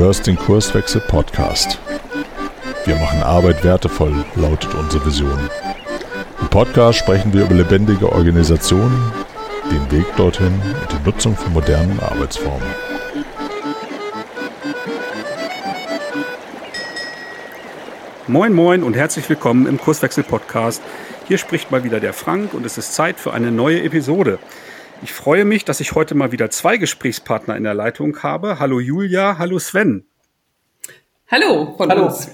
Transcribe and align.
hörst 0.00 0.26
den 0.26 0.36
Kurswechsel 0.36 1.02
Podcast. 1.02 1.78
Wir 2.86 2.96
machen 2.96 3.22
Arbeit 3.22 3.62
wertevoll, 3.62 4.24
lautet 4.34 4.74
unsere 4.74 5.04
Vision. 5.04 5.38
Im 6.40 6.48
Podcast 6.48 7.00
sprechen 7.00 7.34
wir 7.34 7.44
über 7.44 7.54
lebendige 7.54 8.10
Organisationen, 8.10 9.12
den 9.70 9.90
Weg 9.90 10.06
dorthin 10.16 10.54
und 10.54 10.90
die 10.90 11.04
Nutzung 11.04 11.36
von 11.36 11.52
modernen 11.52 12.00
Arbeitsformen. 12.00 12.66
Moin 18.26 18.54
Moin 18.54 18.82
und 18.82 18.96
herzlich 18.96 19.28
willkommen 19.28 19.66
im 19.66 19.78
Kurswechsel 19.78 20.24
Podcast. 20.24 20.82
Hier 21.28 21.36
spricht 21.36 21.70
mal 21.70 21.84
wieder 21.84 22.00
der 22.00 22.14
Frank 22.14 22.54
und 22.54 22.64
es 22.64 22.78
ist 22.78 22.94
Zeit 22.94 23.20
für 23.20 23.34
eine 23.34 23.52
neue 23.52 23.82
Episode. 23.82 24.38
Ich 25.02 25.14
freue 25.14 25.46
mich, 25.46 25.64
dass 25.64 25.80
ich 25.80 25.94
heute 25.94 26.14
mal 26.14 26.30
wieder 26.30 26.50
zwei 26.50 26.76
Gesprächspartner 26.76 27.56
in 27.56 27.64
der 27.64 27.72
Leitung 27.72 28.22
habe. 28.22 28.58
Hallo 28.58 28.80
Julia, 28.80 29.38
hallo 29.38 29.58
Sven. 29.58 30.04
Hallo 31.30 31.74
von 31.76 31.88
hallo. 31.88 32.06
uns. 32.06 32.28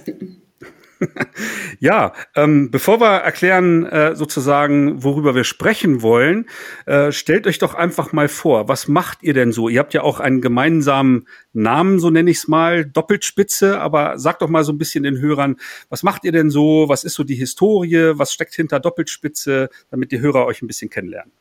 ja, 1.79 2.13
ähm, 2.35 2.73
bevor 2.73 3.01
wir 3.01 3.19
erklären 3.19 3.87
äh, 3.87 4.17
sozusagen, 4.17 5.05
worüber 5.05 5.37
wir 5.37 5.45
sprechen 5.45 6.03
wollen, 6.03 6.47
äh, 6.87 7.13
stellt 7.13 7.47
euch 7.47 7.59
doch 7.59 7.75
einfach 7.75 8.13
mal 8.13 8.29
vor, 8.29 8.67
was 8.67 8.89
macht 8.89 9.23
ihr 9.23 9.35
denn 9.35 9.53
so? 9.53 9.69
Ihr 9.69 9.79
habt 9.79 9.95
ja 9.95 10.03
auch 10.03 10.19
einen 10.19 10.41
gemeinsamen 10.41 11.29
Namen, 11.53 12.01
so 12.01 12.11
nenne 12.11 12.31
ich 12.31 12.39
es 12.39 12.49
mal, 12.49 12.85
Doppelspitze, 12.85 13.79
aber 13.79 14.19
sagt 14.19 14.43
doch 14.43 14.49
mal 14.49 14.65
so 14.65 14.73
ein 14.73 14.79
bisschen 14.79 15.05
den 15.05 15.21
Hörern, 15.21 15.57
was 15.89 16.03
macht 16.03 16.25
ihr 16.25 16.33
denn 16.33 16.51
so? 16.51 16.89
Was 16.89 17.05
ist 17.05 17.15
so 17.15 17.23
die 17.23 17.37
Historie? 17.37 18.19
Was 18.19 18.33
steckt 18.33 18.55
hinter 18.55 18.81
Doppelspitze, 18.81 19.69
damit 19.91 20.11
die 20.11 20.21
Hörer 20.21 20.47
euch 20.47 20.63
ein 20.63 20.67
bisschen 20.67 20.91
kennenlernen? 20.91 21.33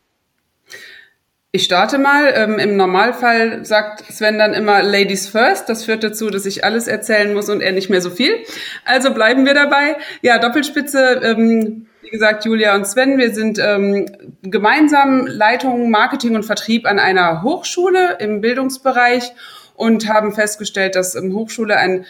Ich 1.55 1.64
starte 1.64 1.98
mal. 2.00 2.34
Ähm, 2.36 2.59
Im 2.59 2.76
Normalfall 2.76 3.63
sagt 3.63 4.04
Sven 4.12 4.38
dann 4.38 4.54
immer 4.54 4.84
Ladies 4.84 5.30
first. 5.30 5.70
Das 5.70 5.85
führt 5.85 6.04
dazu, 6.04 6.29
dass 6.29 6.46
ich 6.46 6.66
alles 6.66 6.85
erzählen 6.90 7.34
muss 7.34 7.48
und 7.48 7.62
er 7.62 7.71
nicht 7.71 7.90
mehr 7.90 8.02
so 8.02 8.10
viel. 8.10 8.34
Also 8.84 9.13
bleiben 9.13 9.46
wir 9.46 9.54
dabei. 9.54 9.96
Ja, 10.21 10.38
Doppelspitze. 10.38 11.21
Ähm, 11.24 11.85
wie 12.02 12.10
gesagt, 12.10 12.44
Julia 12.44 12.76
und 12.76 12.85
Sven, 12.85 13.18
wir 13.18 13.34
sind 13.34 13.57
ähm, 13.57 14.05
gemeinsam 14.41 15.27
Leitung 15.27 15.90
Marketing 15.90 16.35
und 16.35 16.44
Vertrieb 16.44 16.85
an 16.85 16.99
einer 16.99 17.41
Hochschule 17.41 18.18
im 18.20 18.41
Bildungsbereich 18.41 19.32
und 19.76 20.10
haben 20.10 20.34
festgestellt, 20.34 20.96
dass 20.96 21.16
ähm, 21.16 21.34
Hochschule 21.34 21.77
ein 21.77 22.05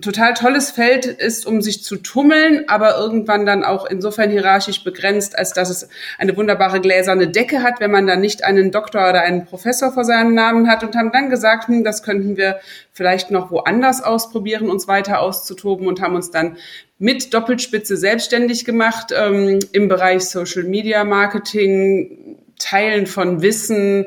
total 0.00 0.34
tolles 0.34 0.72
Feld 0.72 1.06
ist, 1.06 1.46
um 1.46 1.62
sich 1.62 1.84
zu 1.84 1.96
tummeln, 1.96 2.64
aber 2.68 2.98
irgendwann 2.98 3.46
dann 3.46 3.62
auch 3.62 3.86
insofern 3.86 4.30
hierarchisch 4.30 4.82
begrenzt, 4.82 5.38
als 5.38 5.52
dass 5.52 5.70
es 5.70 5.88
eine 6.18 6.36
wunderbare 6.36 6.80
gläserne 6.80 7.28
Decke 7.28 7.62
hat, 7.62 7.78
wenn 7.78 7.92
man 7.92 8.06
dann 8.06 8.20
nicht 8.20 8.44
einen 8.44 8.72
Doktor 8.72 9.08
oder 9.08 9.22
einen 9.22 9.46
Professor 9.46 9.92
vor 9.92 10.04
seinem 10.04 10.34
Namen 10.34 10.68
hat 10.68 10.82
und 10.82 10.96
haben 10.96 11.12
dann 11.12 11.30
gesagt, 11.30 11.68
hm, 11.68 11.84
das 11.84 12.02
könnten 12.02 12.36
wir 12.36 12.58
vielleicht 12.92 13.30
noch 13.30 13.52
woanders 13.52 14.02
ausprobieren, 14.02 14.70
uns 14.70 14.88
weiter 14.88 15.20
auszutoben 15.20 15.86
und 15.86 16.00
haben 16.00 16.16
uns 16.16 16.32
dann 16.32 16.56
mit 16.98 17.32
Doppelspitze 17.32 17.96
selbstständig 17.96 18.64
gemacht 18.64 19.12
ähm, 19.16 19.60
im 19.72 19.86
Bereich 19.86 20.24
Social 20.24 20.64
Media 20.64 21.04
Marketing, 21.04 22.38
Teilen 22.58 23.06
von 23.06 23.40
Wissen, 23.42 24.06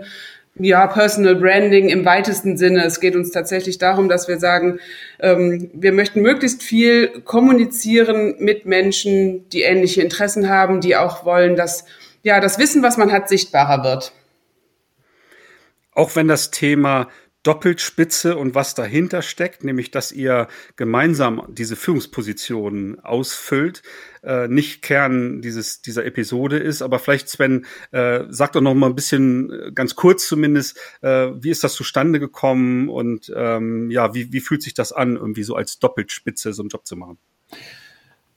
ja, 0.60 0.88
Personal 0.88 1.36
Branding 1.36 1.90
im 1.90 2.06
weitesten 2.06 2.58
Sinne. 2.58 2.86
Es 2.86 3.00
geht 3.00 3.16
uns 3.16 3.32
tatsächlich 3.32 3.78
darum, 3.78 4.10
dass 4.10 4.28
wir 4.28 4.40
sagen, 4.40 4.80
ähm, 5.20 5.72
wir 5.74 5.92
möchten 5.94 6.22
möglichst 6.22 6.64
viel 6.64 7.22
kommunizieren 7.22 8.36
mit 8.40 8.66
Menschen, 8.66 9.48
die 9.50 9.62
ähnliche 9.62 10.02
Interessen 10.02 10.50
haben, 10.50 10.82
die 10.82 10.96
auch 10.96 11.26
wollen, 11.26 11.56
dass 11.56 11.86
ja 12.24 12.40
das 12.40 12.60
Wissen, 12.60 12.84
was 12.84 12.98
man 12.98 13.12
hat, 13.12 13.30
sichtbarer 13.30 13.84
wird. 13.84 14.12
Auch 15.94 16.16
wenn 16.16 16.28
das 16.28 16.52
Thema 16.52 17.08
Doppelspitze 17.44 18.36
und 18.36 18.54
was 18.54 18.76
dahinter 18.76 19.22
steckt, 19.22 19.64
nämlich 19.64 19.92
dass 19.92 20.12
ihr 20.12 20.48
gemeinsam 20.76 21.44
diese 21.48 21.78
Führungspositionen 21.78 23.00
ausfüllt, 23.00 23.81
äh, 24.24 24.47
nicht 24.47 24.81
Kern 24.81 25.41
dieses, 25.41 25.81
dieser 25.81 26.06
Episode 26.06 26.57
ist. 26.57 26.81
Aber 26.81 27.00
vielleicht, 27.00 27.30
Sven, 27.30 27.66
äh, 27.91 28.22
sag 28.30 28.53
doch 28.53 28.62
noch 28.62 28.74
mal 28.74 28.88
ein 28.88 28.96
bisschen, 28.96 29.52
äh, 29.52 29.72
ganz 29.74 29.96
kurz 29.96 30.28
zumindest, 30.28 30.78
äh, 31.02 31.28
wie 31.40 31.50
ist 31.50 31.63
das 31.63 31.74
zustande 31.74 32.19
gekommen 32.19 32.90
und 32.90 33.31
ähm, 33.35 33.90
ja, 33.91 34.13
wie, 34.13 34.31
wie 34.34 34.40
fühlt 34.40 34.62
sich 34.62 34.74
das 34.74 34.91
an, 34.91 35.16
irgendwie 35.16 35.44
so 35.44 35.56
als 35.56 35.80
Doppelspitze 35.80 36.53
so 36.53 36.62
einen 36.62 36.69
Job 36.69 36.85
zu 36.85 36.96
machen? 36.96 37.18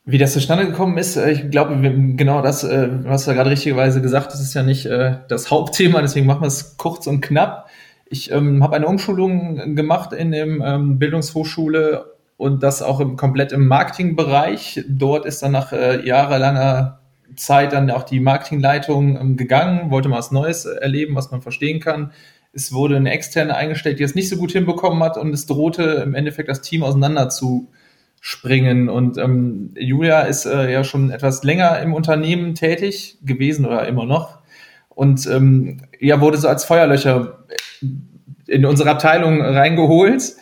Wie 0.04 0.18
das 0.18 0.32
zustande 0.32 0.66
gekommen 0.66 0.98
ist, 0.98 1.16
äh, 1.16 1.30
ich 1.30 1.50
glaube, 1.50 1.76
genau 2.16 2.42
das, 2.42 2.64
äh, 2.64 2.88
was 3.04 3.24
du 3.24 3.34
gerade 3.34 3.50
richtigerweise 3.50 4.02
gesagt, 4.02 4.32
das 4.32 4.40
ist 4.40 4.54
ja 4.54 4.64
nicht 4.64 4.86
äh, 4.86 5.18
das 5.28 5.50
Hauptthema, 5.50 6.02
deswegen 6.02 6.26
machen 6.26 6.42
wir 6.42 6.48
es 6.48 6.76
kurz 6.76 7.06
und 7.06 7.20
knapp. 7.20 7.68
Ich 8.06 8.30
ähm, 8.30 8.62
habe 8.62 8.76
eine 8.76 8.88
Umschulung 8.88 9.76
gemacht 9.76 10.12
in 10.12 10.32
der 10.32 10.46
ähm, 10.46 10.98
Bildungshochschule 10.98 12.11
und 12.42 12.64
das 12.64 12.82
auch 12.82 12.98
im, 12.98 13.14
komplett 13.14 13.52
im 13.52 13.68
Marketingbereich. 13.68 14.84
Dort 14.88 15.26
ist 15.26 15.44
dann 15.44 15.52
nach 15.52 15.72
äh, 15.72 16.04
jahrelanger 16.04 16.98
Zeit 17.36 17.72
dann 17.72 17.88
auch 17.92 18.02
die 18.02 18.18
Marketingleitung 18.18 19.16
ähm, 19.16 19.36
gegangen, 19.36 19.92
wollte 19.92 20.08
mal 20.08 20.18
was 20.18 20.32
Neues 20.32 20.64
erleben, 20.64 21.14
was 21.14 21.30
man 21.30 21.40
verstehen 21.40 21.78
kann. 21.78 22.10
Es 22.52 22.72
wurde 22.72 22.96
eine 22.96 23.12
externe 23.12 23.54
eingestellt, 23.54 24.00
die 24.00 24.02
es 24.02 24.16
nicht 24.16 24.28
so 24.28 24.36
gut 24.36 24.50
hinbekommen 24.50 25.04
hat 25.04 25.16
und 25.18 25.32
es 25.32 25.46
drohte 25.46 26.02
im 26.04 26.16
Endeffekt 26.16 26.48
das 26.48 26.62
Team 26.62 26.82
auseinander 26.82 27.28
zu 27.28 27.70
springen. 28.20 28.88
Und 28.88 29.18
ähm, 29.18 29.70
Julia 29.78 30.22
ist 30.22 30.44
äh, 30.44 30.72
ja 30.72 30.82
schon 30.82 31.12
etwas 31.12 31.44
länger 31.44 31.78
im 31.78 31.94
Unternehmen 31.94 32.56
tätig 32.56 33.18
gewesen 33.22 33.66
oder 33.66 33.86
immer 33.86 34.04
noch 34.04 34.40
und 34.88 35.28
ähm, 35.28 35.82
ja 36.00 36.20
wurde 36.20 36.38
so 36.38 36.48
als 36.48 36.64
Feuerlöcher 36.64 37.44
in 38.48 38.66
unsere 38.66 38.90
Abteilung 38.90 39.40
reingeholt. 39.40 40.34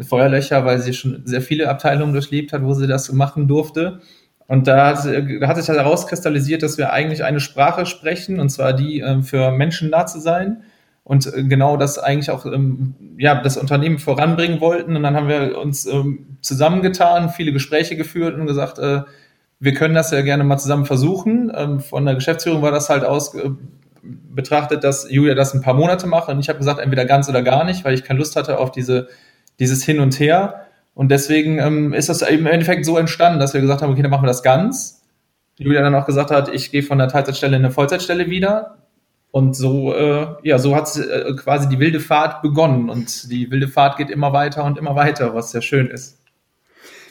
Feuerlöcher, 0.00 0.64
weil 0.64 0.80
sie 0.80 0.92
schon 0.92 1.22
sehr 1.24 1.40
viele 1.40 1.68
Abteilungen 1.68 2.12
durchlebt 2.12 2.52
hat, 2.52 2.62
wo 2.62 2.74
sie 2.74 2.86
das 2.86 3.12
machen 3.12 3.48
durfte. 3.48 4.00
Und 4.46 4.66
da 4.66 4.88
hat, 4.88 5.06
da 5.06 5.48
hat 5.48 5.56
sich 5.56 5.68
herauskristallisiert, 5.68 6.62
dass 6.62 6.76
wir 6.76 6.92
eigentlich 6.92 7.24
eine 7.24 7.40
Sprache 7.40 7.86
sprechen, 7.86 8.40
und 8.40 8.50
zwar 8.50 8.72
die 8.72 9.00
äh, 9.00 9.22
für 9.22 9.52
Menschen 9.52 9.90
nah 9.90 10.06
zu 10.06 10.20
sein. 10.20 10.62
Und 11.02 11.32
äh, 11.32 11.44
genau 11.44 11.76
das 11.76 11.98
eigentlich 11.98 12.30
auch 12.30 12.44
ähm, 12.46 12.94
ja, 13.18 13.40
das 13.40 13.56
Unternehmen 13.56 13.98
voranbringen 13.98 14.60
wollten. 14.60 14.96
Und 14.96 15.02
dann 15.02 15.16
haben 15.16 15.28
wir 15.28 15.58
uns 15.58 15.86
ähm, 15.86 16.38
zusammengetan, 16.40 17.30
viele 17.30 17.52
Gespräche 17.52 17.96
geführt 17.96 18.34
und 18.34 18.46
gesagt, 18.46 18.78
äh, 18.78 19.02
wir 19.60 19.74
können 19.74 19.94
das 19.94 20.10
ja 20.10 20.20
gerne 20.22 20.44
mal 20.44 20.58
zusammen 20.58 20.84
versuchen. 20.84 21.50
Ähm, 21.54 21.80
von 21.80 22.04
der 22.04 22.14
Geschäftsführung 22.14 22.62
war 22.62 22.72
das 22.72 22.90
halt 22.90 23.04
aus, 23.04 23.34
äh, 23.34 23.50
betrachtet, 24.02 24.84
dass 24.84 25.10
Julia 25.10 25.34
das 25.34 25.54
ein 25.54 25.62
paar 25.62 25.74
Monate 25.74 26.06
macht 26.06 26.28
und 26.28 26.38
ich 26.38 26.48
habe 26.48 26.58
gesagt, 26.58 26.80
entweder 26.80 27.04
ganz 27.04 27.28
oder 27.28 27.42
gar 27.42 27.64
nicht, 27.64 27.84
weil 27.84 27.94
ich 27.94 28.04
keine 28.04 28.18
Lust 28.18 28.36
hatte 28.36 28.58
auf 28.58 28.70
diese, 28.70 29.08
dieses 29.58 29.84
Hin 29.84 30.00
und 30.00 30.18
Her. 30.18 30.66
Und 30.94 31.10
deswegen 31.10 31.58
ähm, 31.58 31.92
ist 31.92 32.08
das 32.08 32.22
im 32.22 32.46
Endeffekt 32.46 32.84
so 32.84 32.96
entstanden, 32.96 33.40
dass 33.40 33.54
wir 33.54 33.60
gesagt 33.60 33.82
haben, 33.82 33.92
okay, 33.92 34.02
dann 34.02 34.10
machen 34.10 34.22
wir 34.22 34.28
das 34.28 34.42
ganz. 34.42 35.02
Julia 35.56 35.82
dann 35.82 35.94
auch 35.94 36.06
gesagt 36.06 36.30
hat, 36.30 36.48
ich 36.52 36.70
gehe 36.70 36.82
von 36.82 36.98
der 36.98 37.08
Teilzeitstelle 37.08 37.56
in 37.56 37.64
eine 37.64 37.72
Vollzeitstelle 37.72 38.28
wieder. 38.28 38.78
Und 39.30 39.54
so, 39.54 39.94
äh, 39.94 40.26
ja, 40.42 40.58
so 40.58 40.76
hat 40.76 40.96
äh, 40.96 41.34
quasi 41.34 41.68
die 41.68 41.80
wilde 41.80 42.00
Fahrt 42.00 42.42
begonnen. 42.42 42.88
Und 42.88 43.30
die 43.30 43.50
wilde 43.50 43.68
Fahrt 43.68 43.96
geht 43.96 44.10
immer 44.10 44.32
weiter 44.32 44.64
und 44.64 44.78
immer 44.78 44.94
weiter, 44.94 45.34
was 45.34 45.50
sehr 45.50 45.62
schön 45.62 45.88
ist. 45.88 46.23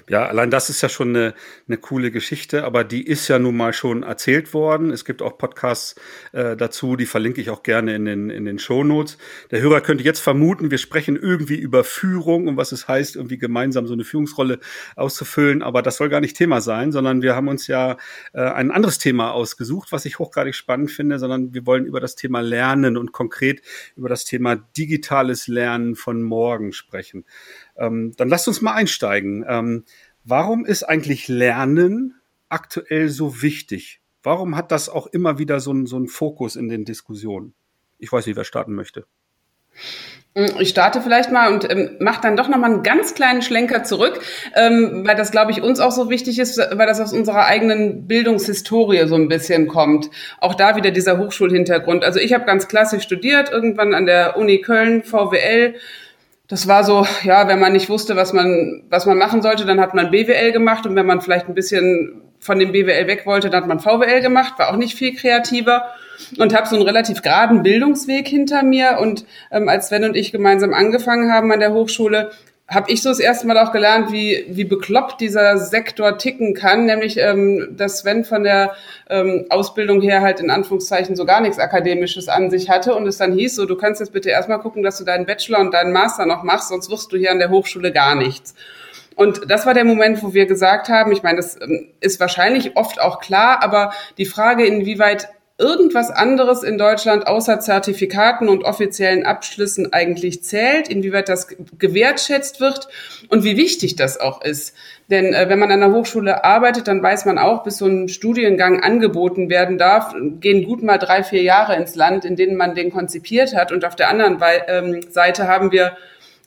Ja, 0.09 0.25
allein 0.25 0.51
das 0.51 0.69
ist 0.69 0.81
ja 0.81 0.89
schon 0.89 1.09
eine, 1.09 1.33
eine 1.67 1.77
coole 1.77 2.11
Geschichte, 2.11 2.65
aber 2.65 2.83
die 2.83 3.05
ist 3.05 3.27
ja 3.29 3.39
nun 3.39 3.55
mal 3.55 3.71
schon 3.71 4.03
erzählt 4.03 4.53
worden. 4.53 4.91
Es 4.91 5.05
gibt 5.05 5.21
auch 5.21 5.37
Podcasts 5.37 5.95
äh, 6.33 6.57
dazu, 6.57 6.95
die 6.95 7.05
verlinke 7.05 7.39
ich 7.39 7.49
auch 7.49 7.63
gerne 7.63 7.95
in 7.95 8.05
den, 8.05 8.29
in 8.29 8.43
den 8.45 8.59
Shownotes. 8.59 9.17
Der 9.51 9.61
Hörer 9.61 9.81
könnte 9.81 10.03
jetzt 10.03 10.19
vermuten, 10.19 10.71
wir 10.71 10.77
sprechen 10.77 11.15
irgendwie 11.15 11.55
über 11.55 11.83
Führung 11.83 12.47
und 12.47 12.57
was 12.57 12.73
es 12.73 12.87
heißt, 12.87 13.15
irgendwie 13.15 13.37
gemeinsam 13.37 13.87
so 13.87 13.93
eine 13.93 14.03
Führungsrolle 14.03 14.59
auszufüllen, 14.95 15.61
aber 15.63 15.81
das 15.81 15.97
soll 15.97 16.09
gar 16.09 16.21
nicht 16.21 16.35
Thema 16.35 16.59
sein, 16.59 16.91
sondern 16.91 17.21
wir 17.21 17.35
haben 17.35 17.47
uns 17.47 17.67
ja 17.67 17.97
äh, 18.33 18.41
ein 18.41 18.71
anderes 18.71 18.97
Thema 18.97 19.31
ausgesucht, 19.31 19.91
was 19.91 20.05
ich 20.05 20.19
hochgradig 20.19 20.55
spannend 20.55 20.91
finde, 20.91 21.17
sondern 21.17 21.53
wir 21.53 21.65
wollen 21.65 21.85
über 21.85 22.01
das 22.01 22.15
Thema 22.15 22.41
Lernen 22.41 22.97
und 22.97 23.13
konkret 23.13 23.61
über 23.95 24.09
das 24.09 24.25
Thema 24.25 24.55
digitales 24.55 25.47
Lernen 25.47 25.95
von 25.95 26.21
morgen 26.21 26.73
sprechen. 26.73 27.25
Ähm, 27.77 28.13
dann 28.17 28.29
lasst 28.29 28.47
uns 28.47 28.61
mal 28.61 28.73
einsteigen. 28.73 29.45
Ähm, 29.47 29.83
warum 30.23 30.65
ist 30.65 30.83
eigentlich 30.83 31.27
Lernen 31.27 32.15
aktuell 32.49 33.09
so 33.09 33.41
wichtig? 33.41 34.01
Warum 34.21 34.55
hat 34.55 34.71
das 34.71 34.89
auch 34.89 35.07
immer 35.07 35.37
wieder 35.37 35.59
so 35.59 35.71
einen, 35.71 35.85
so 35.85 35.97
einen 35.97 36.07
Fokus 36.07 36.55
in 36.55 36.69
den 36.69 36.85
Diskussionen? 36.85 37.53
Ich 37.99 38.11
weiß 38.11 38.25
nicht, 38.25 38.35
wer 38.35 38.45
starten 38.45 38.73
möchte. 38.73 39.05
Ich 40.57 40.69
starte 40.69 40.99
vielleicht 40.99 41.31
mal 41.31 41.53
und 41.53 41.69
ähm, 41.69 41.97
mache 41.99 42.21
dann 42.21 42.35
doch 42.35 42.47
noch 42.47 42.57
mal 42.57 42.71
einen 42.71 42.81
ganz 42.81 43.13
kleinen 43.13 43.43
Schlenker 43.43 43.83
zurück, 43.83 44.19
ähm, 44.55 45.03
weil 45.05 45.15
das, 45.15 45.29
glaube 45.29 45.51
ich, 45.51 45.61
uns 45.61 45.79
auch 45.79 45.91
so 45.91 46.09
wichtig 46.09 46.39
ist, 46.39 46.57
weil 46.57 46.87
das 46.87 46.99
aus 46.99 47.13
unserer 47.13 47.45
eigenen 47.45 48.07
Bildungshistorie 48.07 49.05
so 49.05 49.13
ein 49.13 49.27
bisschen 49.27 49.67
kommt. 49.67 50.09
Auch 50.39 50.55
da 50.55 50.75
wieder 50.75 50.89
dieser 50.89 51.19
Hochschulhintergrund. 51.19 52.03
Also 52.03 52.19
ich 52.19 52.33
habe 52.33 52.45
ganz 52.45 52.67
klassisch 52.67 53.03
studiert, 53.03 53.51
irgendwann 53.51 53.93
an 53.93 54.07
der 54.07 54.35
Uni 54.35 54.61
Köln, 54.61 55.03
VWL, 55.03 55.75
das 56.53 56.67
war 56.67 56.83
so, 56.83 57.03
ja, 57.23 57.47
wenn 57.47 57.59
man 57.59 57.73
nicht 57.73 57.89
wusste, 57.89 58.15
was 58.15 58.31
man, 58.31 58.83
was 58.91 59.07
man 59.07 59.17
machen 59.17 59.41
sollte, 59.41 59.65
dann 59.65 59.81
hat 59.81 59.95
man 59.95 60.11
BWL 60.11 60.51
gemacht. 60.51 60.85
Und 60.85 60.95
wenn 60.95 61.07
man 61.07 61.19
vielleicht 61.19 61.49
ein 61.49 61.55
bisschen 61.55 62.21
von 62.39 62.59
dem 62.59 62.71
BWL 62.71 63.07
weg 63.07 63.25
wollte, 63.25 63.49
dann 63.49 63.63
hat 63.63 63.67
man 63.67 63.79
VWL 63.79 64.21
gemacht, 64.21 64.59
war 64.59 64.69
auch 64.69 64.75
nicht 64.75 64.95
viel 64.95 65.15
kreativer. 65.15 65.85
Und 66.37 66.55
habe 66.55 66.67
so 66.67 66.75
einen 66.75 66.85
relativ 66.85 67.23
geraden 67.23 67.63
Bildungsweg 67.63 68.27
hinter 68.27 68.61
mir. 68.61 68.99
Und 69.01 69.25
ähm, 69.49 69.67
als 69.67 69.87
Sven 69.87 70.03
und 70.03 70.15
ich 70.15 70.31
gemeinsam 70.31 70.75
angefangen 70.75 71.33
haben 71.33 71.51
an 71.51 71.59
der 71.59 71.73
Hochschule, 71.73 72.29
habe 72.73 72.91
ich 72.91 73.01
so 73.01 73.09
das 73.09 73.19
erste 73.19 73.47
Mal 73.47 73.57
auch 73.57 73.71
gelernt, 73.71 74.11
wie, 74.11 74.45
wie 74.49 74.63
bekloppt 74.63 75.21
dieser 75.21 75.57
Sektor 75.57 76.17
ticken 76.17 76.53
kann, 76.53 76.85
nämlich 76.85 77.17
ähm, 77.17 77.69
dass 77.77 77.99
Sven 77.99 78.23
von 78.23 78.43
der 78.43 78.73
ähm, 79.09 79.45
Ausbildung 79.49 80.01
her 80.01 80.21
halt 80.21 80.39
in 80.39 80.49
Anführungszeichen 80.49 81.15
so 81.15 81.25
gar 81.25 81.41
nichts 81.41 81.59
Akademisches 81.59 82.27
an 82.29 82.49
sich 82.49 82.69
hatte 82.69 82.95
und 82.95 83.07
es 83.07 83.17
dann 83.17 83.33
hieß, 83.33 83.55
so 83.55 83.65
du 83.65 83.75
kannst 83.75 84.01
jetzt 84.01 84.13
bitte 84.13 84.29
erstmal 84.29 84.59
gucken, 84.59 84.83
dass 84.83 84.97
du 84.97 85.03
deinen 85.03 85.25
Bachelor 85.25 85.59
und 85.59 85.73
deinen 85.73 85.93
Master 85.93 86.25
noch 86.25 86.43
machst, 86.43 86.69
sonst 86.69 86.89
wirst 86.89 87.11
du 87.11 87.17
hier 87.17 87.31
an 87.31 87.39
der 87.39 87.49
Hochschule 87.49 87.91
gar 87.91 88.15
nichts. 88.15 88.55
Und 89.15 89.49
das 89.49 89.65
war 89.65 89.73
der 89.73 89.85
Moment, 89.85 90.23
wo 90.23 90.33
wir 90.33 90.45
gesagt 90.45 90.89
haben, 90.89 91.11
ich 91.11 91.23
meine, 91.23 91.37
das 91.37 91.59
ähm, 91.61 91.89
ist 91.99 92.19
wahrscheinlich 92.19 92.75
oft 92.75 92.99
auch 92.99 93.19
klar, 93.19 93.63
aber 93.63 93.93
die 94.17 94.25
Frage, 94.25 94.65
inwieweit 94.65 95.29
irgendwas 95.59 96.09
anderes 96.09 96.63
in 96.63 96.79
Deutschland 96.79 97.27
außer 97.27 97.59
Zertifikaten 97.59 98.49
und 98.49 98.63
offiziellen 98.63 99.23
Abschlüssen 99.23 99.93
eigentlich 99.93 100.43
zählt, 100.43 100.87
inwieweit 100.87 101.29
das 101.29 101.47
gewertschätzt 101.77 102.59
wird 102.59 102.87
und 103.29 103.43
wie 103.43 103.55
wichtig 103.55 103.95
das 103.95 104.19
auch 104.19 104.41
ist. 104.43 104.75
Denn 105.11 105.33
äh, 105.33 105.49
wenn 105.49 105.59
man 105.59 105.71
an 105.71 105.81
der 105.81 105.91
Hochschule 105.91 106.43
arbeitet, 106.43 106.87
dann 106.87 107.03
weiß 107.03 107.25
man 107.25 107.37
auch, 107.37 107.63
bis 107.63 107.77
so 107.77 107.85
ein 107.85 108.09
Studiengang 108.09 108.81
angeboten 108.81 109.49
werden 109.49 109.77
darf, 109.77 110.15
gehen 110.39 110.63
gut 110.63 110.81
mal 110.81 110.97
drei, 110.97 111.23
vier 111.23 111.43
Jahre 111.43 111.75
ins 111.75 111.93
Land, 111.93 112.25
in 112.25 112.35
denen 112.35 112.55
man 112.55 112.73
den 112.73 112.91
konzipiert 112.91 113.55
hat. 113.55 113.71
Und 113.71 113.85
auf 113.85 113.95
der 113.95 114.09
anderen 114.09 114.39
ähm, 114.67 115.01
Seite 115.11 115.47
haben 115.47 115.71
wir 115.71 115.95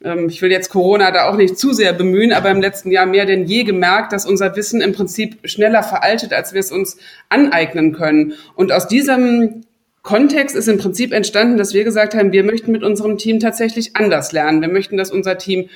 ich 0.01 0.43
will 0.43 0.53
jetzt 0.53 0.69
Corona 0.69 1.11
da 1.11 1.29
auch 1.29 1.37
nicht 1.37 1.59
zu 1.59 1.73
sehr 1.73 1.93
bemühen, 1.95 2.33
aber 2.33 2.51
im 2.51 2.61
letzten 2.61 2.91
Jahr 2.91 3.07
mehr 3.07 3.25
denn 3.25 3.47
je 3.47 3.65
gemerkt, 3.65 4.13
dass 4.13 4.27
unser 4.27 4.55
Wissen 4.55 4.83
im 4.83 4.93
Prinzip 4.93 5.39
schneller 5.49 5.83
veraltet, 5.83 6.35
als 6.35 6.53
wir 6.53 6.61
es 6.61 6.71
uns 6.71 6.99
aneignen 7.31 7.95
können. 7.95 8.35
Und 8.55 8.73
aus 8.73 8.89
diesem 8.89 9.65
Kontext 10.03 10.55
ist 10.55 10.69
im 10.69 10.79
Prinzip 10.79 11.13
entstanden, 11.13 11.57
dass 11.57 11.73
wir 11.73 11.83
gesagt 11.83 12.15
haben, 12.15 12.31
wir 12.31 12.45
möchten 12.45 12.73
mit 12.73 12.85
unserem 12.85 13.17
Team 13.17 13.41
tatsächlich 13.41 13.97
anders 13.97 14.33
lernen. 14.33 14.61
Wir 14.61 14.69
möchten, 14.69 14.97
dass 14.99 15.11
unser 15.11 15.39
Team 15.39 15.69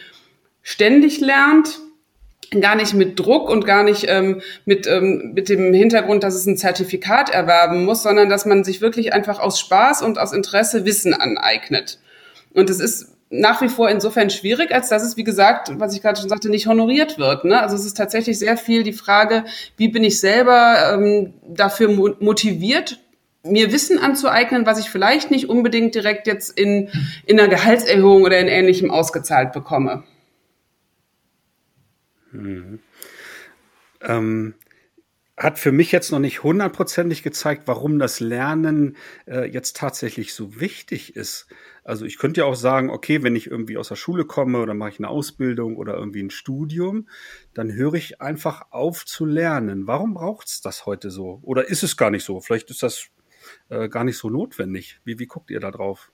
ständig 0.63 1.21
lernt, 1.21 1.81
gar 2.61 2.77
nicht 2.77 2.95
mit 2.95 3.19
Druck 3.19 3.49
und 3.49 3.65
gar 3.65 3.83
nicht 3.83 4.07
ähm, 4.09 4.43
mit, 4.67 4.87
ähm, 4.87 5.33
mit 5.35 5.49
dem 5.49 5.73
Hintergrund, 5.73 6.25
dass 6.25 6.35
es 6.35 6.47
ein 6.47 6.57
Zertifikat 6.57 7.31
erwerben 7.31 7.85
muss, 7.85 8.03
sondern 8.03 8.29
dass 8.29 8.45
man 8.45 8.65
sich 8.65 8.81
wirklich 8.81 9.13
einfach 9.15 9.39
aus 9.39 9.59
Spaß 9.59 10.03
und 10.03 10.19
aus 10.19 10.33
Interesse 10.33 10.85
Wissen 10.85 11.15
aneignet. 11.15 11.99
Und 12.53 12.69
es 12.69 12.81
ist 12.81 13.17
nach 13.31 13.63
wie 13.63 13.69
vor 13.69 13.89
insofern 13.89 14.29
schwierig, 14.29 14.73
als 14.73 14.89
dass 14.89 15.05
es, 15.05 15.17
wie 15.17 15.25
gesagt, 15.25 15.71
was 15.79 15.95
ich 15.95 16.03
gerade 16.03 16.21
schon 16.21 16.29
sagte, 16.29 16.51
nicht 16.51 16.67
honoriert 16.67 17.17
wird. 17.17 17.45
Ne? 17.45 17.61
Also 17.61 17.77
es 17.77 17.87
ist 17.87 17.97
tatsächlich 17.97 18.39
sehr 18.39 18.57
viel 18.57 18.83
die 18.83 18.93
Frage, 18.93 19.45
wie 19.77 19.89
bin 19.89 20.03
ich 20.03 20.19
selber 20.19 20.93
ähm, 20.95 21.35
dafür 21.47 21.89
motiviert, 22.21 22.99
mir 23.43 23.73
Wissen 23.73 23.99
anzueignen, 23.99 24.67
was 24.67 24.81
ich 24.81 24.91
vielleicht 24.91 25.31
nicht 25.31 25.49
unbedingt 25.49 25.95
direkt 25.95 26.27
jetzt 26.27 26.59
in, 26.59 26.91
in 27.25 27.39
einer 27.39 27.49
Gehaltserhöhung 27.49 28.25
oder 28.25 28.39
in 28.39 28.49
Ähnlichem 28.49 28.91
ausgezahlt 28.91 29.53
bekomme. 29.53 30.03
Mhm. 32.33 32.81
Ähm, 34.03 34.55
hat 35.37 35.59
für 35.59 35.73
mich 35.73 35.93
jetzt 35.93 36.13
noch 36.13 36.19
nicht 36.19 36.43
hundertprozentig 36.43 37.23
gezeigt, 37.23 37.63
warum 37.67 37.99
das 37.99 38.21
Lernen 38.21 38.97
äh, 39.27 39.49
jetzt 39.49 39.77
tatsächlich 39.77 40.35
so 40.35 40.61
wichtig 40.61 41.17
ist. 41.17 41.47
Also 41.91 42.05
ich 42.05 42.19
könnte 42.19 42.43
ja 42.43 42.47
auch 42.47 42.55
sagen, 42.55 42.89
okay, 42.89 43.25
wenn 43.25 43.35
ich 43.35 43.51
irgendwie 43.51 43.77
aus 43.77 43.89
der 43.89 43.97
Schule 43.97 44.25
komme 44.25 44.59
oder 44.61 44.75
mache 44.75 44.91
ich 44.91 45.01
eine 45.01 45.09
Ausbildung 45.09 45.77
oder 45.77 45.95
irgendwie 45.95 46.23
ein 46.23 46.31
Studium, 46.31 47.09
dann 47.53 47.73
höre 47.73 47.95
ich 47.95 48.21
einfach 48.21 48.67
auf 48.71 49.05
zu 49.05 49.25
lernen. 49.25 49.89
Warum 49.89 50.15
braucht 50.15 50.47
es 50.47 50.61
das 50.61 50.87
heute 50.87 51.11
so? 51.11 51.41
Oder 51.43 51.69
ist 51.69 51.83
es 51.83 51.97
gar 51.97 52.13
nicht 52.13 52.23
so? 52.23 52.39
Vielleicht 52.39 52.71
ist 52.71 52.85
das 52.85 53.09
äh, 53.71 53.89
gar 53.89 54.05
nicht 54.05 54.19
so 54.19 54.31
notwendig. 54.31 55.01
Wie, 55.05 55.19
wie 55.19 55.27
guckt 55.27 55.51
ihr 55.51 55.59
da 55.59 55.73
drauf? 55.73 56.13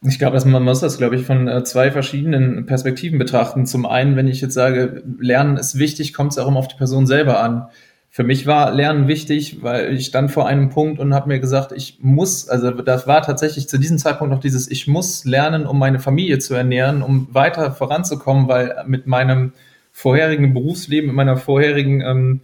Ich 0.00 0.18
glaube, 0.18 0.42
man 0.46 0.62
muss 0.62 0.80
das, 0.80 0.96
glaube 0.96 1.16
ich, 1.16 1.26
von 1.26 1.46
äh, 1.46 1.62
zwei 1.62 1.90
verschiedenen 1.90 2.64
Perspektiven 2.64 3.18
betrachten. 3.18 3.66
Zum 3.66 3.84
einen, 3.84 4.16
wenn 4.16 4.28
ich 4.28 4.40
jetzt 4.40 4.54
sage, 4.54 5.02
Lernen 5.18 5.58
ist 5.58 5.78
wichtig, 5.78 6.14
kommt 6.14 6.32
es 6.32 6.38
auch 6.38 6.48
immer 6.48 6.60
auf 6.60 6.68
die 6.68 6.78
Person 6.78 7.06
selber 7.06 7.42
an 7.42 7.68
für 8.10 8.24
mich 8.24 8.46
war 8.46 8.72
Lernen 8.72 9.06
wichtig, 9.06 9.62
weil 9.62 9.94
ich 9.94 10.06
stand 10.06 10.30
vor 10.30 10.46
einem 10.46 10.70
Punkt 10.70 10.98
und 10.98 11.14
habe 11.14 11.28
mir 11.28 11.40
gesagt, 11.40 11.72
ich 11.72 11.98
muss, 12.00 12.48
also 12.48 12.70
das 12.70 13.06
war 13.06 13.22
tatsächlich 13.22 13.68
zu 13.68 13.78
diesem 13.78 13.98
Zeitpunkt 13.98 14.32
noch 14.32 14.40
dieses, 14.40 14.70
ich 14.70 14.86
muss 14.86 15.24
lernen, 15.24 15.66
um 15.66 15.78
meine 15.78 15.98
Familie 15.98 16.38
zu 16.38 16.54
ernähren, 16.54 17.02
um 17.02 17.28
weiter 17.32 17.72
voranzukommen, 17.72 18.48
weil 18.48 18.84
mit 18.86 19.06
meinem 19.06 19.52
vorherigen 19.92 20.54
Berufsleben, 20.54 21.08
mit 21.08 21.16
meiner 21.16 21.36
vorherigen 21.36 22.00
ähm, 22.00 22.40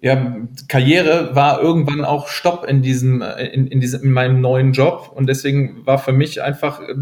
ja, 0.00 0.36
Karriere 0.68 1.34
war 1.34 1.60
irgendwann 1.60 2.04
auch 2.04 2.28
Stopp 2.28 2.64
in 2.66 2.82
diesem, 2.82 3.22
in, 3.22 3.66
in 3.66 3.80
diesem, 3.80 4.02
in 4.02 4.12
meinem 4.12 4.40
neuen 4.40 4.72
Job. 4.72 5.10
Und 5.14 5.28
deswegen 5.28 5.84
war 5.86 5.98
für 5.98 6.12
mich 6.12 6.42
einfach 6.42 6.80
äh, 6.80 6.94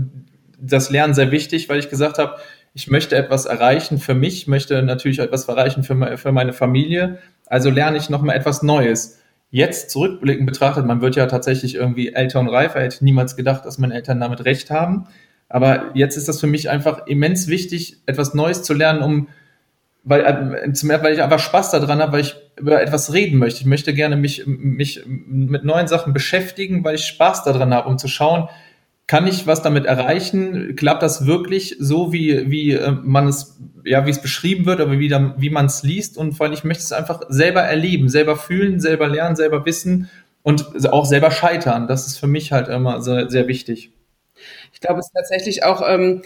das 0.59 0.91
Lernen 0.91 1.15
sehr 1.15 1.31
wichtig, 1.31 1.69
weil 1.69 1.79
ich 1.79 1.91
gesagt 1.91 2.19
habe, 2.19 2.37
ich 2.73 2.89
möchte 2.89 3.17
etwas 3.17 3.47
erreichen 3.47 3.99
für 3.99 4.15
mich, 4.15 4.47
möchte 4.47 4.83
natürlich 4.83 5.19
etwas 5.19 5.49
erreichen 5.49 5.83
für, 5.83 6.17
für 6.19 6.33
meine 6.33 6.53
Familie. 6.53 7.19
Also 7.47 7.71
lerne 7.71 7.97
ich 7.97 8.11
nochmal 8.11 8.37
etwas 8.37 8.63
Neues. 8.63 9.21
Jetzt 9.51 9.91
zurückblickend 9.91 10.47
betrachtet, 10.47 10.85
man 10.87 11.01
wird 11.01 11.17
ja 11.17 11.27
tatsächlich 11.27 11.77
irgendwie 11.77 12.13
älter 12.13 12.41
und 12.41 12.49
reifer, 12.49 12.81
hätte 12.81 13.05
niemals 13.05 13.37
gedacht, 13.37 13.65
dass 13.65 13.79
meine 13.79 13.95
Eltern 13.95 14.21
damit 14.21 14.45
recht 14.45 14.71
haben. 14.71 15.07
Aber 15.49 15.91
jetzt 15.95 16.17
ist 16.17 16.29
das 16.29 16.41
für 16.41 16.49
mich 16.49 16.69
einfach 16.69 17.07
immens 17.07 17.47
wichtig, 17.47 17.99
etwas 18.07 18.35
Neues 18.35 18.65
zu 18.65 18.75
lernen, 18.75 19.03
um, 19.03 19.29
weil, 20.03 20.21
äh, 20.23 21.03
weil 21.03 21.15
ich 21.15 21.23
einfach 21.23 21.39
Spaß 21.39 21.71
daran 21.71 22.01
habe, 22.01 22.13
weil 22.13 22.21
ich 22.21 22.37
über 22.59 22.83
etwas 22.83 23.13
reden 23.13 23.39
möchte. 23.39 23.61
Ich 23.61 23.67
möchte 23.67 23.95
gerne 23.95 24.17
mich, 24.17 24.45
mich 24.47 25.05
mit 25.07 25.65
neuen 25.65 25.87
Sachen 25.87 26.13
beschäftigen, 26.13 26.83
weil 26.85 26.97
ich 26.97 27.05
Spaß 27.05 27.45
daran 27.45 27.73
habe, 27.73 27.89
um 27.89 27.99
zu 27.99 28.09
schauen, 28.09 28.49
kann 29.07 29.27
ich 29.27 29.47
was 29.47 29.63
damit 29.63 29.87
erreichen? 29.87 30.75
Klappt 30.75 31.03
das 31.03 31.27
wirklich 31.27 31.77
so, 31.79 32.13
wie, 32.13 32.51
wie 32.51 32.73
äh, 32.73 32.91
man 32.91 33.29
es, 33.29 33.57
ja, 33.85 34.05
wie 34.07 34.11
es 34.11 34.21
beschrieben 34.21 34.67
wird, 34.67 34.81
aber 34.81 34.99
wie, 34.99 35.11
wie 35.11 35.51
man 35.51 35.67
es 35.67 35.83
liest? 35.83 36.19
Und 36.19 36.33
vor 36.33 36.47
allem, 36.47 36.55
ich 36.55 36.65
möchte 36.65 36.83
es 36.83 36.93
einfach 36.93 37.23
selber 37.29 37.63
erleben, 37.63 38.09
selber 38.09 38.37
fühlen, 38.37 38.81
selber 38.81 39.07
lernen, 39.07 39.37
selber 39.37 39.65
wissen 39.65 40.11
und 40.43 40.91
auch 40.91 41.07
selber 41.07 41.31
scheitern. 41.31 41.87
Das 41.87 42.07
ist 42.07 42.19
für 42.19 42.27
mich 42.27 42.53
halt 42.53 42.69
immer 42.69 43.01
sehr, 43.01 43.31
sehr 43.31 43.47
wichtig. 43.47 43.93
Ich 44.73 44.81
glaube, 44.81 45.01
es 45.01 45.07
ist 45.07 45.15
tatsächlich 45.15 45.65
auch 45.65 45.83
ähm, 45.89 46.23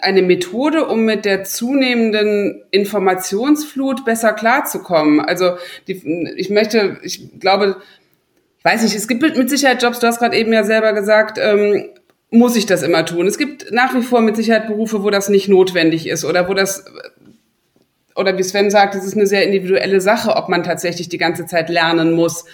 eine 0.00 0.22
Methode, 0.22 0.86
um 0.86 1.04
mit 1.04 1.24
der 1.24 1.44
zunehmenden 1.44 2.64
Informationsflut 2.72 4.04
besser 4.04 4.32
klarzukommen. 4.32 5.20
Also 5.20 5.56
die, 5.86 6.34
ich 6.36 6.50
möchte, 6.50 6.98
ich 7.02 7.38
glaube, 7.38 7.76
ich 8.58 8.64
weiß 8.64 8.82
nicht, 8.82 8.96
es 8.96 9.06
gibt 9.06 9.22
mit 9.22 9.50
Sicherheit 9.50 9.82
Jobs, 9.82 10.00
du 10.00 10.06
hast 10.06 10.18
gerade 10.18 10.36
eben 10.36 10.52
ja 10.52 10.64
selber 10.64 10.94
gesagt, 10.94 11.38
ähm, 11.40 11.90
muss 12.34 12.56
ich 12.56 12.66
das 12.66 12.82
immer 12.82 13.06
tun. 13.06 13.26
Es 13.26 13.38
gibt 13.38 13.70
nach 13.70 13.94
wie 13.94 14.02
vor 14.02 14.20
mit 14.20 14.34
Sicherheit 14.34 14.66
Berufe, 14.66 15.04
wo 15.04 15.10
das 15.10 15.28
nicht 15.28 15.48
notwendig 15.48 16.08
ist 16.08 16.24
oder 16.24 16.48
wo 16.48 16.54
das 16.54 16.84
oder 18.16 18.36
wie 18.38 18.42
Sven 18.42 18.70
sagt, 18.70 18.94
es 18.94 19.04
ist 19.04 19.16
eine 19.16 19.26
sehr 19.26 19.44
individuelle 19.44 20.00
Sache, 20.00 20.36
ob 20.36 20.48
man 20.48 20.62
tatsächlich 20.62 21.08
die 21.08 21.18
ganze 21.18 21.46
Zeit 21.46 21.68
lernen 21.68 22.12
muss. 22.12 22.44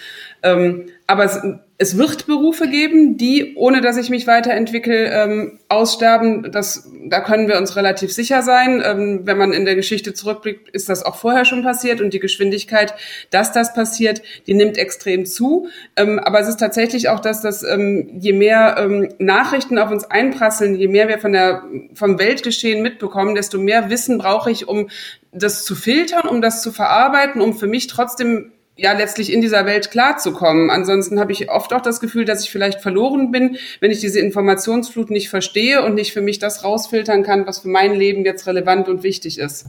Ähm, 0.43 0.87
aber 1.05 1.25
es, 1.25 1.39
es, 1.81 1.97
wird 1.97 2.27
Berufe 2.27 2.67
geben, 2.67 3.17
die, 3.17 3.55
ohne 3.55 3.81
dass 3.81 3.97
ich 3.97 4.11
mich 4.11 4.27
weiterentwickle, 4.27 5.09
ähm, 5.11 5.59
aussterben. 5.67 6.51
Das, 6.51 6.87
da 7.07 7.21
können 7.21 7.47
wir 7.47 7.57
uns 7.57 7.75
relativ 7.75 8.13
sicher 8.13 8.43
sein. 8.43 8.83
Ähm, 8.85 9.21
wenn 9.23 9.37
man 9.37 9.51
in 9.51 9.65
der 9.65 9.75
Geschichte 9.75 10.13
zurückblickt, 10.13 10.69
ist 10.69 10.89
das 10.89 11.03
auch 11.03 11.15
vorher 11.15 11.43
schon 11.43 11.63
passiert 11.63 11.99
und 11.99 12.13
die 12.13 12.19
Geschwindigkeit, 12.19 12.93
dass 13.31 13.51
das 13.51 13.73
passiert, 13.73 14.21
die 14.45 14.53
nimmt 14.53 14.77
extrem 14.77 15.25
zu. 15.25 15.69
Ähm, 15.95 16.19
aber 16.19 16.39
es 16.39 16.47
ist 16.47 16.59
tatsächlich 16.59 17.09
auch, 17.09 17.19
dass 17.19 17.41
das, 17.41 17.63
ähm, 17.63 18.11
je 18.19 18.33
mehr 18.33 18.75
ähm, 18.77 19.09
Nachrichten 19.17 19.79
auf 19.79 19.89
uns 19.89 20.05
einprasseln, 20.05 20.75
je 20.75 20.87
mehr 20.87 21.07
wir 21.07 21.17
von 21.17 21.33
der, 21.33 21.63
vom 21.95 22.19
Weltgeschehen 22.19 22.83
mitbekommen, 22.83 23.33
desto 23.33 23.57
mehr 23.57 23.89
Wissen 23.89 24.19
brauche 24.19 24.51
ich, 24.51 24.67
um 24.67 24.89
das 25.31 25.65
zu 25.65 25.75
filtern, 25.75 26.27
um 26.27 26.41
das 26.41 26.61
zu 26.61 26.71
verarbeiten, 26.71 27.41
um 27.41 27.53
für 27.53 27.67
mich 27.67 27.87
trotzdem 27.87 28.51
ja 28.77 28.93
letztlich 28.93 29.31
in 29.31 29.41
dieser 29.41 29.65
Welt 29.65 29.91
klarzukommen. 29.91 30.69
Ansonsten 30.69 31.19
habe 31.19 31.31
ich 31.31 31.49
oft 31.49 31.73
auch 31.73 31.81
das 31.81 31.99
Gefühl, 31.99 32.25
dass 32.25 32.43
ich 32.43 32.51
vielleicht 32.51 32.81
verloren 32.81 33.31
bin, 33.31 33.57
wenn 33.79 33.91
ich 33.91 33.99
diese 33.99 34.19
Informationsflut 34.19 35.09
nicht 35.09 35.29
verstehe 35.29 35.83
und 35.83 35.95
nicht 35.95 36.13
für 36.13 36.21
mich 36.21 36.39
das 36.39 36.63
rausfiltern 36.63 37.23
kann, 37.23 37.45
was 37.47 37.59
für 37.59 37.69
mein 37.69 37.95
Leben 37.95 38.25
jetzt 38.25 38.47
relevant 38.47 38.89
und 38.89 39.03
wichtig 39.03 39.37
ist. 39.37 39.67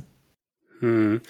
Hm. 0.80 1.21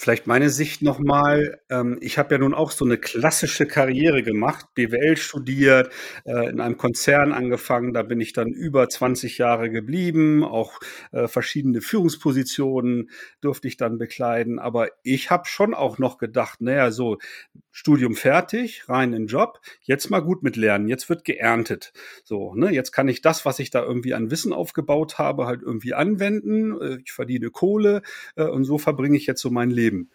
Vielleicht 0.00 0.28
meine 0.28 0.48
Sicht 0.48 0.80
nochmal. 0.80 1.60
Ähm, 1.68 1.98
ich 2.00 2.18
habe 2.18 2.32
ja 2.32 2.38
nun 2.38 2.54
auch 2.54 2.70
so 2.70 2.84
eine 2.84 2.98
klassische 2.98 3.66
Karriere 3.66 4.22
gemacht, 4.22 4.66
BWL 4.74 5.16
studiert, 5.16 5.92
äh, 6.24 6.48
in 6.48 6.60
einem 6.60 6.76
Konzern 6.76 7.32
angefangen. 7.32 7.92
Da 7.94 8.04
bin 8.04 8.20
ich 8.20 8.32
dann 8.32 8.46
über 8.48 8.88
20 8.88 9.38
Jahre 9.38 9.70
geblieben. 9.70 10.44
Auch 10.44 10.78
äh, 11.10 11.26
verschiedene 11.26 11.80
Führungspositionen 11.80 13.10
durfte 13.40 13.66
ich 13.66 13.76
dann 13.76 13.98
bekleiden. 13.98 14.60
Aber 14.60 14.88
ich 15.02 15.32
habe 15.32 15.46
schon 15.46 15.74
auch 15.74 15.98
noch 15.98 16.18
gedacht, 16.18 16.60
naja, 16.60 16.92
so 16.92 17.18
Studium 17.78 18.14
fertig, 18.14 18.88
rein 18.88 19.12
in 19.12 19.26
Job. 19.26 19.60
Jetzt 19.82 20.10
mal 20.10 20.20
gut 20.20 20.42
mit 20.42 20.56
Lernen. 20.56 20.88
Jetzt 20.88 21.08
wird 21.08 21.24
geerntet. 21.24 21.92
So, 22.24 22.54
ne, 22.54 22.70
jetzt 22.70 22.92
kann 22.92 23.08
ich 23.08 23.22
das, 23.22 23.44
was 23.44 23.58
ich 23.58 23.70
da 23.70 23.82
irgendwie 23.82 24.14
an 24.14 24.30
Wissen 24.30 24.52
aufgebaut 24.52 25.18
habe, 25.18 25.46
halt 25.46 25.62
irgendwie 25.62 25.94
anwenden. 25.94 26.80
Äh, 26.80 26.98
ich 27.04 27.12
verdiene 27.12 27.50
Kohle 27.50 28.02
äh, 28.36 28.44
und 28.44 28.64
so 28.64 28.78
verbringe 28.78 29.16
ich 29.16 29.26
jetzt 29.26 29.40
so 29.40 29.50
mein 29.50 29.70
Leben. 29.70 29.88
Leben. 29.88 30.10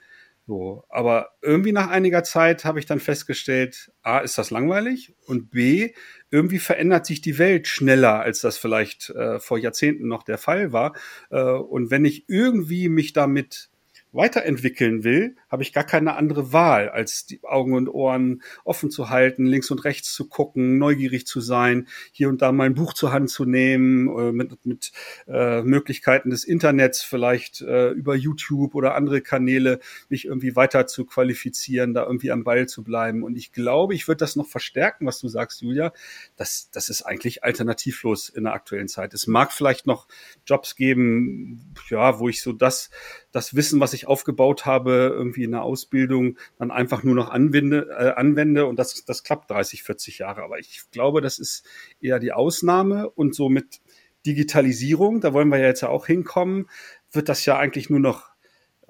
So, 0.46 0.84
aber 0.90 1.30
irgendwie 1.42 1.72
nach 1.72 1.88
einiger 1.88 2.22
Zeit 2.26 2.66
habe 2.66 2.78
ich 2.78 2.86
dann 2.86 3.00
festgestellt, 3.00 3.94
A, 4.02 4.20
ist 4.20 4.38
das 4.38 4.52
langweilig 4.52 5.16
und 5.26 5.52
B, 5.52 5.94
irgendwie 6.32 6.60
verändert 6.60 7.06
sich 7.06 7.22
die 7.22 7.38
Welt 7.38 7.66
schneller, 7.66 8.20
als 8.20 8.42
das 8.42 8.58
vielleicht 8.58 9.10
äh, 9.12 9.40
vor 9.40 9.58
Jahrzehnten 9.58 10.10
noch 10.10 10.24
der 10.24 10.38
Fall 10.38 10.74
war. 10.74 10.98
Äh, 11.30 11.42
und 11.42 11.92
wenn 11.92 12.04
ich 12.04 12.26
irgendwie 12.28 12.90
mich 12.90 13.14
damit 13.14 13.70
weiterentwickeln 14.14 15.04
will, 15.04 15.36
habe 15.50 15.64
ich 15.64 15.74
gar 15.74 15.84
keine 15.84 16.16
andere 16.16 16.54
Wahl, 16.54 16.90
als 16.90 17.26
die 17.26 17.44
Augen 17.44 17.74
und 17.74 17.90
Ohren 17.90 18.42
offen 18.64 18.92
zu 18.92 19.10
halten, 19.10 19.46
links 19.46 19.72
und 19.72 19.84
rechts 19.84 20.14
zu 20.14 20.28
gucken, 20.28 20.78
neugierig 20.78 21.26
zu 21.26 21.42
sein, 21.42 21.88
hier 22.12 22.30
und 22.30 22.42
da 22.42 22.52
mal 22.52 22.66
ein 22.66 22.76
Buch 22.76 22.94
zur 22.94 23.12
Hand 23.12 23.30
zu 23.30 23.46
nehmen, 23.46 24.08
äh, 24.08 24.32
mit, 24.32 24.66
mit 24.66 24.92
äh, 25.28 25.62
Möglichkeiten 25.64 26.30
des 26.30 26.44
Internets, 26.44 27.02
vielleicht 27.02 27.62
äh, 27.62 27.90
über 27.90 28.16
YouTube 28.16 28.76
oder 28.76 28.96
andere 28.96 29.22
Kanäle, 29.22 29.80
mich 30.10 30.26
irgendwie 30.26 30.56
weiter 30.56 30.86
zu 30.88 31.06
qualifizieren, 31.06 31.94
da 31.94 32.06
irgendwie 32.06 32.32
am 32.32 32.44
Ball 32.44 32.68
zu 32.68 32.84
bleiben. 32.84 33.24
Und 33.24 33.36
ich 33.36 33.52
glaube, 33.52 33.96
ich 33.96 34.08
würde 34.08 34.20
das 34.20 34.36
noch 34.36 34.48
verstärken, 34.48 35.08
was 35.08 35.20
du 35.20 35.28
sagst, 35.28 35.62
Julia. 35.62 35.92
Das, 36.36 36.70
das 36.72 36.90
ist 36.90 37.02
eigentlich 37.02 37.44
alternativlos 37.44 38.30
in 38.30 38.44
der 38.44 38.54
aktuellen 38.54 38.88
Zeit. 38.88 39.14
Es 39.14 39.28
mag 39.28 39.52
vielleicht 39.52 39.88
noch 39.88 40.08
Jobs 40.46 40.76
geben, 40.76 41.74
ja, 41.90 42.20
wo 42.20 42.30
ich 42.30 42.42
so 42.42 42.54
das 42.54 42.92
das 43.34 43.56
Wissen, 43.56 43.80
was 43.80 43.94
ich 43.94 44.03
aufgebaut 44.08 44.66
habe, 44.66 45.14
irgendwie 45.14 45.44
in 45.44 45.52
der 45.52 45.64
Ausbildung, 45.64 46.38
dann 46.58 46.72
einfach 46.72 47.04
nur 47.04 47.16
noch 47.16 47.30
anwende, 47.30 47.88
äh, 47.98 48.14
anwende 48.14 48.66
und 48.66 48.78
das, 48.78 49.06
das 49.06 49.24
klappt 49.24 49.52
30, 49.52 49.84
40 49.84 50.20
Jahre. 50.20 50.44
Aber 50.44 50.60
ich 50.60 50.82
glaube, 50.92 51.22
das 51.22 51.40
ist 51.40 51.66
eher 52.02 52.20
die 52.20 52.34
Ausnahme 52.34 53.10
und 53.10 53.36
so 53.36 53.50
mit 53.50 53.82
Digitalisierung, 54.26 55.22
da 55.22 55.34
wollen 55.34 55.50
wir 55.50 55.60
ja 55.60 55.68
jetzt 55.68 55.84
auch 55.84 56.08
hinkommen, 56.08 56.70
wird 57.12 57.30
das 57.30 57.46
ja 57.46 57.58
eigentlich 57.58 57.90
nur 57.90 58.00
noch 58.00 58.33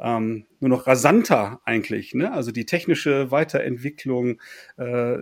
ähm, 0.04 0.46
nur 0.60 0.70
noch 0.70 0.86
rasanter 0.86 1.62
eigentlich. 1.64 2.14
Ne? 2.14 2.32
Also 2.32 2.52
die 2.52 2.66
technische 2.66 3.32
Weiterentwicklung, 3.32 4.42
äh, 4.78 5.18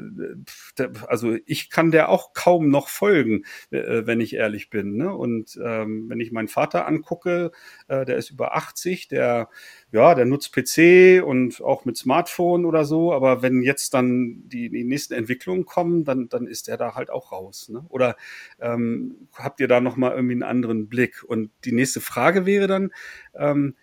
also 1.08 1.38
ich 1.46 1.70
kann 1.70 1.92
der 1.92 2.10
auch 2.10 2.34
kaum 2.34 2.70
noch 2.70 2.90
folgen, 2.90 3.46
äh, 3.70 4.06
wenn 4.06 4.20
ich 4.20 4.36
ehrlich 4.36 4.72
bin. 4.72 4.98
Ne? 4.98 5.16
Und 5.16 5.60
ähm, 5.64 6.10
wenn 6.10 6.20
ich 6.20 6.32
meinen 6.32 6.48
Vater 6.48 6.88
angucke, 6.88 7.52
äh, 7.88 8.06
der 8.06 8.18
ist 8.18 8.32
über 8.32 8.56
80, 8.56 9.08
der 9.08 9.50
ja, 9.92 10.16
der 10.16 10.26
nutzt 10.26 10.54
PC 10.54 11.22
und 11.24 11.62
auch 11.62 11.86
mit 11.86 11.98
Smartphone 11.98 12.66
oder 12.66 12.86
so, 12.86 13.14
aber 13.14 13.42
wenn 13.42 13.62
jetzt 13.62 13.94
dann 13.94 14.44
die, 14.48 14.70
die 14.70 14.84
nächsten 14.84 15.14
Entwicklungen 15.14 15.66
kommen, 15.66 16.06
dann, 16.06 16.30
dann 16.30 16.48
ist 16.48 16.68
der 16.68 16.78
da 16.78 16.96
halt 16.96 17.10
auch 17.10 17.32
raus. 17.32 17.70
Ne? 17.70 17.86
Oder 17.90 18.16
ähm, 18.60 19.28
habt 19.36 19.60
ihr 19.60 19.68
da 19.68 19.82
nochmal 19.82 20.14
irgendwie 20.14 20.34
einen 20.34 20.44
anderen 20.44 20.88
Blick? 20.88 21.24
Und 21.24 21.52
die 21.66 21.74
nächste 21.74 22.00
Frage 22.02 22.46
wäre 22.46 22.68
dann, 22.68 22.92
ähm, 23.36 23.76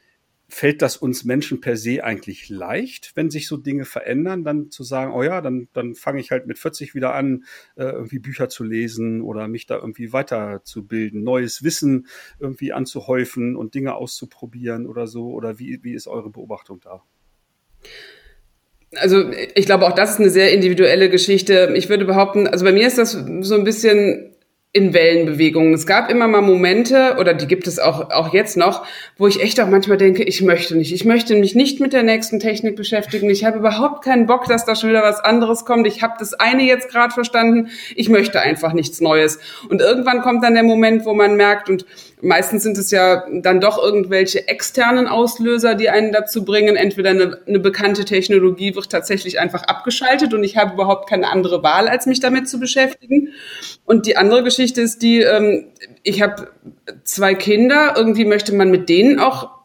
fällt 0.49 0.81
das 0.81 0.97
uns 0.97 1.25
Menschen 1.25 1.61
per 1.61 1.77
se 1.77 2.03
eigentlich 2.03 2.49
leicht, 2.49 3.13
wenn 3.15 3.31
sich 3.31 3.47
so 3.47 3.59
Dinge 3.59 3.85
verändern, 3.85 4.45
dann 4.45 4.71
zu 4.71 4.83
sagen, 4.83 5.13
oh 5.13 5.23
ja, 5.23 5.43
dann, 5.43 5.69
dann 5.75 5.95
fange 5.95 6.21
ich 6.21 6.31
halt 6.31 6.47
mit 6.47 6.59
40 6.59 6.95
wieder 6.95 7.15
an, 7.15 7.45
äh, 7.77 7.85
irgendwie 7.85 8.19
Bücher 8.19 8.49
zu 8.49 8.65
lesen 8.65 9.21
oder 9.21 9.47
mich 9.47 9.67
da 9.67 9.77
irgendwie 9.77 10.13
weiterzubilden, 10.13 11.23
neues 11.23 11.63
Wissen 11.63 12.07
irgendwie 12.41 12.73
anzuhäufen 12.73 13.57
und 13.57 13.75
Dinge 13.75 13.95
auszuprobieren 13.95 14.87
oder 14.87 15.07
so? 15.07 15.29
Oder 15.29 15.59
wie, 15.59 15.81
wie 15.83 15.93
ist 15.93 16.09
eure 16.09 16.31
Beobachtung 16.31 16.81
da? 16.81 17.03
Also 18.97 19.31
ich 19.55 19.67
glaube, 19.67 19.87
auch 19.87 19.95
das 19.95 20.13
ist 20.13 20.21
eine 20.21 20.31
sehr 20.31 20.53
individuelle 20.53 21.11
Geschichte. 21.11 21.75
Ich 21.77 21.91
würde 21.91 22.07
behaupten, 22.07 22.47
also 22.47 22.65
bei 22.65 22.73
mir 22.73 22.87
ist 22.87 22.97
das 22.97 23.13
so 23.13 23.55
ein 23.55 23.65
bisschen 23.65 24.35
in 24.79 24.95
Wellenbewegungen. 24.95 25.75
Es 25.75 25.87
gab 25.87 26.09
immer 26.09 26.29
mal 26.29 26.41
Momente, 26.41 27.17
oder 27.19 27.35
die 27.35 27.49
gibt 27.49 27.67
es 27.67 27.81
auch, 27.81 28.11
auch 28.11 28.33
jetzt 28.33 28.57
noch, 28.57 28.87
wo 29.17 29.27
ich 29.27 29.43
echt 29.43 29.61
auch 29.61 29.69
manchmal 29.69 29.99
denke, 29.99 30.23
ich 30.23 30.41
möchte 30.41 30.77
nicht. 30.77 30.93
Ich 30.93 31.05
möchte 31.05 31.35
mich 31.35 31.57
nicht 31.57 31.81
mit 31.81 31.93
der 31.93 32.05
nächsten 32.05 32.39
Technik 32.39 32.77
beschäftigen. 32.77 33.29
Ich 33.29 33.45
habe 33.45 33.59
überhaupt 33.59 34.05
keinen 34.05 34.27
Bock, 34.27 34.47
dass 34.47 34.65
da 34.65 34.77
schon 34.77 34.91
wieder 34.91 35.03
was 35.03 35.19
anderes 35.19 35.65
kommt. 35.65 35.87
Ich 35.89 36.03
habe 36.03 36.15
das 36.19 36.33
eine 36.35 36.63
jetzt 36.63 36.91
gerade 36.91 37.13
verstanden. 37.13 37.71
Ich 37.97 38.09
möchte 38.09 38.41
einfach 38.41 38.73
nichts 38.73 39.01
Neues. 39.01 39.41
Und 39.69 39.81
irgendwann 39.81 40.23
kommt 40.23 40.45
dann 40.45 40.55
der 40.55 40.63
Moment, 40.63 41.05
wo 41.05 41.13
man 41.13 41.35
merkt, 41.37 41.69
und 41.69 41.85
meistens 42.21 42.63
sind 42.63 42.79
es 42.79 42.91
ja 42.91 43.25
dann 43.31 43.61
doch 43.61 43.83
irgendwelche 43.83 44.49
externen 44.49 45.07
Auslöser, 45.07 45.75
die 45.75 45.91
einen 45.91 46.13
dazu 46.13 46.45
bringen. 46.45 46.77
Entweder 46.77 47.11
eine, 47.11 47.39
eine 47.47 47.59
bekannte 47.59 48.05
Technologie 48.05 48.75
wird 48.75 48.91
tatsächlich 48.91 49.39
einfach 49.39 49.63
abgeschaltet 49.63 50.35
und 50.35 50.45
ich 50.45 50.57
habe 50.57 50.75
überhaupt 50.75 51.09
keine 51.09 51.29
andere 51.29 51.63
Wahl, 51.63 51.89
als 51.89 52.07
mich 52.07 52.21
damit 52.21 52.49
zu 52.49 52.59
beschäftigen. 52.59 53.29
Und 53.85 54.07
die 54.07 54.17
andere 54.17 54.43
Geschichte 54.43 54.81
ist 54.81 55.03
die, 55.03 55.21
ähm, 55.21 55.67
ich 56.03 56.23
habe 56.23 56.49
zwei 57.05 57.35
Kinder, 57.35 57.95
irgendwie 57.97 58.25
möchte 58.25 58.55
man 58.55 58.71
mit 58.71 58.89
denen 58.89 59.19
auch 59.19 59.58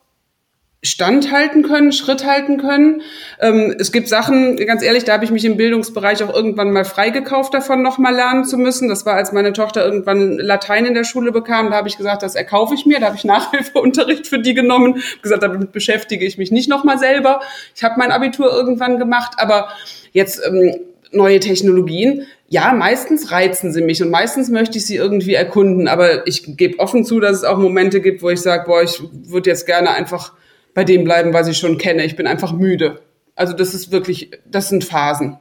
standhalten 0.84 1.64
können, 1.64 1.94
Schritt 1.94 2.26
halten 2.26 2.58
können. 2.58 3.02
Ähm, 3.40 3.74
es 3.80 3.94
gibt 3.94 4.10
Sachen, 4.10 4.58
ganz 4.58 4.84
ehrlich, 4.84 5.06
da 5.06 5.14
habe 5.14 5.24
ich 5.24 5.32
mich 5.32 5.46
im 5.46 5.56
Bildungsbereich 5.56 6.22
auch 6.24 6.34
irgendwann 6.34 6.72
mal 6.72 6.84
freigekauft 6.84 7.54
davon, 7.54 7.82
nochmal 7.82 8.14
lernen 8.14 8.44
zu 8.44 8.58
müssen. 8.58 8.90
Das 8.90 9.06
war, 9.06 9.16
als 9.16 9.32
meine 9.32 9.54
Tochter 9.54 9.86
irgendwann 9.86 10.38
Latein 10.38 10.86
in 10.86 10.94
der 10.94 11.06
Schule 11.06 11.32
bekam, 11.32 11.72
da 11.72 11.78
habe 11.78 11.88
ich 11.88 11.96
gesagt, 11.96 12.22
das 12.22 12.36
erkaufe 12.36 12.76
ich 12.76 12.86
mir. 12.86 13.00
Da 13.00 13.08
habe 13.08 13.16
ich 13.16 13.24
Nachhilfeunterricht 13.24 14.28
für 14.28 14.40
die 14.40 14.54
genommen, 14.54 15.02
gesagt, 15.22 15.42
damit 15.42 15.72
beschäftige 15.72 16.26
ich 16.26 16.38
mich 16.38 16.52
nicht 16.52 16.70
nochmal 16.70 17.00
selber. 17.00 17.40
Ich 17.76 17.84
habe 17.84 17.96
mein 17.98 18.12
Abitur 18.12 18.52
irgendwann 18.52 19.00
gemacht, 19.00 19.36
aber 19.38 19.70
jetzt 20.12 20.42
ähm, 20.46 20.76
neue 21.12 21.40
Technologien, 21.40 22.28
ja, 22.50 22.74
meistens 22.74 23.32
reizen 23.32 23.72
sie 23.72 23.82
mich 23.82 24.02
und 24.04 24.10
meistens 24.10 24.50
möchte 24.50 24.78
ich 24.78 24.86
sie 24.86 24.96
irgendwie 24.96 25.34
erkunden, 25.34 25.88
aber 25.88 26.28
ich 26.28 26.58
gebe 26.58 26.80
offen 26.80 27.06
zu, 27.06 27.20
dass 27.20 27.38
es 27.38 27.44
auch 27.44 27.58
Momente 27.58 28.02
gibt, 28.02 28.22
wo 28.22 28.30
ich 28.30 28.42
sage, 28.42 28.66
boah, 28.66 28.84
ich 28.84 29.02
würde 29.12 29.50
jetzt 29.50 29.66
gerne 29.66 29.92
einfach 29.92 30.34
bei 30.74 30.84
dem 30.84 31.04
bleiben, 31.04 31.34
was 31.34 31.48
ich 31.48 31.58
schon 31.58 31.78
kenne. 31.78 32.06
Ich 32.06 32.16
bin 32.16 32.28
einfach 32.28 32.54
müde. 32.54 33.02
Also 33.36 33.54
das 33.54 33.74
ist 33.74 33.92
wirklich, 33.92 34.32
das 34.46 34.70
sind 34.70 34.84
Phasen. 34.84 35.38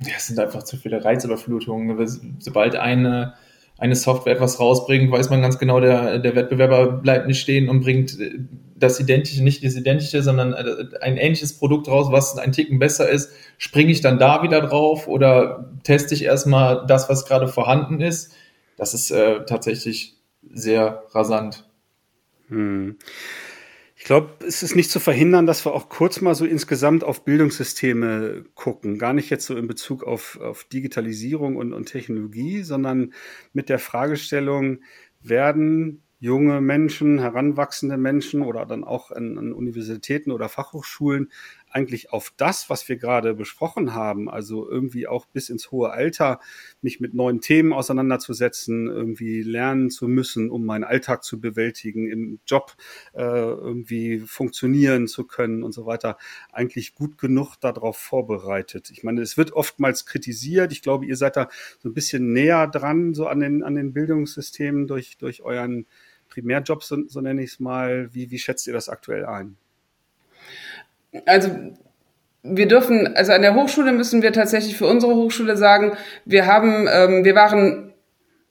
Ja, 0.00 0.14
es 0.16 0.26
sind 0.26 0.38
einfach 0.38 0.62
zu 0.62 0.76
viele 0.76 1.04
Reizüberflutungen. 1.04 2.36
Sobald 2.40 2.76
eine, 2.76 3.34
eine 3.78 3.96
Software 3.96 4.34
etwas 4.34 4.60
rausbringt, 4.60 5.10
weiß 5.10 5.30
man 5.30 5.40
ganz 5.40 5.58
genau, 5.58 5.80
der, 5.80 6.18
der 6.18 6.34
Wettbewerber 6.34 6.92
bleibt 6.92 7.26
nicht 7.26 7.40
stehen 7.40 7.68
und 7.68 7.80
bringt 7.80 8.18
das 8.76 9.00
Identische, 9.00 9.42
nicht 9.42 9.64
das 9.64 9.76
Identische, 9.76 10.22
sondern 10.22 10.52
äh, 10.52 10.98
ein 11.00 11.16
ähnliches 11.16 11.56
Produkt 11.56 11.88
raus, 11.88 12.08
was 12.10 12.36
ein 12.36 12.52
Ticken 12.52 12.78
besser 12.78 13.08
ist. 13.08 13.30
Springe 13.56 13.92
ich 13.92 14.00
dann 14.00 14.18
da 14.18 14.42
wieder 14.42 14.60
drauf 14.60 15.06
oder 15.08 15.70
teste 15.84 16.14
ich 16.14 16.24
erstmal 16.24 16.86
das, 16.86 17.08
was 17.08 17.24
gerade 17.24 17.48
vorhanden 17.48 18.00
ist? 18.00 18.32
Das 18.76 18.94
ist 18.94 19.10
äh, 19.10 19.44
tatsächlich 19.44 20.16
sehr 20.52 21.04
rasant. 21.12 21.64
Hm. 22.48 22.96
Ich 24.04 24.08
glaube, 24.08 24.34
es 24.46 24.62
ist 24.62 24.76
nicht 24.76 24.90
zu 24.90 25.00
verhindern, 25.00 25.46
dass 25.46 25.64
wir 25.64 25.72
auch 25.72 25.88
kurz 25.88 26.20
mal 26.20 26.34
so 26.34 26.44
insgesamt 26.44 27.04
auf 27.04 27.24
Bildungssysteme 27.24 28.44
gucken. 28.54 28.98
Gar 28.98 29.14
nicht 29.14 29.30
jetzt 29.30 29.46
so 29.46 29.56
in 29.56 29.66
Bezug 29.66 30.04
auf, 30.04 30.38
auf 30.42 30.64
Digitalisierung 30.64 31.56
und, 31.56 31.72
und 31.72 31.86
Technologie, 31.86 32.64
sondern 32.64 33.14
mit 33.54 33.70
der 33.70 33.78
Fragestellung, 33.78 34.80
werden 35.22 36.02
junge 36.18 36.60
Menschen, 36.60 37.18
heranwachsende 37.18 37.96
Menschen 37.96 38.42
oder 38.42 38.66
dann 38.66 38.84
auch 38.84 39.10
an, 39.10 39.38
an 39.38 39.54
Universitäten 39.54 40.32
oder 40.32 40.50
Fachhochschulen 40.50 41.32
eigentlich 41.74 42.12
auf 42.12 42.32
das, 42.36 42.70
was 42.70 42.88
wir 42.88 42.96
gerade 42.96 43.34
besprochen 43.34 43.94
haben, 43.94 44.30
also 44.30 44.70
irgendwie 44.70 45.08
auch 45.08 45.26
bis 45.26 45.48
ins 45.48 45.72
hohe 45.72 45.90
Alter 45.90 46.38
mich 46.82 47.00
mit 47.00 47.14
neuen 47.14 47.40
Themen 47.40 47.72
auseinanderzusetzen, 47.72 48.86
irgendwie 48.86 49.42
lernen 49.42 49.90
zu 49.90 50.06
müssen, 50.06 50.50
um 50.50 50.64
meinen 50.64 50.84
Alltag 50.84 51.24
zu 51.24 51.40
bewältigen, 51.40 52.08
im 52.08 52.38
Job 52.46 52.76
äh, 53.12 53.22
irgendwie 53.22 54.20
funktionieren 54.20 55.08
zu 55.08 55.24
können 55.24 55.64
und 55.64 55.72
so 55.72 55.84
weiter, 55.84 56.16
eigentlich 56.52 56.94
gut 56.94 57.18
genug 57.18 57.56
darauf 57.56 57.96
vorbereitet. 57.96 58.90
Ich 58.92 59.02
meine, 59.02 59.20
es 59.20 59.36
wird 59.36 59.52
oftmals 59.52 60.06
kritisiert. 60.06 60.70
Ich 60.70 60.80
glaube, 60.80 61.06
ihr 61.06 61.16
seid 61.16 61.36
da 61.36 61.48
so 61.80 61.88
ein 61.88 61.94
bisschen 61.94 62.32
näher 62.32 62.68
dran, 62.68 63.14
so 63.14 63.26
an 63.26 63.40
den, 63.40 63.64
an 63.64 63.74
den 63.74 63.92
Bildungssystemen 63.92 64.86
durch, 64.86 65.18
durch 65.18 65.42
euren 65.42 65.86
Primärjob, 66.28 66.84
so, 66.84 66.98
so 67.08 67.20
nenne 67.20 67.42
ich 67.42 67.52
es 67.52 67.60
mal. 67.60 68.14
Wie, 68.14 68.30
wie 68.30 68.38
schätzt 68.38 68.68
ihr 68.68 68.72
das 68.72 68.88
aktuell 68.88 69.26
ein? 69.26 69.56
Also 71.26 71.50
wir 72.42 72.68
dürfen, 72.68 73.16
also 73.16 73.32
an 73.32 73.42
der 73.42 73.54
Hochschule 73.54 73.92
müssen 73.92 74.22
wir 74.22 74.32
tatsächlich 74.32 74.76
für 74.76 74.86
unsere 74.86 75.14
Hochschule 75.14 75.56
sagen, 75.56 75.92
wir 76.24 76.46
haben, 76.46 76.86
ähm, 76.92 77.24
wir 77.24 77.34
waren 77.34 77.92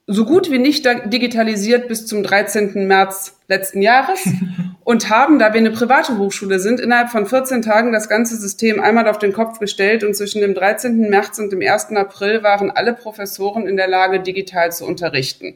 so 0.06 0.26
gut 0.26 0.52
wie 0.52 0.60
nicht 0.60 0.86
digitalisiert 0.86 1.88
bis 1.88 2.06
zum 2.06 2.24
13. 2.24 2.88
März 2.88 3.38
letzten 3.48 3.82
Jahres 3.82 4.28
und 4.84 5.10
haben, 5.10 5.40
da 5.40 5.54
wir 5.54 5.60
eine 5.60 5.72
private 5.72 6.18
Hochschule 6.18 6.60
sind, 6.60 6.80
innerhalb 6.80 7.10
von 7.10 7.26
14 7.26 7.62
Tagen 7.62 7.94
das 7.94 8.10
ganze 8.10 8.36
System 8.36 8.82
einmal 8.82 9.08
auf 9.08 9.20
den 9.20 9.32
Kopf 9.32 9.60
gestellt 9.60 10.04
und 10.04 10.16
zwischen 10.16 10.42
dem 10.42 10.56
13. 10.56 11.10
März 11.10 11.40
und 11.40 11.52
dem 11.52 11.62
1. 11.62 11.92
April 11.92 12.44
waren 12.44 12.72
alle 12.72 12.94
Professoren 12.94 13.68
in 13.68 13.78
der 13.78 13.88
Lage, 13.88 14.20
digital 14.20 14.72
zu 14.74 14.86
unterrichten. 14.86 15.56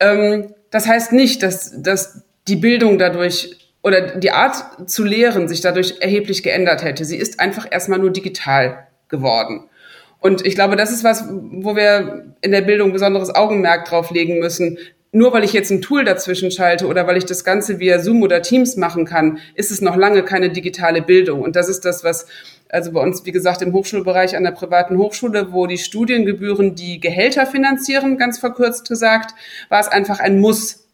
Ähm, 0.00 0.52
das 0.70 0.86
heißt 0.86 1.12
nicht, 1.12 1.42
dass, 1.42 1.80
dass 1.80 2.24
die 2.48 2.56
Bildung 2.56 2.98
dadurch 2.98 3.55
oder 3.86 4.16
die 4.16 4.32
Art 4.32 4.90
zu 4.90 5.04
lehren 5.04 5.46
sich 5.46 5.60
dadurch 5.60 5.98
erheblich 6.00 6.42
geändert 6.42 6.82
hätte. 6.82 7.04
Sie 7.04 7.16
ist 7.16 7.38
einfach 7.38 7.68
erstmal 7.70 8.00
nur 8.00 8.10
digital 8.10 8.88
geworden. 9.08 9.70
Und 10.18 10.44
ich 10.44 10.56
glaube, 10.56 10.74
das 10.74 10.90
ist 10.90 11.04
was, 11.04 11.24
wo 11.30 11.76
wir 11.76 12.34
in 12.40 12.50
der 12.50 12.62
Bildung 12.62 12.92
besonderes 12.92 13.32
Augenmerk 13.32 13.84
drauf 13.84 14.10
legen 14.10 14.40
müssen. 14.40 14.76
nur 15.12 15.32
weil 15.32 15.44
ich 15.44 15.52
jetzt 15.52 15.70
ein 15.70 15.80
Tool 15.80 16.04
dazwischen 16.04 16.50
schalte 16.50 16.88
oder 16.88 17.06
weil 17.06 17.16
ich 17.16 17.24
das 17.24 17.44
Ganze 17.44 17.78
via 17.78 18.00
Zoom 18.00 18.22
oder 18.22 18.42
Teams 18.42 18.76
machen 18.76 19.06
kann, 19.06 19.38
ist 19.54 19.70
es 19.70 19.80
noch 19.80 19.96
lange 19.96 20.24
keine 20.24 20.50
digitale 20.50 21.00
Bildung. 21.00 21.42
Und 21.42 21.54
das 21.54 21.68
ist 21.68 21.84
das, 21.84 22.02
was 22.02 22.26
also 22.68 22.90
bei 22.90 23.00
uns, 23.00 23.24
wie 23.24 23.32
gesagt, 23.32 23.62
im 23.62 23.72
Hochschulbereich 23.72 24.36
an 24.36 24.42
der 24.42 24.50
privaten 24.50 24.98
Hochschule, 24.98 25.52
wo 25.52 25.68
die 25.68 25.78
Studiengebühren 25.78 26.74
die 26.74 26.98
Gehälter 26.98 27.46
finanzieren, 27.46 28.18
ganz 28.18 28.38
verkürzt 28.40 28.88
gesagt, 28.88 29.32
war 29.68 29.80
es 29.80 29.88
einfach 29.88 30.18
ein 30.18 30.40
Muss, 30.40 30.85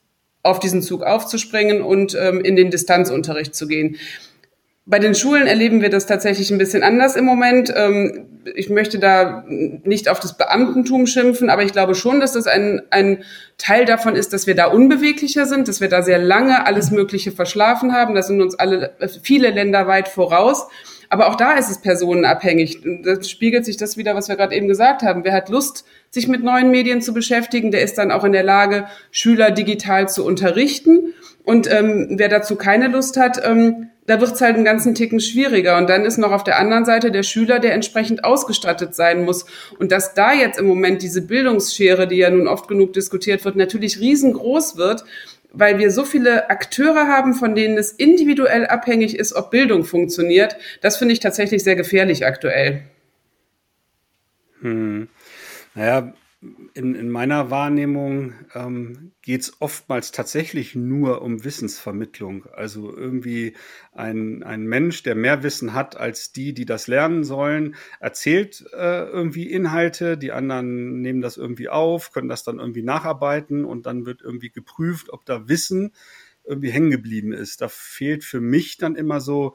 auf 0.43 0.61
diesen 0.61 0.83
Zug 0.83 1.03
aufzuspringen 1.03 1.83
und 1.83 2.17
ähm, 2.21 2.41
in 2.41 2.57
den 2.57 2.71
Distanzunterricht 2.71 3.55
zu 3.55 3.67
gehen. 3.67 3.97
Bei 4.85 4.99
den 4.99 5.15
Schulen 5.15 5.47
erleben 5.47 5.81
wir 5.81 5.91
das 5.91 6.07
tatsächlich 6.07 6.51
ein 6.51 6.59
bisschen 6.59 6.83
anders 6.83 7.15
im 7.15 7.25
Moment. 7.25 7.73
Ähm, 7.75 8.27
ich 8.57 8.69
möchte 8.69 8.99
da 8.99 9.45
nicht 9.47 10.09
auf 10.09 10.19
das 10.19 10.37
Beamtentum 10.37 11.07
schimpfen, 11.07 11.51
aber 11.51 11.63
ich 11.63 11.71
glaube 11.71 11.95
schon, 11.95 12.19
dass 12.19 12.33
das 12.33 12.49
ein, 12.49 12.83
ein 12.91 13.23
Teil 13.59 13.85
davon 13.85 14.17
ist, 14.17 14.33
dass 14.33 14.49
wir 14.49 14.57
da 14.57 14.67
unbeweglicher 14.67 15.47
sind, 15.47 15.69
dass 15.69 15.81
wir 15.81 15.89
da 15.89 16.03
sehr 16.03 16.19
lange 16.19 16.67
alles 16.67 16.91
Mögliche 16.91 17.31
verschlafen 17.31 17.93
haben. 17.93 18.17
Da 18.17 18.23
sind 18.23 18.43
uns 18.43 18.57
alle, 18.57 18.97
viele 19.23 19.51
Länder 19.51 19.87
weit 19.87 20.09
voraus. 20.09 20.67
Aber 21.13 21.29
auch 21.29 21.35
da 21.35 21.59
ist 21.59 21.71
es 21.71 21.77
personenabhängig. 21.77 22.81
Da 23.05 23.23
spiegelt 23.23 23.67
sich 23.67 23.77
das 23.77 23.99
wieder, 23.99 24.15
was 24.15 24.31
wir 24.31 24.37
gerade 24.37 24.55
eben 24.57 24.67
gesagt 24.67 25.03
haben. 25.03 25.25
Wer 25.25 25.35
hat 25.35 25.51
Lust, 25.51 25.85
sich 26.09 26.27
mit 26.27 26.43
neuen 26.43 26.71
Medien 26.71 27.03
zu 27.03 27.13
beschäftigen, 27.13 27.71
der 27.71 27.83
ist 27.83 27.99
dann 27.99 28.11
auch 28.11 28.25
in 28.25 28.33
der 28.33 28.43
Lage, 28.43 28.87
Schüler 29.11 29.51
digital 29.51 30.09
zu 30.09 30.25
unterrichten. 30.25 31.13
Und 31.45 31.71
ähm, 31.71 32.15
wer 32.17 32.31
dazu 32.31 32.57
keine 32.57 32.89
Lust 32.89 33.19
hat, 33.19 33.39
ähm, 33.45 33.91
da 34.07 34.23
wird 34.23 34.33
es 34.33 34.41
halt 34.41 34.55
einen 34.55 34.65
ganzen 34.65 34.95
Ticken 34.95 35.21
schwieriger. 35.21 35.77
Und 35.77 35.91
dann 35.91 36.07
ist 36.07 36.17
noch 36.17 36.33
auf 36.33 36.45
der 36.45 36.59
anderen 36.59 36.87
Seite 36.87 37.11
der 37.11 37.25
Schüler, 37.25 37.59
der 37.59 37.75
entsprechend 37.75 38.25
ausgestattet 38.25 38.95
sein 38.95 39.27
muss. 39.27 39.45
Und 39.79 39.93
dass 39.93 40.15
da 40.15 40.33
jetzt 40.33 40.59
im 40.59 40.65
Moment 40.65 41.03
diese 41.03 41.21
Bildungsschere, 41.21 42.09
die 42.09 42.17
ja 42.17 42.31
nun 42.31 42.49
oft 42.49 42.69
genug 42.69 42.95
diskutiert 42.95 43.45
wird, 43.45 43.57
natürlich 43.57 44.01
riesengroß 44.01 44.79
wird, 44.79 45.05
weil 45.53 45.79
wir 45.79 45.91
so 45.91 46.05
viele 46.05 46.51
Akteure 46.51 47.07
haben, 47.07 47.35
von 47.35 47.55
denen 47.55 47.79
es 47.79 47.93
individuell 47.93 48.67
abhängig 48.67 49.19
ist, 49.19 49.35
ob 49.35 49.51
Bildung 49.51 49.85
funktioniert, 49.85 50.57
das 50.81 50.97
finde 50.97 51.13
ich 51.13 51.21
tatsächlich 51.21 51.63
sehr 51.63 51.77
gefährlich 51.77 52.27
aktuell. 52.27 52.83
Hm. 54.61 55.09
Naja, 55.75 56.13
in, 56.75 56.95
in 56.95 57.11
meiner 57.11 57.51
Wahrnehmung 57.51 58.35
ähm, 58.55 59.13
geht 59.23 59.43
es 59.43 59.61
oftmals 59.61 60.11
tatsächlich 60.11 60.75
nur 60.75 61.23
um 61.23 61.45
Wissensvermittlung. 61.45 62.47
Also 62.53 62.97
irgendwie 62.97 63.55
ein, 63.93 64.43
ein 64.43 64.65
Mensch, 64.65 65.03
der 65.03 65.15
mehr 65.15 65.43
Wissen 65.43 65.75
hat 65.75 65.97
als 65.97 66.33
die, 66.33 66.55
die 66.55 66.65
das 66.65 66.87
lernen 66.87 67.25
sollen, 67.25 67.75
erzählt 68.01 68.65
äh, 68.73 69.05
irgendwie 69.05 69.51
Inhalte, 69.51 70.17
die 70.17 70.33
anderen 70.33 71.01
nehmen 71.01 71.21
das 71.21 71.37
irgendwie 71.37 71.69
auf, 71.69 72.13
können 72.13 72.29
das 72.29 72.45
dann 72.45 72.59
irgendwie 72.59 72.83
nacharbeiten 72.83 73.65
und 73.65 73.87
dann 73.87 74.07
wird 74.07 74.23
irgendwie 74.23 74.51
geprüft, 74.51 75.13
ob 75.13 75.25
da 75.25 75.49
Wissen 75.49 75.93
irgendwie 76.45 76.71
hängen 76.71 76.91
geblieben 76.91 77.33
ist. 77.33 77.61
Da 77.61 77.69
fehlt 77.69 78.25
für 78.25 78.41
mich 78.41 78.77
dann 78.77 78.97
immer 78.97 79.21
so 79.21 79.55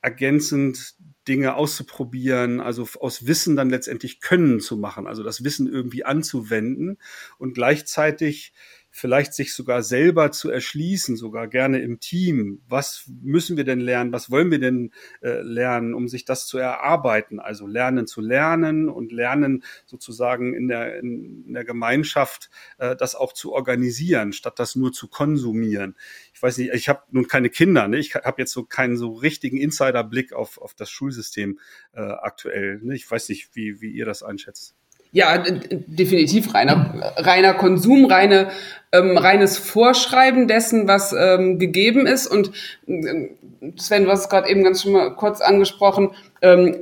ergänzend 0.00 0.94
Dinge 1.28 1.54
auszuprobieren, 1.54 2.60
also 2.60 2.86
aus 3.00 3.26
Wissen 3.26 3.56
dann 3.56 3.70
letztendlich 3.70 4.20
Können 4.20 4.60
zu 4.60 4.76
machen, 4.76 5.06
also 5.06 5.22
das 5.22 5.44
Wissen 5.44 5.72
irgendwie 5.72 6.04
anzuwenden 6.04 6.98
und 7.38 7.54
gleichzeitig 7.54 8.52
vielleicht 8.96 9.34
sich 9.34 9.54
sogar 9.54 9.82
selber 9.82 10.30
zu 10.30 10.50
erschließen, 10.50 11.16
sogar 11.16 11.48
gerne 11.48 11.80
im 11.80 11.98
Team. 11.98 12.62
Was 12.68 13.10
müssen 13.22 13.56
wir 13.56 13.64
denn 13.64 13.80
lernen? 13.80 14.12
Was 14.12 14.30
wollen 14.30 14.52
wir 14.52 14.60
denn 14.60 14.92
äh, 15.20 15.40
lernen, 15.40 15.94
um 15.94 16.06
sich 16.06 16.24
das 16.24 16.46
zu 16.46 16.58
erarbeiten? 16.58 17.40
Also 17.40 17.66
lernen 17.66 18.06
zu 18.06 18.20
lernen 18.20 18.88
und 18.88 19.10
lernen 19.10 19.64
sozusagen 19.84 20.54
in 20.54 20.68
der, 20.68 21.00
in, 21.00 21.52
der 21.52 21.64
Gemeinschaft 21.64 22.50
äh, 22.78 22.94
das 22.94 23.16
auch 23.16 23.32
zu 23.32 23.52
organisieren, 23.52 24.32
statt 24.32 24.60
das 24.60 24.76
nur 24.76 24.92
zu 24.92 25.08
konsumieren. 25.08 25.96
Ich 26.32 26.40
weiß 26.40 26.58
nicht, 26.58 26.72
ich 26.72 26.88
habe 26.88 27.02
nun 27.10 27.26
keine 27.26 27.50
Kinder, 27.50 27.88
ne? 27.88 27.98
ich 27.98 28.14
habe 28.14 28.42
jetzt 28.42 28.52
so 28.52 28.62
keinen 28.62 28.96
so 28.96 29.14
richtigen 29.14 29.56
Insiderblick 29.56 30.32
auf, 30.32 30.58
auf 30.58 30.72
das 30.72 30.88
Schulsystem 30.88 31.58
äh, 31.94 32.00
aktuell. 32.00 32.78
Ne? 32.80 32.94
Ich 32.94 33.10
weiß 33.10 33.28
nicht, 33.28 33.56
wie, 33.56 33.80
wie 33.80 33.90
ihr 33.90 34.06
das 34.06 34.22
einschätzt. 34.22 34.76
Ja, 35.14 35.38
definitiv 35.38 36.54
reiner, 36.54 37.14
reiner 37.16 37.54
Konsum, 37.54 38.06
reine, 38.06 38.50
ähm, 38.90 39.16
reines 39.16 39.58
Vorschreiben 39.58 40.48
dessen, 40.48 40.88
was 40.88 41.14
ähm, 41.16 41.60
gegeben 41.60 42.04
ist. 42.08 42.26
Und 42.26 42.50
äh, 42.88 43.28
Sven, 43.76 44.06
du 44.06 44.10
hast 44.10 44.22
es 44.22 44.28
gerade 44.28 44.48
eben 44.48 44.64
ganz 44.64 44.82
schon 44.82 44.90
mal 44.90 45.14
kurz 45.14 45.40
angesprochen, 45.40 46.10
ähm, 46.42 46.78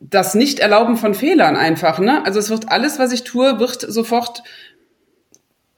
das 0.00 0.34
Nicht-Erlauben 0.34 0.96
von 0.96 1.14
Fehlern 1.14 1.54
einfach. 1.54 2.00
Ne? 2.00 2.26
Also 2.26 2.40
es 2.40 2.50
wird 2.50 2.68
alles, 2.72 2.98
was 2.98 3.12
ich 3.12 3.22
tue, 3.22 3.60
wird 3.60 3.80
sofort 3.80 4.42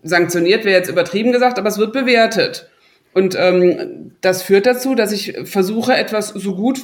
sanktioniert, 0.03 0.65
wäre 0.65 0.79
jetzt 0.79 0.89
übertrieben 0.89 1.33
gesagt, 1.33 1.59
aber 1.59 1.69
es 1.69 1.77
wird 1.77 1.93
bewertet. 1.93 2.71
Und 3.13 3.37
ähm, 3.39 4.13
das 4.23 4.43
führt 4.43 4.65
dazu, 4.65 4.95
dass 4.95 5.13
ich 5.13 5.37
versuche, 5.45 5.95
etwas 5.95 6.29
so 6.29 6.57
gut 6.57 6.81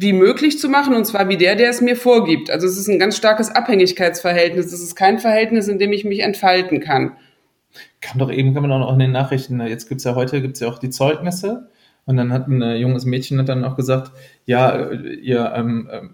wie 0.00 0.12
möglich 0.12 0.58
zu 0.58 0.68
machen, 0.68 0.94
und 0.94 1.04
zwar 1.04 1.28
wie 1.28 1.36
der, 1.36 1.56
der 1.56 1.70
es 1.70 1.80
mir 1.80 1.96
vorgibt. 1.96 2.50
Also 2.50 2.66
es 2.66 2.78
ist 2.78 2.88
ein 2.88 2.98
ganz 2.98 3.16
starkes 3.16 3.50
Abhängigkeitsverhältnis. 3.50 4.66
Es 4.66 4.80
ist 4.80 4.94
kein 4.94 5.18
Verhältnis, 5.18 5.68
in 5.68 5.78
dem 5.78 5.92
ich 5.92 6.04
mich 6.04 6.20
entfalten 6.20 6.80
kann. 6.80 7.16
Kam 8.00 8.18
doch 8.18 8.30
eben, 8.30 8.54
kann 8.54 8.62
man 8.62 8.72
auch 8.72 8.78
noch 8.78 8.92
in 8.92 8.98
den 8.98 9.12
Nachrichten, 9.12 9.60
jetzt 9.60 9.88
gibt's 9.88 10.04
ja 10.04 10.14
heute, 10.14 10.40
gibt's 10.40 10.60
ja 10.60 10.68
auch 10.68 10.78
die 10.78 10.90
Zeugnisse. 10.90 11.68
Und 12.04 12.16
dann 12.16 12.32
hat 12.32 12.48
ein 12.48 12.62
äh, 12.62 12.76
junges 12.76 13.04
Mädchen 13.04 13.38
hat 13.38 13.50
dann 13.50 13.64
auch 13.64 13.76
gesagt, 13.76 14.12
ja, 14.46 14.74
äh, 14.74 15.14
ihr 15.16 15.52
ähm, 15.54 15.90
ähm, 15.92 16.10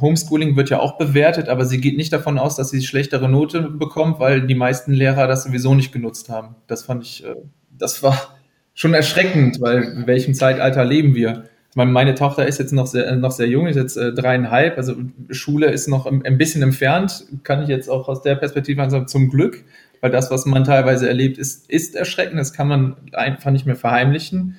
Homeschooling 0.00 0.56
wird 0.56 0.70
ja 0.70 0.80
auch 0.80 0.96
bewertet, 0.96 1.48
aber 1.48 1.66
sie 1.66 1.80
geht 1.80 1.96
nicht 1.96 2.12
davon 2.12 2.38
aus, 2.38 2.56
dass 2.56 2.70
sie 2.70 2.82
schlechtere 2.82 3.28
Note 3.28 3.62
bekommt, 3.62 4.18
weil 4.18 4.46
die 4.46 4.54
meisten 4.54 4.92
Lehrer 4.92 5.26
das 5.26 5.44
sowieso 5.44 5.74
nicht 5.74 5.92
genutzt 5.92 6.30
haben. 6.30 6.56
Das 6.66 6.84
fand 6.84 7.04
ich, 7.04 7.24
äh, 7.24 7.34
das 7.70 8.02
war 8.02 8.34
schon 8.72 8.94
erschreckend, 8.94 9.60
weil 9.60 9.82
in 9.82 10.06
welchem 10.06 10.34
Zeitalter 10.34 10.84
leben 10.84 11.14
wir? 11.14 11.44
Meine, 11.76 11.90
meine 11.90 12.14
Tochter 12.14 12.46
ist 12.46 12.58
jetzt 12.58 12.72
noch 12.72 12.86
sehr, 12.86 13.14
noch 13.16 13.30
sehr 13.30 13.46
jung, 13.46 13.66
ist 13.66 13.76
jetzt 13.76 13.96
äh, 13.96 14.12
dreieinhalb, 14.12 14.78
also 14.78 14.96
Schule 15.30 15.70
ist 15.70 15.88
noch 15.88 16.06
ein, 16.06 16.24
ein 16.24 16.38
bisschen 16.38 16.62
entfernt, 16.62 17.24
kann 17.44 17.62
ich 17.62 17.68
jetzt 17.68 17.88
auch 17.88 18.08
aus 18.08 18.22
der 18.22 18.34
Perspektive 18.34 18.90
sagen, 18.90 19.06
zum 19.06 19.28
Glück, 19.28 19.62
weil 20.00 20.10
das, 20.10 20.30
was 20.30 20.46
man 20.46 20.64
teilweise 20.64 21.06
erlebt, 21.06 21.38
ist, 21.38 21.70
ist 21.70 21.94
erschreckend, 21.94 22.38
das 22.40 22.52
kann 22.52 22.68
man 22.68 22.96
einfach 23.12 23.50
nicht 23.50 23.66
mehr 23.66 23.76
verheimlichen. 23.76 24.56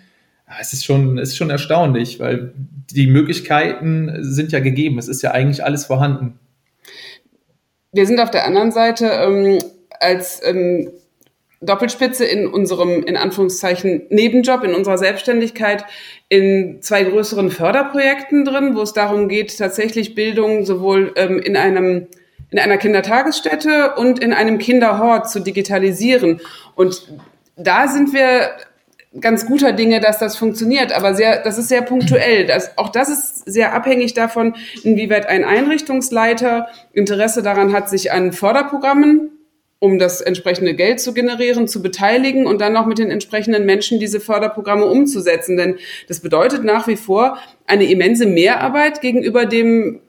Es 0.61 0.71
ist 0.73 0.85
schon, 0.85 1.17
ist 1.17 1.35
schon 1.35 1.49
erstaunlich, 1.49 2.19
weil 2.19 2.53
die 2.91 3.07
Möglichkeiten 3.07 4.23
sind 4.23 4.51
ja 4.51 4.59
gegeben, 4.59 4.97
es 4.97 5.07
ist 5.07 5.21
ja 5.21 5.31
eigentlich 5.31 5.63
alles 5.65 5.85
vorhanden. 5.85 6.39
Wir 7.91 8.05
sind 8.05 8.19
auf 8.19 8.31
der 8.31 8.45
anderen 8.45 8.71
Seite 8.71 9.07
ähm, 9.07 9.59
als 9.99 10.39
ähm, 10.43 10.91
Doppelspitze 11.61 12.23
in 12.25 12.47
unserem, 12.47 13.03
in 13.03 13.17
Anführungszeichen, 13.17 14.03
Nebenjob, 14.09 14.63
in 14.63 14.75
unserer 14.75 14.97
Selbstständigkeit 14.97 15.85
in 16.29 16.81
zwei 16.81 17.03
größeren 17.03 17.49
Förderprojekten 17.49 18.45
drin, 18.45 18.75
wo 18.75 18.81
es 18.81 18.93
darum 18.93 19.27
geht, 19.27 19.57
tatsächlich 19.57 20.13
Bildung 20.13 20.65
sowohl 20.65 21.13
ähm, 21.15 21.39
in 21.39 21.57
einem 21.57 22.07
in 22.49 22.59
einer 22.59 22.77
Kindertagesstätte 22.77 23.95
und 23.95 24.19
in 24.19 24.31
einem 24.31 24.57
Kinderhort 24.57 25.29
zu 25.29 25.41
digitalisieren. 25.41 26.39
Und 26.75 27.11
da 27.57 27.89
sind 27.89 28.13
wir 28.13 28.51
ganz 29.19 29.45
guter 29.45 29.73
Dinge, 29.73 29.99
dass 29.99 30.19
das 30.19 30.37
funktioniert, 30.37 30.93
aber 30.93 31.13
sehr, 31.13 31.41
das 31.43 31.57
ist 31.57 31.67
sehr 31.67 31.81
punktuell. 31.81 32.45
Das, 32.45 32.77
auch 32.77 32.89
das 32.89 33.09
ist 33.09 33.51
sehr 33.51 33.73
abhängig 33.73 34.13
davon, 34.13 34.55
inwieweit 34.83 35.27
ein 35.27 35.43
Einrichtungsleiter 35.43 36.67
Interesse 36.93 37.41
daran 37.41 37.73
hat, 37.73 37.89
sich 37.89 38.11
an 38.11 38.31
Förderprogrammen 38.31 39.31
um 39.79 39.99
das 39.99 40.21
entsprechende 40.21 40.73
Geld 40.73 40.99
zu 40.99 41.13
generieren, 41.13 41.67
zu 41.67 41.81
beteiligen 41.81 42.47
und 42.47 42.61
dann 42.61 42.73
noch 42.73 42.85
mit 42.85 42.97
den 42.97 43.11
entsprechenden 43.11 43.65
Menschen 43.65 43.99
diese 43.99 44.19
Förderprogramme 44.19 44.85
umzusetzen. 44.85 45.57
Denn 45.57 45.77
das 46.07 46.19
bedeutet 46.19 46.63
nach 46.63 46.87
wie 46.87 46.97
vor 46.97 47.37
eine 47.67 47.85
immense 47.85 48.25
Mehrarbeit 48.25 49.01
gegenüber 49.01 49.45
dem 49.45 50.01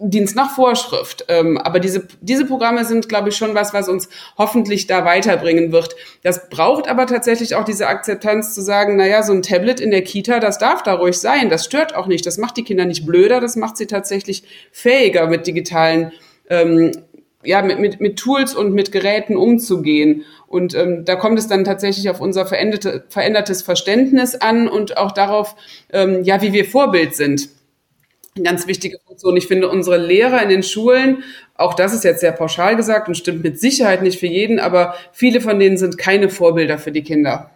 Dienst 0.00 0.36
nach 0.36 0.54
Vorschrift. 0.54 1.24
Ähm, 1.28 1.58
aber 1.58 1.80
diese, 1.80 2.06
diese 2.20 2.44
Programme 2.44 2.84
sind, 2.84 3.08
glaube 3.08 3.30
ich, 3.30 3.36
schon 3.36 3.54
was, 3.54 3.74
was 3.74 3.88
uns 3.88 4.08
hoffentlich 4.36 4.86
da 4.86 5.04
weiterbringen 5.04 5.72
wird. 5.72 5.96
Das 6.22 6.48
braucht 6.48 6.88
aber 6.88 7.06
tatsächlich 7.06 7.56
auch 7.56 7.64
diese 7.64 7.88
Akzeptanz 7.88 8.54
zu 8.54 8.62
sagen, 8.62 8.96
na 8.96 9.06
ja, 9.06 9.24
so 9.24 9.32
ein 9.32 9.42
Tablet 9.42 9.80
in 9.80 9.90
der 9.90 10.02
Kita, 10.02 10.38
das 10.38 10.58
darf 10.58 10.84
da 10.84 10.94
ruhig 10.94 11.18
sein. 11.18 11.50
Das 11.50 11.64
stört 11.64 11.96
auch 11.96 12.06
nicht. 12.06 12.24
Das 12.26 12.38
macht 12.38 12.56
die 12.56 12.62
Kinder 12.62 12.84
nicht 12.84 13.06
blöder. 13.06 13.40
Das 13.40 13.56
macht 13.56 13.76
sie 13.76 13.86
tatsächlich 13.86 14.44
fähiger 14.70 15.26
mit 15.26 15.48
digitalen 15.48 16.12
ähm, 16.48 16.92
ja, 17.48 17.62
mit, 17.62 17.78
mit, 17.78 17.98
mit 17.98 18.18
Tools 18.18 18.54
und 18.54 18.74
mit 18.74 18.92
Geräten 18.92 19.34
umzugehen. 19.34 20.26
Und 20.48 20.74
ähm, 20.74 21.06
da 21.06 21.16
kommt 21.16 21.38
es 21.38 21.46
dann 21.46 21.64
tatsächlich 21.64 22.10
auf 22.10 22.20
unser 22.20 22.44
veränderte, 22.44 23.04
verändertes 23.08 23.62
Verständnis 23.62 24.34
an 24.34 24.68
und 24.68 24.98
auch 24.98 25.12
darauf, 25.12 25.56
ähm, 25.90 26.22
ja, 26.24 26.42
wie 26.42 26.52
wir 26.52 26.66
Vorbild 26.66 27.16
sind. 27.16 27.48
Eine 28.36 28.44
ganz 28.44 28.66
wichtige 28.66 28.98
Funktion. 28.98 29.34
Ich 29.38 29.46
finde, 29.46 29.70
unsere 29.70 29.96
Lehrer 29.96 30.42
in 30.42 30.50
den 30.50 30.62
Schulen, 30.62 31.24
auch 31.54 31.72
das 31.72 31.94
ist 31.94 32.04
jetzt 32.04 32.20
sehr 32.20 32.32
pauschal 32.32 32.76
gesagt 32.76 33.08
und 33.08 33.14
stimmt 33.14 33.42
mit 33.42 33.58
Sicherheit 33.58 34.02
nicht 34.02 34.20
für 34.20 34.26
jeden, 34.26 34.60
aber 34.60 34.94
viele 35.12 35.40
von 35.40 35.58
denen 35.58 35.78
sind 35.78 35.96
keine 35.96 36.28
Vorbilder 36.28 36.76
für 36.76 36.92
die 36.92 37.02
Kinder. 37.02 37.50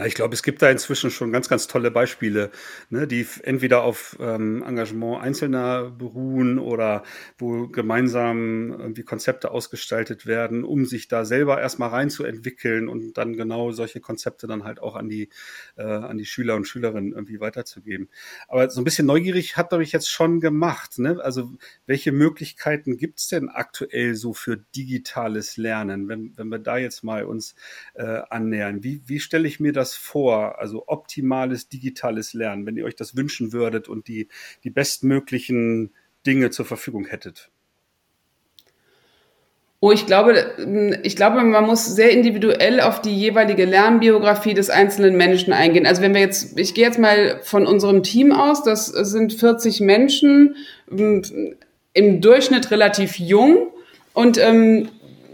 Ja, 0.00 0.06
ich 0.06 0.14
glaube, 0.14 0.32
es 0.34 0.42
gibt 0.42 0.62
da 0.62 0.70
inzwischen 0.70 1.10
schon 1.10 1.30
ganz, 1.30 1.50
ganz 1.50 1.66
tolle 1.66 1.90
Beispiele, 1.90 2.50
ne, 2.88 3.06
die 3.06 3.26
entweder 3.42 3.82
auf 3.82 4.16
ähm, 4.18 4.62
Engagement 4.66 5.20
Einzelner 5.22 5.90
beruhen 5.90 6.58
oder 6.58 7.02
wo 7.36 7.68
gemeinsam 7.68 8.70
irgendwie 8.72 9.02
Konzepte 9.02 9.50
ausgestaltet 9.50 10.24
werden, 10.24 10.64
um 10.64 10.86
sich 10.86 11.08
da 11.08 11.26
selber 11.26 11.60
erstmal 11.60 11.90
reinzuentwickeln 11.90 12.88
und 12.88 13.12
dann 13.18 13.36
genau 13.36 13.72
solche 13.72 14.00
Konzepte 14.00 14.46
dann 14.46 14.64
halt 14.64 14.80
auch 14.80 14.96
an 14.96 15.10
die, 15.10 15.28
äh, 15.76 15.82
an 15.82 16.16
die 16.16 16.24
Schüler 16.24 16.56
und 16.56 16.66
Schülerinnen 16.66 17.12
irgendwie 17.12 17.40
weiterzugeben. 17.40 18.08
Aber 18.48 18.70
so 18.70 18.80
ein 18.80 18.84
bisschen 18.84 19.06
neugierig 19.06 19.58
hat 19.58 19.70
mich 19.72 19.92
jetzt 19.92 20.10
schon 20.10 20.40
gemacht. 20.40 20.98
Ne? 20.98 21.20
Also 21.22 21.52
welche 21.86 22.12
Möglichkeiten 22.12 22.96
gibt's 22.96 23.28
denn 23.28 23.50
aktuell 23.50 24.14
so 24.14 24.32
für 24.32 24.56
digitales 24.56 25.58
Lernen, 25.58 26.08
wenn, 26.08 26.32
wenn 26.38 26.48
wir 26.48 26.58
da 26.58 26.78
jetzt 26.78 27.04
mal 27.04 27.24
uns 27.24 27.54
äh, 27.94 28.22
annähern? 28.30 28.82
Wie, 28.82 29.02
wie 29.06 29.20
stelle 29.20 29.46
ich 29.46 29.60
mir 29.60 29.72
das 29.72 29.89
das 29.90 29.98
vor? 29.98 30.58
Also 30.58 30.84
optimales 30.86 31.68
digitales 31.68 32.34
Lernen, 32.34 32.66
wenn 32.66 32.76
ihr 32.76 32.84
euch 32.84 32.96
das 32.96 33.16
wünschen 33.16 33.52
würdet 33.52 33.88
und 33.88 34.08
die, 34.08 34.28
die 34.64 34.70
bestmöglichen 34.70 35.92
Dinge 36.26 36.50
zur 36.50 36.64
Verfügung 36.64 37.06
hättet? 37.06 37.50
Oh, 39.82 39.92
ich 39.92 40.04
glaube, 40.04 40.98
ich 41.02 41.16
glaube, 41.16 41.42
man 41.42 41.64
muss 41.64 41.86
sehr 41.86 42.10
individuell 42.10 42.82
auf 42.82 43.00
die 43.00 43.18
jeweilige 43.18 43.64
Lernbiografie 43.64 44.52
des 44.52 44.68
einzelnen 44.68 45.16
Menschen 45.16 45.54
eingehen. 45.54 45.86
Also 45.86 46.02
wenn 46.02 46.12
wir 46.12 46.20
jetzt, 46.20 46.58
ich 46.58 46.74
gehe 46.74 46.84
jetzt 46.84 46.98
mal 46.98 47.40
von 47.42 47.66
unserem 47.66 48.02
Team 48.02 48.32
aus, 48.32 48.62
das 48.62 48.86
sind 48.86 49.32
40 49.32 49.80
Menschen, 49.80 50.56
im 51.92 52.20
Durchschnitt 52.20 52.70
relativ 52.70 53.18
jung 53.18 53.68
und 54.12 54.36
ähm, 54.36 54.90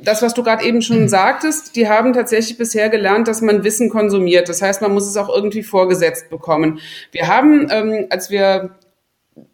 das, 0.06 0.22
was 0.22 0.34
du 0.34 0.42
gerade 0.42 0.64
eben 0.64 0.82
schon 0.82 1.02
mhm. 1.02 1.08
sagtest, 1.08 1.74
die 1.74 1.88
haben 1.88 2.12
tatsächlich 2.12 2.56
bisher 2.56 2.88
gelernt, 2.88 3.26
dass 3.26 3.42
man 3.42 3.64
Wissen 3.64 3.90
konsumiert. 3.90 4.48
Das 4.48 4.62
heißt, 4.62 4.80
man 4.80 4.92
muss 4.92 5.06
es 5.06 5.16
auch 5.16 5.28
irgendwie 5.28 5.62
vorgesetzt 5.62 6.30
bekommen. 6.30 6.78
Wir 7.10 7.26
haben, 7.26 7.68
ähm, 7.70 8.06
als 8.08 8.30
wir 8.30 8.70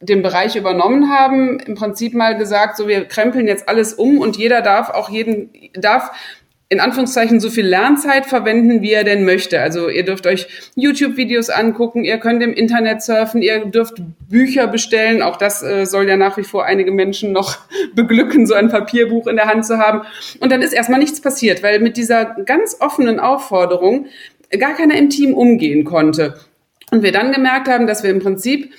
den 0.01 0.23
Bereich 0.23 0.55
übernommen 0.55 1.11
haben, 1.11 1.59
im 1.59 1.75
Prinzip 1.75 2.15
mal 2.15 2.37
gesagt, 2.37 2.77
so 2.77 2.87
wir 2.87 3.07
krempeln 3.07 3.49
jetzt 3.49 3.69
alles 3.69 3.95
um 3.95 4.19
und 4.19 4.37
jeder 4.37 4.63
darf 4.63 4.91
auch 4.91 5.09
jeden 5.09 5.51
darf 5.75 6.13
in 6.73 6.81
Anführungszeichen 6.81 7.39
so 7.39 7.51
viel 7.51 7.67
Lernzeit 7.67 8.25
verwenden, 8.25 8.81
wie 8.81 8.93
er 8.93 9.05
denn 9.05 9.27
möchte. 9.27 9.61
Also 9.61 9.91
ihr 9.91 10.07
dürft 10.07 10.27
euch 10.27 10.47
YouTube-Videos 10.75 11.51
angucken, 11.51 12.03
ihr 12.03 12.17
könnt 12.17 12.43
im 12.43 12.55
Internet 12.55 13.03
surfen, 13.03 13.43
ihr 13.43 13.67
dürft 13.67 13.97
Bücher 14.31 14.69
bestellen. 14.69 15.21
Auch 15.21 15.37
das 15.37 15.63
äh, 15.63 15.85
soll 15.85 16.09
ja 16.09 16.17
nach 16.17 16.39
wie 16.39 16.45
vor 16.45 16.65
einige 16.65 16.91
Menschen 16.91 17.31
noch 17.31 17.59
beglücken, 17.95 18.47
so 18.47 18.55
ein 18.55 18.71
Papierbuch 18.71 19.27
in 19.27 19.37
der 19.37 19.49
Hand 19.49 19.67
zu 19.67 19.77
haben. 19.77 20.01
Und 20.41 20.51
dann 20.51 20.63
ist 20.63 20.73
erstmal 20.73 20.99
nichts 20.99 21.21
passiert, 21.21 21.63
weil 21.63 21.79
mit 21.79 21.99
dieser 21.99 22.25
ganz 22.47 22.79
offenen 22.81 23.21
Aufforderung 23.21 24.07
gar 24.59 24.75
keiner 24.75 24.97
im 24.97 25.11
Team 25.11 25.35
umgehen 25.35 25.85
konnte. 25.85 26.41
Und 26.91 27.03
wir 27.03 27.13
dann 27.13 27.33
gemerkt 27.33 27.69
haben, 27.69 27.87
dass 27.87 28.03
wir 28.03 28.11
im 28.11 28.21
Prinzip 28.21 28.73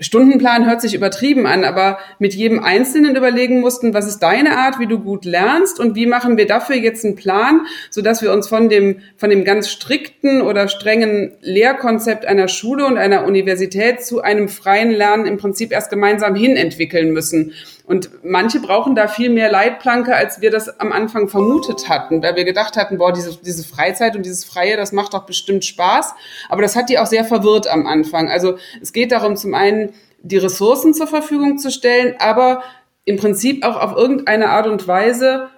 Stundenplan 0.00 0.66
hört 0.66 0.80
sich 0.80 0.94
übertrieben 0.94 1.44
an, 1.44 1.64
aber 1.64 1.98
mit 2.20 2.32
jedem 2.32 2.62
Einzelnen 2.62 3.16
überlegen 3.16 3.60
mussten, 3.60 3.94
was 3.94 4.06
ist 4.06 4.20
deine 4.20 4.56
Art, 4.56 4.78
wie 4.78 4.86
du 4.86 5.00
gut 5.00 5.24
lernst 5.24 5.80
und 5.80 5.96
wie 5.96 6.06
machen 6.06 6.36
wir 6.36 6.46
dafür 6.46 6.76
jetzt 6.76 7.04
einen 7.04 7.16
Plan, 7.16 7.62
so 7.90 8.00
dass 8.00 8.22
wir 8.22 8.32
uns 8.32 8.46
von 8.46 8.68
dem, 8.68 9.00
von 9.16 9.28
dem 9.28 9.44
ganz 9.44 9.68
strikten 9.68 10.40
oder 10.40 10.68
strengen 10.68 11.32
Lehrkonzept 11.40 12.26
einer 12.26 12.46
Schule 12.46 12.86
und 12.86 12.96
einer 12.96 13.24
Universität 13.24 14.04
zu 14.04 14.22
einem 14.22 14.48
freien 14.48 14.92
Lernen 14.92 15.26
im 15.26 15.36
Prinzip 15.36 15.72
erst 15.72 15.90
gemeinsam 15.90 16.36
hin 16.36 16.56
entwickeln 16.56 17.12
müssen. 17.12 17.52
Und 17.88 18.10
manche 18.22 18.60
brauchen 18.60 18.94
da 18.94 19.08
viel 19.08 19.30
mehr 19.30 19.50
Leitplanke, 19.50 20.14
als 20.14 20.42
wir 20.42 20.50
das 20.50 20.78
am 20.78 20.92
Anfang 20.92 21.28
vermutet 21.28 21.88
hatten, 21.88 22.22
weil 22.22 22.36
wir 22.36 22.44
gedacht 22.44 22.76
hatten, 22.76 22.98
boah, 22.98 23.14
diese, 23.14 23.38
diese 23.38 23.66
Freizeit 23.66 24.14
und 24.14 24.26
dieses 24.26 24.44
Freie, 24.44 24.76
das 24.76 24.92
macht 24.92 25.14
doch 25.14 25.24
bestimmt 25.24 25.64
Spaß. 25.64 26.14
Aber 26.50 26.60
das 26.60 26.76
hat 26.76 26.90
die 26.90 26.98
auch 26.98 27.06
sehr 27.06 27.24
verwirrt 27.24 27.66
am 27.66 27.86
Anfang. 27.86 28.28
Also 28.28 28.58
es 28.82 28.92
geht 28.92 29.10
darum, 29.10 29.36
zum 29.36 29.54
einen 29.54 29.94
die 30.20 30.36
Ressourcen 30.36 30.92
zur 30.92 31.06
Verfügung 31.06 31.56
zu 31.56 31.70
stellen, 31.70 32.14
aber 32.18 32.62
im 33.06 33.16
Prinzip 33.16 33.64
auch 33.64 33.80
auf 33.80 33.96
irgendeine 33.96 34.50
Art 34.50 34.66
und 34.66 34.86
Weise 34.86 35.48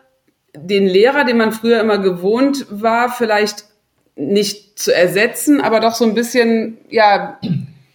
den 0.54 0.86
Lehrer, 0.86 1.24
den 1.24 1.36
man 1.36 1.50
früher 1.50 1.80
immer 1.80 1.98
gewohnt 1.98 2.64
war, 2.70 3.10
vielleicht 3.10 3.64
nicht 4.14 4.78
zu 4.78 4.94
ersetzen, 4.94 5.60
aber 5.60 5.80
doch 5.80 5.96
so 5.96 6.04
ein 6.04 6.14
bisschen, 6.14 6.78
ja, 6.90 7.40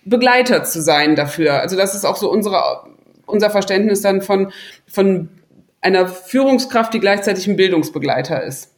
Begleiter 0.04 0.66
zu 0.66 0.82
sein 0.82 1.16
dafür. 1.16 1.62
Also 1.62 1.78
das 1.78 1.96
ist 1.96 2.04
auch 2.04 2.18
so 2.18 2.30
unsere 2.30 2.86
unser 3.26 3.50
Verständnis 3.50 4.02
dann 4.02 4.22
von, 4.22 4.52
von 4.88 5.30
einer 5.82 6.08
Führungskraft, 6.08 6.94
die 6.94 7.00
gleichzeitig 7.00 7.48
ein 7.48 7.56
Bildungsbegleiter 7.56 8.44
ist. 8.44 8.76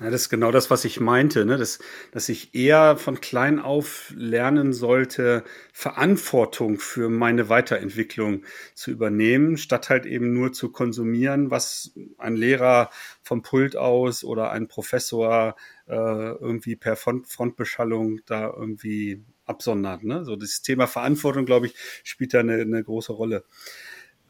Ja, 0.00 0.08
das 0.08 0.22
ist 0.22 0.28
genau 0.30 0.50
das, 0.50 0.70
was 0.70 0.86
ich 0.86 0.98
meinte, 0.98 1.44
ne? 1.44 1.58
dass, 1.58 1.78
dass 2.10 2.30
ich 2.30 2.54
eher 2.54 2.96
von 2.96 3.20
klein 3.20 3.58
auf 3.58 4.14
lernen 4.16 4.72
sollte, 4.72 5.44
Verantwortung 5.74 6.78
für 6.78 7.10
meine 7.10 7.50
Weiterentwicklung 7.50 8.44
zu 8.74 8.90
übernehmen, 8.90 9.58
statt 9.58 9.90
halt 9.90 10.06
eben 10.06 10.32
nur 10.32 10.54
zu 10.54 10.72
konsumieren, 10.72 11.50
was 11.50 11.92
ein 12.16 12.34
Lehrer 12.34 12.88
vom 13.22 13.42
Pult 13.42 13.76
aus 13.76 14.24
oder 14.24 14.50
ein 14.52 14.68
Professor 14.68 15.54
äh, 15.86 15.94
irgendwie 15.94 16.76
per 16.76 16.96
Front 16.96 17.26
Frontbeschallung 17.28 18.20
da 18.24 18.50
irgendwie 18.56 19.22
absondert. 19.50 20.04
Ne? 20.04 20.24
So 20.24 20.36
das 20.36 20.62
Thema 20.62 20.86
Verantwortung, 20.86 21.44
glaube 21.44 21.66
ich, 21.66 21.74
spielt 22.04 22.32
da 22.32 22.40
eine, 22.40 22.54
eine 22.54 22.82
große 22.82 23.12
Rolle. 23.12 23.44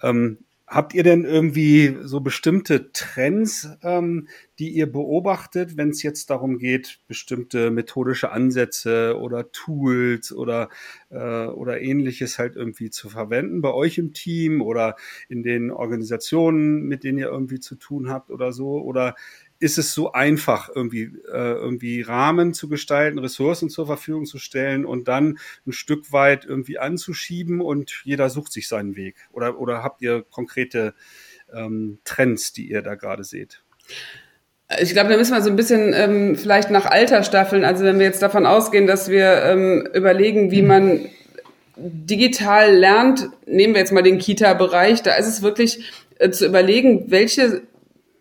Ähm, 0.03 0.39
habt 0.71 0.95
ihr 0.95 1.03
denn 1.03 1.25
irgendwie 1.25 1.97
so 2.03 2.21
bestimmte 2.21 2.93
Trends, 2.93 3.69
ähm, 3.83 4.29
die 4.61 4.71
ihr 4.71 4.91
beobachtet, 4.91 5.77
wenn 5.77 5.91
es 5.91 6.03
jetzt 6.05 6.31
darum 6.31 6.59
geht, 6.59 7.01
bestimmte 7.09 7.73
methodische 7.73 8.31
Ansätze 8.31 9.19
oder 9.19 9.51
Tools 9.51 10.33
oder, 10.33 10.69
äh, 11.11 11.47
oder 11.47 11.81
ähnliches 11.81 12.39
halt 12.39 12.55
irgendwie 12.55 12.91
zu 12.91 13.09
verwenden 13.09 13.63
bei 13.63 13.73
euch 13.73 13.99
im 13.99 14.13
Team 14.13 14.63
oder 14.63 14.95
in 15.29 15.43
den 15.43 15.73
Organisationen, 15.73 16.87
mit 16.87 17.03
denen 17.03 17.19
ihr 17.19 17.29
irgendwie 17.29 17.59
zu 17.59 17.75
tun 17.75 18.09
habt 18.09 18.31
oder 18.31 18.53
so? 18.53 18.81
Oder 18.81 19.17
ist 19.61 19.77
es 19.77 19.93
so 19.93 20.13
einfach, 20.13 20.71
irgendwie, 20.75 21.13
äh, 21.31 21.53
irgendwie 21.53 22.01
Rahmen 22.01 22.55
zu 22.55 22.69
gestalten, 22.69 23.19
Ressourcen 23.19 23.69
zur 23.69 23.87
Verfügung 23.87 24.25
zu 24.25 24.39
stellen 24.39 24.87
und 24.87 25.07
dann 25.07 25.39
ein 25.67 25.73
Stück 25.73 26.13
weit 26.13 26.47
irgendwie 26.47 26.79
anzuschieben 26.79 27.61
und 27.61 28.01
jeder 28.05 28.31
sucht 28.31 28.53
sich 28.53 28.69
seinen 28.69 28.97
Weg? 28.97 29.17
Oder, 29.33 29.61
oder 29.61 29.83
habt 29.83 30.01
ihr 30.01 30.25
konkrete 30.31 30.95
ähm, 31.53 31.99
Trends, 32.05 32.55
die 32.55 32.71
ihr 32.71 32.81
da 32.81 32.95
gerade 32.95 33.23
seht? 33.23 33.63
Ich 34.81 34.93
glaube, 34.93 35.11
da 35.11 35.17
müssen 35.17 35.35
wir 35.35 35.43
so 35.43 35.51
ein 35.51 35.57
bisschen 35.57 35.93
ähm, 35.95 36.37
vielleicht 36.37 36.71
nach 36.71 36.87
Alter 36.87 37.23
staffeln. 37.23 37.65
Also 37.65 37.85
wenn 37.85 37.99
wir 37.99 38.07
jetzt 38.07 38.23
davon 38.23 38.47
ausgehen, 38.47 38.87
dass 38.87 39.11
wir 39.11 39.43
ähm, 39.45 39.87
überlegen, 39.93 40.51
wie 40.53 40.63
man 40.63 41.07
digital 41.77 42.75
lernt, 42.75 43.29
nehmen 43.47 43.75
wir 43.75 43.81
jetzt 43.81 43.93
mal 43.93 44.03
den 44.03 44.19
Kita-Bereich, 44.19 45.03
da 45.03 45.15
ist 45.17 45.27
es 45.27 45.43
wirklich 45.43 45.93
äh, 46.19 46.31
zu 46.31 46.47
überlegen, 46.47 47.11
welche 47.11 47.63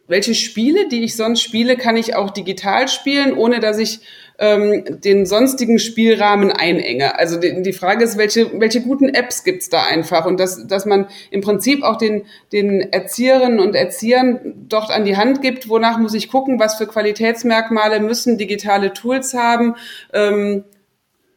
welche 0.10 0.36
Spiele, 0.36 0.90
die 0.90 1.04
ich 1.04 1.16
sonst 1.16 1.42
spiele, 1.42 1.78
kann 1.78 1.96
ich 1.96 2.16
auch 2.16 2.32
digital 2.32 2.88
spielen, 2.88 3.34
ohne 3.34 3.60
dass 3.60 3.78
ich 3.78 4.02
ähm, 4.40 4.84
den 5.04 5.26
sonstigen 5.26 5.80
Spielrahmen 5.80 6.52
einenge. 6.52 7.20
Also 7.20 7.40
die, 7.40 7.62
die 7.62 7.74
Frage 7.74 8.04
ist, 8.04 8.18
welche, 8.18 8.60
welche 8.60 8.82
guten 8.82 9.10
Apps 9.10 9.44
gibt's 9.44 9.70
da 9.70 9.84
einfach 9.84 10.26
und 10.26 10.40
dass, 10.40 10.66
dass 10.66 10.86
man 10.86 11.08
im 11.30 11.42
Prinzip 11.42 11.84
auch 11.84 11.98
den, 11.98 12.24
den 12.52 12.82
Erzieherinnen 12.82 13.60
und 13.60 13.76
Erziehern 13.76 14.66
dort 14.68 14.92
an 14.92 15.06
die 15.06 15.18
Hand 15.18 15.42
gibt, 15.42 15.70
wonach 15.70 16.00
muss 16.00 16.14
ich 16.14 16.30
gucken, 16.30 16.60
was 16.60 16.76
für 16.76 16.88
Qualitätsmerkmale 16.88 18.00
müssen 18.00 18.38
digitale 18.38 18.94
Tools 18.94 19.34
haben. 19.34 19.76
Ähm, 20.14 20.64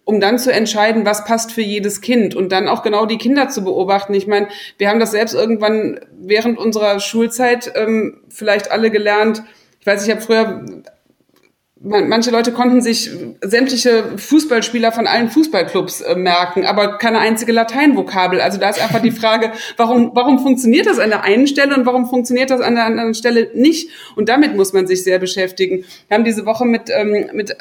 um 0.05 0.21
dann 0.21 0.39
zu 0.39 0.53
entscheiden, 0.53 1.07
was 1.07 1.25
passt 1.25 1.53
für 1.53 1.63
jedes 1.63 2.01
Kind 2.01 2.35
und 2.35 2.51
dann 2.51 2.69
auch 2.69 2.83
genau 2.83 3.07
die 3.07 3.19
Kinder 3.19 3.49
zu 3.49 3.63
beobachten. 3.63 4.15
Ich 4.15 4.27
meine, 4.27 4.49
wir 4.79 4.89
haben 4.89 5.01
das 5.01 5.13
selbst 5.13 5.35
irgendwann 5.35 6.01
während 6.19 6.59
unserer 6.59 6.99
Schulzeit 7.01 7.73
ähm, 7.75 8.21
vielleicht 8.29 8.73
alle 8.73 8.91
gelernt. 8.91 9.43
Ich 9.81 9.87
weiß, 9.87 10.05
ich 10.05 10.11
habe 10.11 10.21
früher 10.21 10.65
manche 11.83 12.31
Leute 12.31 12.53
konnten 12.53 12.81
sich 12.81 13.11
sämtliche 13.41 14.17
Fußballspieler 14.17 14.93
von 14.93 15.07
allen 15.07 15.31
Fußballclubs 15.31 16.03
äh, 16.03 16.15
merken, 16.15 16.65
aber 16.65 16.99
keine 16.99 17.19
einzige 17.19 17.53
Lateinvokabel. 17.53 18.41
Also 18.41 18.59
da 18.59 18.71
ist 18.71 18.81
einfach 18.81 19.03
die 19.03 19.11
Frage, 19.11 19.53
warum, 19.77 20.13
warum 20.15 20.39
funktioniert 20.39 20.87
das 20.87 20.99
an 20.99 21.11
der 21.11 21.25
einen 21.25 21.47
Stelle 21.47 21.75
und 21.75 21.85
warum 21.87 22.09
funktioniert 22.09 22.51
das 22.51 22.61
an 22.61 22.77
der 22.77 22.85
anderen 22.85 23.15
Stelle 23.15 23.51
nicht? 23.55 23.91
Und 24.17 24.29
damit 24.29 24.55
muss 24.55 24.73
man 24.73 24.87
sich 24.87 25.03
sehr 25.03 25.19
beschäftigen. 25.19 25.85
Wir 26.09 26.17
haben 26.17 26.25
diese 26.25 26.47
Woche 26.47 26.65
mit, 26.65 26.89
ähm, 26.89 27.31
mit 27.33 27.57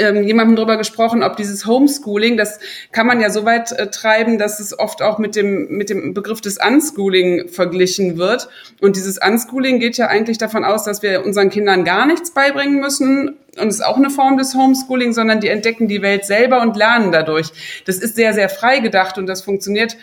ähm, 0.00 0.24
jemandem 0.24 0.56
darüber 0.56 0.76
gesprochen, 0.76 1.22
ob 1.22 1.36
dieses 1.36 1.66
Homeschooling, 1.66 2.36
das 2.36 2.58
kann 2.92 3.06
man 3.06 3.20
ja 3.20 3.30
so 3.30 3.44
weit 3.44 3.72
äh, 3.72 3.88
treiben, 3.88 4.38
dass 4.38 4.58
es 4.60 4.76
oft 4.78 5.02
auch 5.02 5.18
mit 5.18 5.36
dem, 5.36 5.68
mit 5.68 5.90
dem 5.90 6.14
Begriff 6.14 6.40
des 6.40 6.58
Unschooling 6.58 7.48
verglichen 7.48 8.16
wird. 8.16 8.48
Und 8.80 8.96
dieses 8.96 9.18
Unschooling 9.18 9.78
geht 9.78 9.96
ja 9.96 10.08
eigentlich 10.08 10.38
davon 10.38 10.64
aus, 10.64 10.84
dass 10.84 11.02
wir 11.02 11.24
unseren 11.24 11.50
Kindern 11.50 11.84
gar 11.84 12.06
nichts 12.06 12.32
beibringen 12.32 12.80
müssen. 12.80 13.36
Und 13.60 13.68
es 13.68 13.76
ist 13.76 13.84
auch 13.84 13.96
eine 13.96 14.10
Form 14.10 14.38
des 14.38 14.54
Homeschooling, 14.54 15.12
sondern 15.12 15.40
die 15.40 15.48
entdecken 15.48 15.88
die 15.88 16.02
Welt 16.02 16.24
selber 16.24 16.62
und 16.62 16.76
lernen 16.76 17.12
dadurch. 17.12 17.50
Das 17.84 17.98
ist 17.98 18.16
sehr, 18.16 18.32
sehr 18.32 18.48
frei 18.48 18.78
gedacht 18.78 19.18
und 19.18 19.26
das 19.26 19.42
funktioniert 19.42 19.96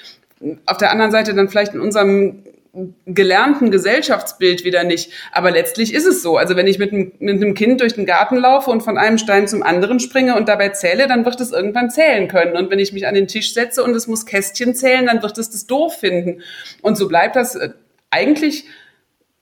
auf 0.65 0.77
der 0.77 0.91
anderen 0.91 1.11
Seite 1.11 1.33
dann 1.33 1.49
vielleicht 1.49 1.73
in 1.73 1.81
unserem 1.81 2.43
gelernten 3.05 3.71
Gesellschaftsbild 3.71 4.63
wieder 4.63 4.83
nicht. 4.83 5.11
Aber 5.31 5.51
letztlich 5.51 5.93
ist 5.93 6.05
es 6.05 6.21
so. 6.21 6.37
Also 6.37 6.55
wenn 6.55 6.67
ich 6.67 6.79
mit 6.79 6.93
einem, 6.93 7.11
mit 7.19 7.35
einem 7.35 7.53
Kind 7.53 7.81
durch 7.81 7.93
den 7.93 8.05
Garten 8.05 8.37
laufe 8.37 8.69
und 8.69 8.81
von 8.81 8.97
einem 8.97 9.17
Stein 9.17 9.47
zum 9.47 9.63
anderen 9.63 9.99
springe 9.99 10.35
und 10.35 10.47
dabei 10.47 10.69
zähle, 10.69 11.07
dann 11.07 11.25
wird 11.25 11.39
es 11.41 11.51
irgendwann 11.51 11.89
zählen 11.89 12.27
können. 12.27 12.55
Und 12.55 12.69
wenn 12.69 12.79
ich 12.79 12.93
mich 12.93 13.07
an 13.07 13.15
den 13.15 13.27
Tisch 13.27 13.53
setze 13.53 13.83
und 13.83 13.95
es 13.95 14.07
muss 14.07 14.25
Kästchen 14.25 14.75
zählen, 14.75 15.05
dann 15.05 15.21
wird 15.21 15.37
es 15.37 15.49
das 15.49 15.65
doof 15.65 15.97
finden. 15.97 16.41
Und 16.81 16.97
so 16.97 17.07
bleibt 17.07 17.35
das 17.35 17.55
äh, 17.55 17.69
eigentlich 18.11 18.65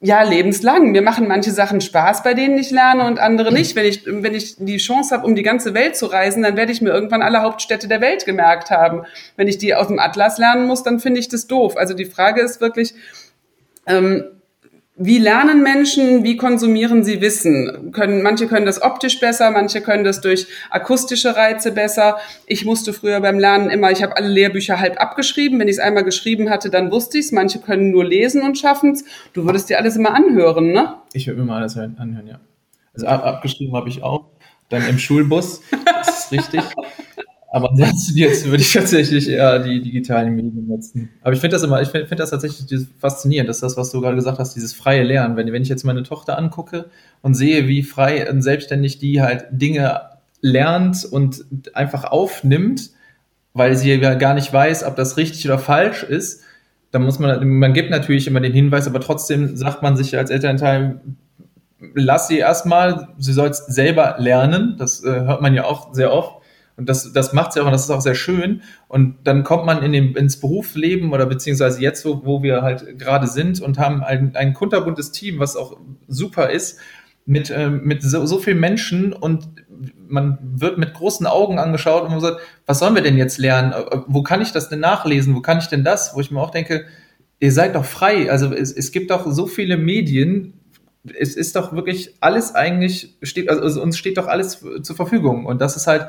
ja, 0.01 0.21
lebenslang. 0.23 0.91
Mir 0.91 1.01
machen 1.01 1.27
manche 1.27 1.51
Sachen 1.51 1.81
Spaß, 1.81 2.23
bei 2.23 2.33
denen 2.33 2.57
ich 2.57 2.69
lerne 2.69 3.05
und 3.05 3.17
andere 3.19 3.51
nicht. 3.51 3.75
Wenn 3.75 3.85
ich, 3.85 4.05
wenn 4.05 4.35
ich 4.35 4.55
die 4.57 4.77
Chance 4.77 5.15
habe, 5.15 5.25
um 5.25 5.35
die 5.35 5.43
ganze 5.43 5.73
Welt 5.73 5.95
zu 5.95 6.05
reisen, 6.05 6.43
dann 6.43 6.57
werde 6.57 6.71
ich 6.71 6.81
mir 6.81 6.91
irgendwann 6.91 7.21
alle 7.21 7.41
Hauptstädte 7.41 7.87
der 7.87 8.01
Welt 8.01 8.25
gemerkt 8.25 8.69
haben. 8.69 9.03
Wenn 9.35 9.47
ich 9.47 9.57
die 9.57 9.73
aus 9.73 9.87
dem 9.87 9.99
Atlas 9.99 10.37
lernen 10.37 10.67
muss, 10.67 10.83
dann 10.83 10.99
finde 10.99 11.19
ich 11.19 11.29
das 11.29 11.47
doof. 11.47 11.77
Also 11.77 11.93
die 11.93 12.05
Frage 12.05 12.41
ist 12.41 12.61
wirklich, 12.61 12.93
ähm, 13.85 14.23
wie 14.97 15.17
lernen 15.17 15.61
Menschen, 15.61 16.23
wie 16.23 16.37
konsumieren 16.37 17.03
sie 17.03 17.19
Wissen? 17.19 17.91
Können, 17.91 18.21
manche 18.21 18.47
können 18.47 18.65
das 18.65 18.81
optisch 18.81 19.19
besser, 19.19 19.51
manche 19.51 19.81
können 19.81 20.05
das 20.05 20.21
durch 20.21 20.47
akustische 20.69 21.35
Reize 21.35 21.73
besser. 21.73 22.17
Ich 22.47 22.63
musste 22.63 22.93
früher 22.93 23.19
beim 23.19 23.37
Lernen 23.37 23.69
immer, 23.69 23.91
ich 23.91 24.01
habe 24.01 24.15
alle 24.15 24.29
Lehrbücher 24.29 24.79
halb 24.79 24.99
abgeschrieben. 25.01 25.59
Wenn 25.59 25.67
ich 25.67 25.75
es 25.75 25.79
einmal 25.79 26.05
geschrieben 26.05 26.49
hatte, 26.49 26.69
dann 26.69 26.91
wusste 26.91 27.17
ich 27.17 27.25
es. 27.25 27.31
Manche 27.33 27.59
können 27.59 27.91
nur 27.91 28.05
lesen 28.05 28.41
und 28.41 28.57
schaffen 28.57 28.91
es. 28.91 29.03
Du 29.33 29.45
würdest 29.45 29.69
dir 29.69 29.79
alles 29.79 29.97
immer 29.97 30.15
anhören, 30.15 30.71
ne? 30.71 30.93
Ich 31.11 31.27
würde 31.27 31.41
mir 31.41 31.47
mal 31.47 31.57
alles 31.61 31.75
anhören, 31.75 32.27
ja. 32.27 32.39
Also 32.93 33.07
ab, 33.07 33.25
abgeschrieben 33.25 33.75
habe 33.75 33.89
ich 33.89 34.01
auch. 34.01 34.27
Dann 34.69 34.87
im 34.87 34.97
Schulbus, 34.97 35.61
das 35.85 36.25
ist 36.25 36.31
richtig. 36.31 36.61
Aber 37.55 37.71
jetzt 37.73 38.45
würde 38.45 38.61
ich 38.61 38.73
tatsächlich 38.73 39.29
eher 39.29 39.59
die 39.59 39.81
digitalen 39.81 40.35
Medien 40.35 40.67
nutzen. 40.67 41.07
Aber 41.21 41.31
ich 41.31 41.39
finde 41.39 41.55
das 41.55 41.63
immer, 41.63 41.81
ich 41.81 41.87
finde 41.87 42.05
find 42.05 42.19
das 42.19 42.31
tatsächlich 42.31 42.85
faszinierend, 42.99 43.47
dass 43.47 43.61
das, 43.61 43.77
was 43.77 43.91
du 43.91 44.01
gerade 44.01 44.17
gesagt 44.17 44.39
hast, 44.39 44.55
dieses 44.57 44.73
freie 44.73 45.03
Lernen. 45.03 45.37
Wenn, 45.37 45.49
wenn 45.53 45.61
ich 45.61 45.69
jetzt 45.69 45.85
meine 45.85 46.03
Tochter 46.03 46.37
angucke 46.37 46.89
und 47.21 47.33
sehe, 47.33 47.69
wie 47.69 47.81
frei 47.81 48.29
und 48.29 48.41
selbstständig 48.41 48.97
die 48.97 49.21
halt 49.21 49.45
Dinge 49.51 50.01
lernt 50.41 51.05
und 51.05 51.45
einfach 51.73 52.03
aufnimmt, 52.03 52.89
weil 53.53 53.77
sie 53.77 53.93
ja 53.93 54.15
gar 54.15 54.33
nicht 54.33 54.51
weiß, 54.51 54.83
ob 54.83 54.97
das 54.97 55.15
richtig 55.15 55.45
oder 55.45 55.57
falsch 55.57 56.03
ist, 56.03 56.43
dann 56.91 57.03
muss 57.03 57.19
man, 57.19 57.47
man 57.47 57.71
gibt 57.71 57.89
natürlich 57.89 58.27
immer 58.27 58.41
den 58.41 58.51
Hinweis, 58.51 58.85
aber 58.85 58.99
trotzdem 58.99 59.55
sagt 59.55 59.81
man 59.81 59.95
sich 59.95 60.17
als 60.17 60.29
Elternteil, 60.29 60.99
lass 61.93 62.27
sie 62.27 62.37
erstmal, 62.37 63.07
sie 63.17 63.31
soll 63.31 63.47
es 63.47 63.59
selber 63.59 64.15
lernen. 64.17 64.75
Das 64.77 65.05
äh, 65.05 65.21
hört 65.21 65.41
man 65.41 65.53
ja 65.53 65.63
auch 65.63 65.93
sehr 65.93 66.11
oft. 66.11 66.41
Und 66.77 66.89
das, 66.89 67.13
das 67.13 67.31
macht 67.31 67.49
es 67.49 67.55
ja 67.55 67.61
auch, 67.61 67.67
und 67.67 67.71
das 67.71 67.83
ist 67.83 67.89
auch 67.89 68.01
sehr 68.01 68.15
schön. 68.15 68.61
Und 68.87 69.15
dann 69.23 69.43
kommt 69.43 69.65
man 69.65 69.81
in 69.81 69.93
den, 69.93 70.15
ins 70.15 70.39
Berufsleben 70.39 71.13
oder 71.13 71.25
beziehungsweise 71.25 71.81
jetzt, 71.81 72.05
wo, 72.05 72.25
wo 72.25 72.43
wir 72.43 72.61
halt 72.61 72.99
gerade 72.99 73.27
sind 73.27 73.61
und 73.61 73.79
haben 73.79 74.03
ein, 74.03 74.35
ein 74.35 74.53
kunterbuntes 74.53 75.11
Team, 75.11 75.39
was 75.39 75.55
auch 75.55 75.77
super 76.07 76.49
ist, 76.49 76.79
mit, 77.25 77.49
äh, 77.49 77.69
mit 77.69 78.03
so, 78.03 78.25
so 78.25 78.39
vielen 78.39 78.59
Menschen 78.59 79.13
und 79.13 79.47
man 80.07 80.37
wird 80.41 80.77
mit 80.77 80.93
großen 80.93 81.25
Augen 81.25 81.59
angeschaut 81.59 82.03
und 82.03 82.11
man 82.11 82.19
sagt, 82.19 82.39
was 82.65 82.79
sollen 82.79 82.93
wir 82.93 83.01
denn 83.01 83.17
jetzt 83.17 83.37
lernen? 83.37 83.71
Äh, 83.71 83.97
wo 84.07 84.21
kann 84.21 84.41
ich 84.41 84.51
das 84.51 84.69
denn 84.69 84.79
nachlesen? 84.79 85.33
Wo 85.33 85.41
kann 85.41 85.57
ich 85.57 85.67
denn 85.67 85.83
das? 85.83 86.15
Wo 86.15 86.19
ich 86.19 86.29
mir 86.29 86.41
auch 86.41 86.51
denke, 86.51 86.85
ihr 87.39 87.51
seid 87.51 87.75
doch 87.75 87.85
frei. 87.85 88.29
Also 88.29 88.53
es, 88.53 88.71
es 88.71 88.91
gibt 88.91 89.11
doch 89.11 89.25
so 89.31 89.47
viele 89.47 89.77
Medien, 89.77 90.53
es 91.19 91.35
ist 91.35 91.55
doch 91.55 91.73
wirklich 91.73 92.15
alles 92.19 92.55
eigentlich, 92.55 93.17
steht, 93.21 93.49
also 93.49 93.81
uns 93.81 93.97
steht 93.97 94.17
doch 94.17 94.27
alles 94.27 94.63
zur 94.81 94.95
Verfügung. 94.95 95.45
Und 95.45 95.61
das 95.61 95.75
ist 95.75 95.87
halt 95.87 96.07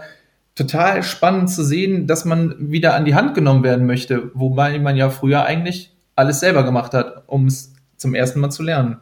total 0.57 1.03
spannend 1.03 1.51
zu 1.51 1.63
sehen, 1.63 2.07
dass 2.09 2.25
man 2.25 2.73
wieder 2.73 2.95
an 2.95 3.05
die 3.05 3.15
Hand 3.15 3.35
genommen 3.35 3.63
werden 3.63 3.87
möchte, 3.87 4.31
wobei 4.35 4.79
man 4.79 4.97
ja 4.97 5.11
früher 5.11 5.45
eigentlich 5.45 5.95
alles 6.17 6.41
selber 6.41 6.65
gemacht 6.65 6.95
hat, 6.95 7.25
um 7.29 7.47
es 7.47 7.75
zum 7.97 8.15
ersten 8.15 8.41
Mal 8.41 8.51
zu 8.51 8.63
lernen. 8.63 8.99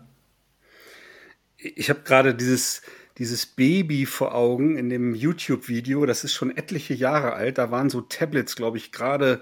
Ich 1.56 1.88
habe 1.88 2.00
gerade 2.04 2.34
dieses, 2.34 2.82
dieses 3.18 3.46
Baby 3.46 4.04
vor 4.04 4.34
Augen 4.34 4.76
in 4.76 4.90
dem 4.90 5.14
YouTube-Video, 5.14 6.04
das 6.06 6.24
ist 6.24 6.34
schon 6.34 6.54
etliche 6.54 6.92
Jahre 6.92 7.34
alt. 7.34 7.58
Da 7.58 7.70
waren 7.70 7.88
so 7.88 8.00
Tablets, 8.00 8.56
glaube 8.56 8.76
ich, 8.76 8.90
gerade 8.90 9.40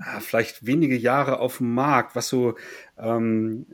äh, 0.00 0.20
vielleicht 0.20 0.66
wenige 0.66 0.96
Jahre 0.96 1.38
auf 1.38 1.58
dem 1.58 1.72
Markt, 1.72 2.16
was 2.16 2.28
so 2.28 2.56
ähm, 2.98 3.66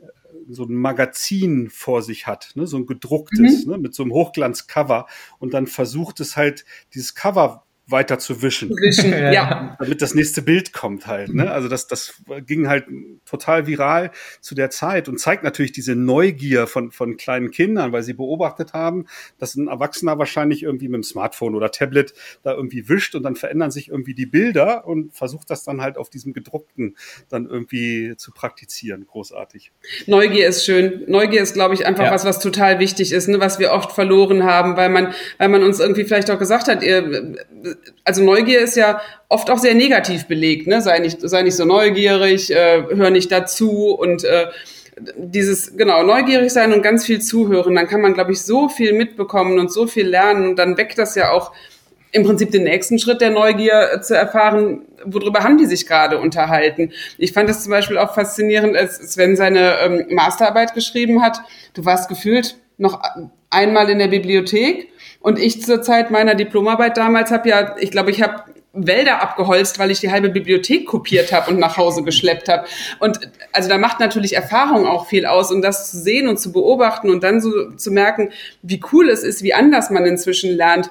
so 0.47 0.63
ein 0.63 0.75
Magazin 0.75 1.69
vor 1.69 2.01
sich 2.01 2.27
hat, 2.27 2.51
ne, 2.55 2.67
so 2.67 2.77
ein 2.77 2.85
gedrucktes, 2.85 3.65
mhm. 3.65 3.71
ne, 3.71 3.77
mit 3.79 3.95
so 3.95 4.03
einem 4.03 4.13
Hochglanzcover 4.13 5.07
und 5.39 5.53
dann 5.53 5.67
versucht 5.67 6.19
es 6.19 6.37
halt, 6.37 6.65
dieses 6.93 7.15
Cover 7.15 7.65
weiter 7.91 8.19
zu 8.19 8.41
wischen. 8.41 8.69
Wischen, 8.69 9.11
ja. 9.33 9.75
Damit 9.79 10.01
das 10.01 10.15
nächste 10.15 10.41
Bild 10.41 10.73
kommt 10.73 11.07
halt. 11.07 11.33
Ne? 11.33 11.51
Also 11.51 11.67
das, 11.67 11.87
das 11.87 12.21
ging 12.45 12.67
halt 12.67 12.85
total 13.25 13.67
viral 13.67 14.11
zu 14.39 14.55
der 14.55 14.69
Zeit 14.69 15.07
und 15.07 15.19
zeigt 15.19 15.43
natürlich 15.43 15.71
diese 15.71 15.95
Neugier 15.95 16.67
von, 16.67 16.91
von 16.91 17.17
kleinen 17.17 17.51
Kindern, 17.51 17.91
weil 17.91 18.03
sie 18.03 18.13
beobachtet 18.13 18.73
haben, 18.73 19.05
dass 19.37 19.55
ein 19.55 19.67
Erwachsener 19.67 20.17
wahrscheinlich 20.17 20.63
irgendwie 20.63 20.87
mit 20.87 20.95
dem 20.95 21.03
Smartphone 21.03 21.55
oder 21.55 21.71
Tablet 21.71 22.13
da 22.43 22.53
irgendwie 22.53 22.89
wischt 22.89 23.15
und 23.15 23.23
dann 23.23 23.35
verändern 23.35 23.71
sich 23.71 23.89
irgendwie 23.89 24.13
die 24.13 24.25
Bilder 24.25 24.87
und 24.87 25.13
versucht 25.13 25.49
das 25.49 25.63
dann 25.63 25.81
halt 25.81 25.97
auf 25.97 26.09
diesem 26.09 26.33
gedruckten 26.33 26.95
dann 27.29 27.47
irgendwie 27.47 28.15
zu 28.17 28.31
praktizieren. 28.31 29.05
Großartig. 29.05 29.71
Neugier 30.07 30.47
ist 30.47 30.65
schön. 30.65 31.03
Neugier 31.07 31.41
ist, 31.41 31.53
glaube 31.53 31.73
ich, 31.73 31.85
einfach 31.85 32.05
ja. 32.05 32.11
was, 32.11 32.25
was 32.25 32.39
total 32.39 32.79
wichtig 32.79 33.11
ist, 33.11 33.27
ne? 33.27 33.39
was 33.39 33.59
wir 33.59 33.71
oft 33.71 33.91
verloren 33.91 34.43
haben, 34.43 34.77
weil 34.77 34.89
man, 34.89 35.13
weil 35.37 35.49
man 35.49 35.63
uns 35.63 35.79
irgendwie 35.79 36.03
vielleicht 36.03 36.29
auch 36.31 36.39
gesagt 36.39 36.67
hat, 36.67 36.83
ihr, 36.83 37.35
also 38.03 38.23
Neugier 38.23 38.59
ist 38.59 38.75
ja 38.75 39.01
oft 39.29 39.49
auch 39.49 39.57
sehr 39.57 39.75
negativ 39.75 40.27
belegt, 40.27 40.67
ne? 40.67 40.81
Sei 40.81 40.99
nicht, 40.99 41.19
sei 41.21 41.41
nicht 41.43 41.55
so 41.55 41.65
neugierig, 41.65 42.51
äh, 42.51 42.83
hör 42.95 43.09
nicht 43.09 43.31
dazu 43.31 43.91
und 43.91 44.23
äh, 44.23 44.47
dieses, 45.15 45.77
genau, 45.77 46.03
neugierig 46.03 46.51
sein 46.51 46.73
und 46.73 46.81
ganz 46.81 47.05
viel 47.05 47.21
zuhören, 47.21 47.75
dann 47.75 47.87
kann 47.87 48.01
man, 48.01 48.13
glaube 48.13 48.33
ich, 48.33 48.41
so 48.41 48.69
viel 48.69 48.93
mitbekommen 48.93 49.59
und 49.59 49.71
so 49.71 49.87
viel 49.87 50.07
lernen 50.07 50.49
und 50.49 50.55
dann 50.57 50.77
weckt 50.77 50.97
das 50.97 51.15
ja 51.15 51.31
auch 51.31 51.51
im 52.11 52.23
Prinzip 52.23 52.51
den 52.51 52.63
nächsten 52.63 52.99
Schritt 52.99 53.21
der 53.21 53.31
Neugier 53.31 54.01
zu 54.01 54.15
erfahren, 54.15 54.81
worüber 55.05 55.43
haben 55.43 55.57
die 55.57 55.65
sich 55.65 55.87
gerade 55.87 56.19
unterhalten. 56.19 56.91
Ich 57.17 57.31
fand 57.31 57.49
es 57.49 57.63
zum 57.63 57.71
Beispiel 57.71 57.97
auch 57.97 58.13
faszinierend, 58.13 58.75
als 58.75 58.97
Sven 59.13 59.37
seine 59.37 59.79
ähm, 59.79 60.05
Masterarbeit 60.09 60.73
geschrieben 60.73 61.21
hat. 61.21 61.39
Du 61.73 61.85
warst 61.85 62.09
gefühlt 62.09 62.57
noch 62.77 63.01
einmal 63.49 63.89
in 63.89 63.99
der 63.99 64.07
Bibliothek 64.07 64.89
und 65.21 65.39
ich 65.39 65.61
zur 65.61 65.81
Zeit 65.81 66.11
meiner 66.11 66.35
Diplomarbeit 66.35 66.97
damals 66.97 67.31
habe 67.31 67.49
ja, 67.49 67.75
ich 67.77 67.91
glaube, 67.91 68.11
ich 68.11 68.21
habe 68.21 68.43
Wälder 68.73 69.21
abgeholzt, 69.21 69.79
weil 69.79 69.91
ich 69.91 69.99
die 69.99 70.11
halbe 70.11 70.29
Bibliothek 70.29 70.87
kopiert 70.87 71.33
habe 71.33 71.51
und 71.51 71.59
nach 71.59 71.77
Hause 71.77 72.03
geschleppt 72.03 72.47
habe. 72.47 72.65
Und 72.99 73.19
also 73.51 73.67
da 73.67 73.77
macht 73.77 73.99
natürlich 73.99 74.33
Erfahrung 74.33 74.87
auch 74.87 75.07
viel 75.07 75.25
aus 75.25 75.51
und 75.51 75.61
das 75.61 75.91
zu 75.91 75.97
sehen 75.97 76.29
und 76.29 76.39
zu 76.39 76.53
beobachten 76.53 77.09
und 77.09 77.23
dann 77.23 77.41
so 77.41 77.71
zu 77.71 77.91
merken, 77.91 78.31
wie 78.61 78.81
cool 78.93 79.09
es 79.09 79.23
ist, 79.23 79.43
wie 79.43 79.53
anders 79.53 79.89
man 79.89 80.05
inzwischen 80.05 80.55
lernt, 80.55 80.89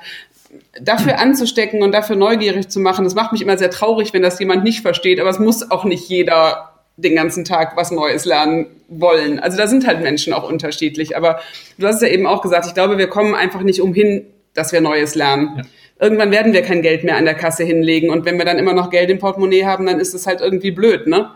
dafür 0.81 1.19
anzustecken 1.19 1.83
und 1.83 1.93
dafür 1.93 2.17
neugierig 2.17 2.69
zu 2.69 2.81
machen. 2.81 3.05
Das 3.05 3.15
macht 3.15 3.33
mich 3.33 3.41
immer 3.41 3.57
sehr 3.57 3.71
traurig, 3.71 4.13
wenn 4.13 4.23
das 4.23 4.39
jemand 4.39 4.63
nicht 4.63 4.83
versteht, 4.83 5.19
aber 5.19 5.31
es 5.31 5.39
muss 5.39 5.71
auch 5.71 5.85
nicht 5.85 6.09
jeder 6.09 6.70
den 7.03 7.15
ganzen 7.15 7.45
Tag 7.45 7.77
was 7.77 7.91
Neues 7.91 8.25
lernen 8.25 8.67
wollen. 8.89 9.39
Also 9.39 9.57
da 9.57 9.67
sind 9.67 9.87
halt 9.87 10.03
Menschen 10.03 10.33
auch 10.33 10.49
unterschiedlich. 10.49 11.17
Aber 11.17 11.41
du 11.79 11.87
hast 11.87 11.97
es 11.97 12.03
ja 12.03 12.09
eben 12.09 12.27
auch 12.27 12.43
gesagt, 12.43 12.67
ich 12.67 12.75
glaube, 12.75 12.99
wir 12.99 13.09
kommen 13.09 13.35
einfach 13.35 13.63
nicht 13.63 13.81
umhin, 13.81 14.27
dass 14.55 14.73
wir 14.73 14.81
Neues 14.81 15.15
lernen. 15.15 15.51
Ja. 15.57 15.63
Irgendwann 16.01 16.31
werden 16.31 16.53
wir 16.53 16.63
kein 16.63 16.83
Geld 16.83 17.05
mehr 17.05 17.17
an 17.17 17.25
der 17.25 17.35
Kasse 17.35 17.65
hinlegen. 17.65 18.11
Und 18.11 18.25
wenn 18.25 18.39
wir 18.39 18.45
dann 18.45 18.59
immer 18.59 18.73
noch 18.73 18.91
Geld 18.91 19.11
im 19.11 19.19
Portemonnaie 19.19 19.65
haben, 19.65 19.87
dann 19.87 20.01
ist 20.01 20.15
es 20.15 20.27
halt 20.27 20.41
irgendwie 20.41 20.71
blöd, 20.71 21.07
ne? 21.07 21.31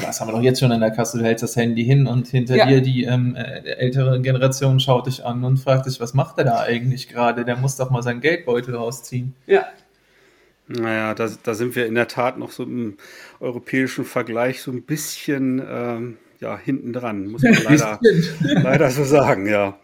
Das 0.00 0.20
haben 0.20 0.28
wir 0.28 0.32
doch 0.32 0.42
jetzt 0.42 0.60
schon 0.60 0.72
an 0.72 0.80
der 0.80 0.90
Kasse. 0.90 1.18
Du 1.18 1.24
hältst 1.24 1.42
das 1.42 1.56
Handy 1.56 1.84
hin 1.84 2.06
und 2.06 2.28
hinter 2.28 2.56
ja. 2.56 2.66
dir 2.66 2.80
die 2.80 3.04
ähm, 3.04 3.36
äh, 3.36 3.68
ältere 3.70 4.20
Generation 4.20 4.80
schaut 4.80 5.06
dich 5.06 5.24
an 5.24 5.44
und 5.44 5.58
fragt 5.58 5.86
dich, 5.86 6.00
was 6.00 6.14
macht 6.14 6.38
der 6.38 6.44
da 6.44 6.60
eigentlich 6.60 7.08
gerade? 7.08 7.44
Der 7.44 7.56
muss 7.56 7.76
doch 7.76 7.90
mal 7.90 8.02
sein 8.02 8.20
Geldbeutel 8.20 8.74
rausziehen. 8.74 9.34
Ja. 9.46 9.66
Naja, 10.68 11.14
da, 11.14 11.28
da 11.42 11.54
sind 11.54 11.76
wir 11.76 11.86
in 11.86 11.94
der 11.94 12.08
Tat 12.08 12.38
noch 12.38 12.50
so 12.50 12.62
im 12.62 12.96
europäischen 13.42 14.04
Vergleich 14.04 14.62
so 14.62 14.70
ein 14.70 14.84
bisschen 14.84 15.62
ähm, 15.66 16.18
ja, 16.42 16.58
hinten 16.58 16.92
dran, 16.92 17.28
muss 17.28 17.42
man 17.42 17.54
leider, 17.62 18.00
leider 18.40 18.90
so 18.90 19.04
sagen, 19.04 19.46
ja. 19.46 19.78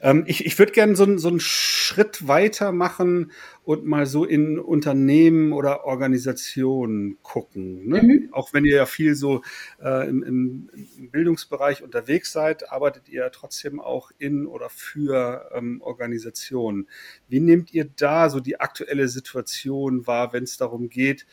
Ähm, 0.00 0.24
ich 0.26 0.46
ich 0.46 0.58
würde 0.58 0.72
gerne 0.72 0.96
so, 0.96 1.18
so 1.18 1.28
einen 1.28 1.38
Schritt 1.38 2.26
weiter 2.26 2.72
machen 2.72 3.30
und 3.62 3.84
mal 3.84 4.06
so 4.06 4.24
in 4.24 4.58
Unternehmen 4.58 5.52
oder 5.52 5.84
Organisationen 5.84 7.18
gucken. 7.22 7.86
Ne? 7.86 8.02
Mhm. 8.02 8.28
Auch 8.32 8.54
wenn 8.54 8.64
ihr 8.64 8.76
ja 8.76 8.86
viel 8.86 9.14
so 9.14 9.42
äh, 9.82 10.08
im, 10.08 10.22
im, 10.22 11.10
Bildungsbereich 11.10 11.82
unterwegs 11.82 12.32
seid, 12.32 12.72
arbeitet 12.72 13.10
ihr 13.10 13.30
trotzdem 13.30 13.78
auch 13.78 14.10
in 14.16 14.46
oder 14.46 14.70
für 14.70 15.50
ähm, 15.54 15.82
Organisationen. 15.82 16.88
Wie 17.28 17.40
nehmt 17.40 17.74
ihr 17.74 17.84
da 17.84 18.30
so 18.30 18.40
die 18.40 18.58
aktuelle 18.58 19.08
Situation 19.08 20.06
wahr, 20.06 20.32
wenn 20.32 20.44
es 20.44 20.56
darum 20.56 20.88
geht, 20.88 21.26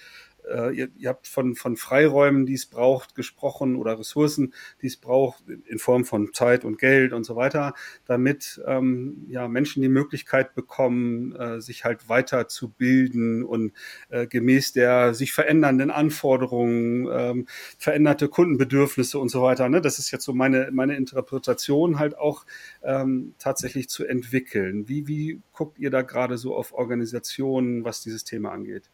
ihr, 0.72 0.90
ihr 0.96 1.10
habt 1.10 1.28
von, 1.28 1.56
von 1.56 1.78
Freiräumen, 1.78 2.46
die 2.46 2.54
es 2.54 2.66
braucht, 2.66 3.16
gesprochen 3.16 3.76
oder 3.76 4.00
Ressourcen, 4.00 4.54
die 4.82 4.88
es 4.88 4.98
braucht, 4.98 5.44
in 5.48 5.80
Form 5.80 6.06
von 6.06 6.34
Zeit 6.34 6.66
und 6.66 6.78
Geld 6.78 7.14
und 7.14 7.24
so 7.24 7.36
weiter, 7.36 7.74
damit 8.06 8.62
ähm, 8.66 9.26
ja, 9.28 9.48
Menschen 9.48 9.82
die 9.82 9.90
Möglichkeit 9.90 10.56
bekommen, 10.56 11.36
äh, 11.36 11.62
sich 11.62 11.86
halt 11.86 12.10
weiter 12.10 12.48
zu 12.48 12.70
bilden 12.70 13.44
und 13.44 13.74
äh, 14.10 14.28
gemäß 14.28 14.74
der 14.74 15.14
sich 15.14 15.34
verändernden 15.34 15.92
Anforderungen, 15.92 17.08
ähm, 17.12 17.48
veränderte 17.78 18.28
Kundenbedürfnisse 18.28 19.20
und 19.20 19.30
so 19.30 19.42
weiter. 19.42 19.70
Ne? 19.70 19.82
Das 19.82 20.00
ist 20.00 20.12
jetzt 20.12 20.26
so 20.26 20.34
meine, 20.34 20.70
meine 20.72 20.96
Interpretation 20.96 22.00
halt 22.00 22.18
auch 22.18 22.46
ähm, 22.84 23.34
tatsächlich 23.40 23.90
zu 23.90 24.06
entwickeln. 24.06 24.88
Wie, 24.88 25.08
wie 25.08 25.42
guckt 25.54 25.80
ihr 25.80 25.90
da 25.90 26.02
gerade 26.02 26.38
so 26.38 26.56
auf 26.56 26.74
Organisationen, 26.74 27.84
was 27.84 28.02
dieses 28.02 28.24
Thema 28.24 28.52
angeht? 28.52 28.90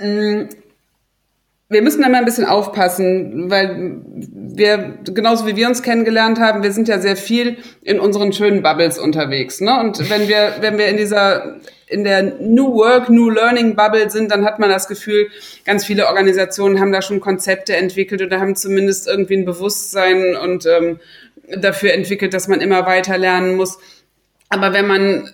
Mm, 0.00 0.48
wir 1.68 1.82
müssen 1.82 2.02
da 2.02 2.08
mal 2.08 2.18
ein 2.18 2.24
bisschen 2.24 2.46
aufpassen, 2.46 3.48
weil 3.48 4.02
wir, 4.04 4.98
genauso 5.04 5.46
wie 5.46 5.54
wir 5.54 5.68
uns 5.68 5.82
kennengelernt 5.82 6.40
haben, 6.40 6.64
wir 6.64 6.72
sind 6.72 6.88
ja 6.88 6.98
sehr 6.98 7.16
viel 7.16 7.58
in 7.82 8.00
unseren 8.00 8.32
schönen 8.32 8.60
Bubbles 8.60 8.98
unterwegs. 8.98 9.60
Ne? 9.60 9.78
Und 9.78 10.10
wenn 10.10 10.26
wir, 10.26 10.56
wenn 10.60 10.78
wir 10.78 10.88
in 10.88 10.96
dieser, 10.96 11.60
in 11.86 12.02
der 12.02 12.22
New 12.40 12.74
Work, 12.74 13.08
New 13.08 13.30
Learning 13.30 13.76
Bubble 13.76 14.10
sind, 14.10 14.32
dann 14.32 14.44
hat 14.44 14.58
man 14.58 14.68
das 14.68 14.88
Gefühl, 14.88 15.28
ganz 15.64 15.84
viele 15.84 16.08
Organisationen 16.08 16.80
haben 16.80 16.90
da 16.90 17.02
schon 17.02 17.20
Konzepte 17.20 17.76
entwickelt 17.76 18.20
oder 18.20 18.40
haben 18.40 18.56
zumindest 18.56 19.06
irgendwie 19.06 19.36
ein 19.36 19.44
Bewusstsein 19.44 20.34
und 20.34 20.66
ähm, 20.66 20.98
dafür 21.56 21.92
entwickelt, 21.92 22.34
dass 22.34 22.48
man 22.48 22.60
immer 22.60 22.84
weiter 22.84 23.16
lernen 23.16 23.54
muss. 23.54 23.78
Aber 24.48 24.72
wenn 24.72 24.88
man 24.88 25.30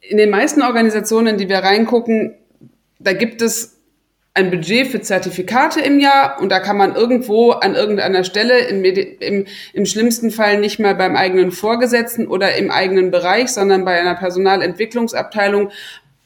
in 0.00 0.18
den 0.18 0.30
meisten 0.30 0.62
Organisationen, 0.62 1.26
in 1.28 1.38
die 1.38 1.48
wir 1.48 1.58
reingucken, 1.58 2.36
da 3.00 3.12
gibt 3.12 3.42
es 3.42 3.73
ein 4.36 4.50
Budget 4.50 4.88
für 4.88 5.00
Zertifikate 5.00 5.80
im 5.80 6.00
Jahr 6.00 6.40
und 6.40 6.50
da 6.50 6.58
kann 6.58 6.76
man 6.76 6.96
irgendwo 6.96 7.52
an 7.52 7.76
irgendeiner 7.76 8.24
Stelle 8.24 8.58
im, 8.66 8.84
im, 8.84 9.46
im 9.72 9.86
schlimmsten 9.86 10.32
Fall 10.32 10.58
nicht 10.58 10.80
mal 10.80 10.96
beim 10.96 11.14
eigenen 11.14 11.52
Vorgesetzten 11.52 12.26
oder 12.26 12.56
im 12.56 12.72
eigenen 12.72 13.12
Bereich, 13.12 13.50
sondern 13.50 13.84
bei 13.84 13.98
einer 13.98 14.16
Personalentwicklungsabteilung 14.16 15.70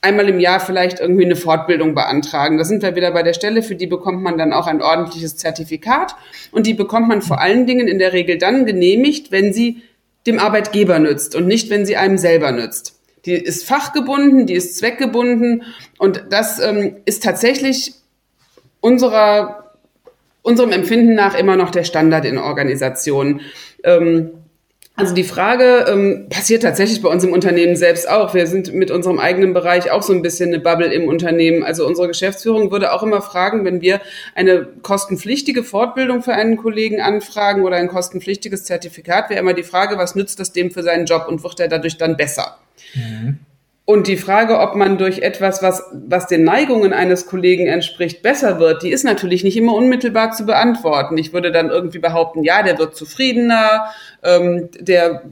einmal 0.01 0.27
im 0.29 0.41
Jahr 0.41 0.59
vielleicht 0.59 1.01
irgendwie 1.01 1.27
eine 1.27 1.37
Fortbildung 1.37 1.95
beantragen. 1.95 2.57
Da 2.57 2.65
sind 2.65 2.83
wir 2.83 2.97
wieder 2.97 3.11
bei 3.11 3.23
der 3.23 3.35
Stelle, 3.35 3.63
für 3.63 3.75
die 3.75 3.87
bekommt 3.87 4.23
man 4.23 4.39
dann 4.39 4.55
auch 4.55 4.67
ein 4.67 4.81
ordentliches 4.81 5.37
Zertifikat 5.37 6.17
und 6.51 6.67
die 6.67 6.75
bekommt 6.75 7.09
man 7.09 7.21
vor 7.21 7.43
allen 7.43 7.67
Dingen 7.67 7.89
in 7.89 7.99
der 7.99 8.15
Regel 8.15 8.39
dann 8.39 8.65
genehmigt, 8.65 9.33
wenn 9.33 9.53
sie 9.53 9.83
dem 10.27 10.39
Arbeitgeber 10.39 10.99
nützt 10.99 11.35
und 11.35 11.47
nicht, 11.47 11.69
wenn 11.69 11.85
sie 11.85 11.97
einem 11.97 12.17
selber 12.17 12.53
nützt. 12.53 12.95
Die 13.27 13.33
ist 13.33 13.67
fachgebunden, 13.67 14.47
die 14.47 14.55
ist 14.55 14.79
zweckgebunden 14.79 15.65
und 15.99 16.25
das 16.31 16.59
ähm, 16.61 16.97
ist 17.05 17.23
tatsächlich 17.23 17.98
unserer, 18.81 19.75
unserem 20.43 20.73
Empfinden 20.73 21.15
nach 21.15 21.37
immer 21.37 21.57
noch 21.57 21.71
der 21.71 21.85
Standard 21.85 22.25
in 22.25 22.39
Organisationen. 22.39 23.41
Ähm, 23.85 24.31
also 24.99 25.15
die 25.15 25.23
Frage 25.23 25.87
ähm, 25.89 26.27
passiert 26.29 26.65
tatsächlich 26.65 27.01
bei 27.01 27.09
uns 27.09 27.23
im 27.23 27.33
Unternehmen 27.33 27.77
selbst 27.77 28.09
auch. 28.09 28.35
Wir 28.35 28.49
sind 28.49 28.75
mit 28.75 28.91
unserem 28.91 29.21
eigenen 29.21 29.55
Bereich 29.55 29.93
auch 29.93 30.03
so 30.03 30.13
ein 30.13 30.23
bisschen 30.23 30.49
eine 30.49 30.59
Bubble 30.59 30.93
im 30.93 31.07
Unternehmen. 31.07 31.63
Also 31.63 31.87
unsere 31.87 32.09
Geschäftsführung 32.09 32.73
würde 32.73 32.93
auch 32.93 33.05
immer 33.05 33.23
fragen, 33.23 33.65
wenn 33.65 33.81
wir 33.81 34.01
eine 34.35 34.67
kostenpflichtige 34.83 35.63
Fortbildung 35.63 36.25
für 36.25 36.33
einen 36.33 36.57
Kollegen 36.57 37.01
anfragen 37.01 37.63
oder 37.63 37.77
ein 37.77 37.87
kostenpflichtiges 37.87 38.65
Zertifikat, 38.65 39.31
wäre 39.31 39.39
immer 39.39 39.55
die 39.55 39.63
Frage, 39.63 39.99
was 39.99 40.17
nützt 40.17 40.41
das 40.41 40.53
dem 40.53 40.73
für 40.73 40.83
seinen 40.83 41.07
Job 41.07 41.27
und 41.29 41.45
wird 41.45 41.61
er 41.61 41.69
dadurch 41.69 41.97
dann 41.97 42.17
besser? 42.17 42.59
Mhm. 42.95 43.39
Und 43.89 44.07
die 44.07 44.19
Frage, 44.19 44.59
ob 44.59 44.75
man 44.75 44.99
durch 44.99 45.21
etwas, 45.21 45.63
was, 45.63 45.83
was 45.95 46.27
den 46.27 46.45
Neigungen 46.45 46.93
eines 46.93 47.25
Kollegen 47.25 47.67
entspricht, 47.67 48.21
besser 48.21 48.61
wird, 48.61 48.83
die 48.83 48.91
ist 48.91 49.03
natürlich 49.03 49.45
nicht 49.45 49.57
immer 49.57 49.73
unmittelbar 49.73 50.33
zu 50.33 50.45
beantworten. 50.45 51.17
Ich 51.17 51.33
würde 51.33 51.53
dann 51.53 51.71
irgendwie 51.71 51.99
behaupten, 51.99 52.45
ja, 52.45 52.63
der 52.63 52.79
wird 52.79 52.95
zufriedener, 52.95 53.87
ähm, 54.23 54.69
der 54.79 55.23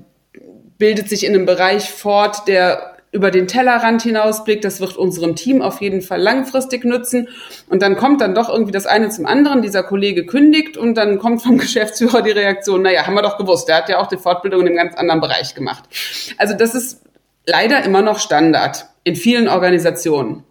bildet 0.79 1.11
sich 1.11 1.27
in 1.27 1.35
einem 1.35 1.45
Bereich 1.45 1.91
fort, 1.91 2.49
der 2.49 2.97
über 3.13 3.31
den 3.31 3.47
Tellerrand 3.47 4.01
hinausblickt. 4.01 4.65
Das 4.65 4.81
wird 4.81 4.97
unserem 4.97 5.37
Team 5.37 5.61
auf 5.61 5.83
jeden 5.83 6.01
Fall 6.01 6.23
langfristig 6.23 6.83
nützen. 6.87 7.29
Und 7.69 7.83
dann 7.83 7.95
kommt 7.95 8.23
dann 8.23 8.35
doch 8.35 8.49
irgendwie 8.49 8.73
das 8.73 8.87
eine 8.87 9.11
zum 9.11 9.27
anderen. 9.27 9.61
Dieser 9.61 9.83
Kollege 9.83 10.25
kündigt 10.25 10.79
und 10.79 10.95
dann 10.95 11.19
kommt 11.19 11.43
vom 11.43 11.59
Geschäftsführer 11.59 12.23
die 12.23 12.31
Reaktion, 12.31 12.81
naja, 12.81 13.07
haben 13.07 13.17
wir 13.17 13.23
doch 13.23 13.37
gewusst, 13.37 13.69
der 13.69 13.77
hat 13.77 13.91
ja 13.91 13.99
auch 13.99 14.07
die 14.07 14.17
Fortbildung 14.17 14.63
in 14.63 14.69
einem 14.69 14.77
ganz 14.77 14.95
anderen 14.95 15.21
Bereich 15.21 15.55
gemacht. 15.55 15.85
Also 16.39 16.55
das 16.55 16.75
ist 16.75 17.03
leider 17.47 17.85
immer 17.85 18.03
noch 18.03 18.19
Standard 18.19 18.89
in 19.05 19.17
vielen 19.17 19.49
Organisationen. 19.49 20.45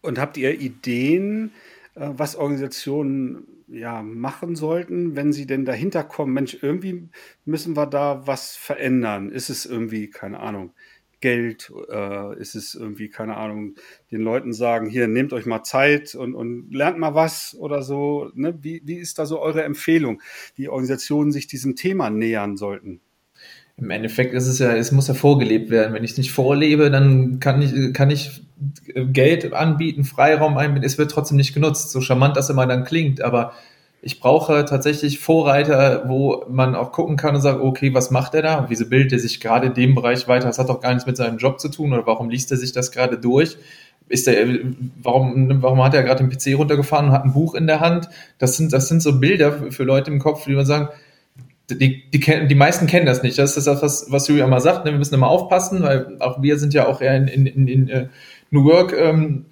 Und 0.00 0.18
habt 0.18 0.36
ihr 0.36 0.60
Ideen, 0.60 1.52
äh, 1.94 2.10
was 2.12 2.36
Organisationen 2.36 3.46
ja 3.68 4.02
machen 4.02 4.56
sollten, 4.56 5.16
wenn 5.16 5.32
sie 5.32 5.46
denn 5.46 5.64
dahinter 5.64 6.04
kommen, 6.04 6.34
Mensch, 6.34 6.58
irgendwie 6.60 7.08
müssen 7.44 7.76
wir 7.76 7.86
da 7.86 8.26
was 8.26 8.56
verändern? 8.56 9.30
Ist 9.30 9.48
es 9.48 9.64
irgendwie, 9.64 10.10
keine 10.10 10.40
Ahnung, 10.40 10.74
Geld? 11.20 11.72
Äh, 11.90 12.38
ist 12.38 12.54
es 12.54 12.74
irgendwie, 12.74 13.08
keine 13.08 13.36
Ahnung, 13.38 13.76
den 14.10 14.20
Leuten 14.20 14.52
sagen, 14.52 14.90
hier, 14.90 15.08
nehmt 15.08 15.32
euch 15.32 15.46
mal 15.46 15.62
Zeit 15.62 16.14
und, 16.14 16.34
und 16.34 16.74
lernt 16.74 16.98
mal 16.98 17.14
was 17.14 17.56
oder 17.58 17.82
so? 17.82 18.30
Ne? 18.34 18.58
Wie, 18.62 18.82
wie 18.84 18.96
ist 18.96 19.18
da 19.18 19.24
so 19.24 19.40
eure 19.40 19.62
Empfehlung, 19.62 20.20
wie 20.54 20.68
Organisationen 20.68 21.32
sich 21.32 21.46
diesem 21.46 21.76
Thema 21.76 22.10
nähern 22.10 22.58
sollten? 22.58 23.00
Im 23.76 23.90
Endeffekt 23.90 24.34
ist 24.34 24.46
es 24.46 24.58
ja, 24.58 24.72
es 24.72 24.92
muss 24.92 25.08
ja 25.08 25.14
vorgelebt 25.14 25.70
werden. 25.70 25.94
Wenn 25.94 26.04
ich 26.04 26.12
es 26.12 26.18
nicht 26.18 26.32
vorlebe, 26.32 26.90
dann 26.90 27.40
kann 27.40 27.60
ich, 27.60 27.92
kann 27.92 28.10
ich 28.10 28.42
Geld 28.94 29.52
anbieten, 29.52 30.04
Freiraum 30.04 30.56
einbieten, 30.56 30.86
es 30.86 30.96
wird 30.96 31.10
trotzdem 31.10 31.36
nicht 31.36 31.54
genutzt. 31.54 31.90
So 31.90 32.00
charmant 32.00 32.36
das 32.36 32.50
immer 32.50 32.66
dann 32.66 32.84
klingt, 32.84 33.20
aber 33.20 33.52
ich 34.00 34.20
brauche 34.20 34.64
tatsächlich 34.66 35.18
Vorreiter, 35.18 36.04
wo 36.06 36.44
man 36.48 36.74
auch 36.74 36.92
gucken 36.92 37.16
kann 37.16 37.34
und 37.34 37.40
sagt, 37.40 37.60
okay, 37.60 37.94
was 37.94 38.10
macht 38.10 38.34
er 38.34 38.42
da? 38.42 38.66
Wieso 38.68 38.86
bildet 38.86 39.14
er 39.14 39.18
sich 39.18 39.40
gerade 39.40 39.68
in 39.68 39.74
dem 39.74 39.94
Bereich 39.94 40.28
weiter? 40.28 40.46
Das 40.46 40.58
hat 40.58 40.68
doch 40.68 40.80
gar 40.80 40.92
nichts 40.92 41.06
mit 41.06 41.16
seinem 41.16 41.38
Job 41.38 41.58
zu 41.58 41.70
tun 41.70 41.92
oder 41.92 42.06
warum 42.06 42.28
liest 42.28 42.50
er 42.50 42.58
sich 42.58 42.72
das 42.72 42.92
gerade 42.92 43.18
durch? 43.18 43.56
Ist 44.08 44.26
der, 44.26 44.46
warum, 45.02 45.62
warum 45.62 45.82
hat 45.82 45.94
er 45.94 46.02
gerade 46.02 46.22
den 46.22 46.30
PC 46.30 46.58
runtergefahren 46.58 47.06
und 47.06 47.12
hat 47.12 47.24
ein 47.24 47.32
Buch 47.32 47.54
in 47.54 47.66
der 47.66 47.80
Hand? 47.80 48.10
Das 48.38 48.58
sind, 48.58 48.74
das 48.74 48.88
sind 48.88 49.00
so 49.00 49.18
Bilder 49.18 49.72
für 49.72 49.84
Leute 49.84 50.10
im 50.10 50.18
Kopf, 50.18 50.44
die 50.44 50.52
man 50.52 50.66
sagen, 50.66 50.90
die, 51.70 52.10
die, 52.10 52.46
die 52.46 52.54
meisten 52.54 52.86
kennen 52.86 53.06
das 53.06 53.22
nicht. 53.22 53.38
Das 53.38 53.56
ist 53.56 53.66
das, 53.66 53.82
was, 53.82 54.06
was 54.10 54.28
Julia 54.28 54.44
immer 54.44 54.60
sagt. 54.60 54.84
Ne? 54.84 54.90
Wir 54.90 54.98
müssen 54.98 55.14
immer 55.14 55.28
aufpassen, 55.28 55.82
weil 55.82 56.16
auch 56.20 56.42
wir 56.42 56.58
sind 56.58 56.74
ja 56.74 56.86
auch 56.86 57.00
eher 57.00 57.16
in, 57.16 57.28
in, 57.28 57.46
in, 57.46 57.68
in 57.68 57.90
uh, 57.90 58.08
New 58.50 58.64
Work 58.64 58.94
ähm, 58.98 59.46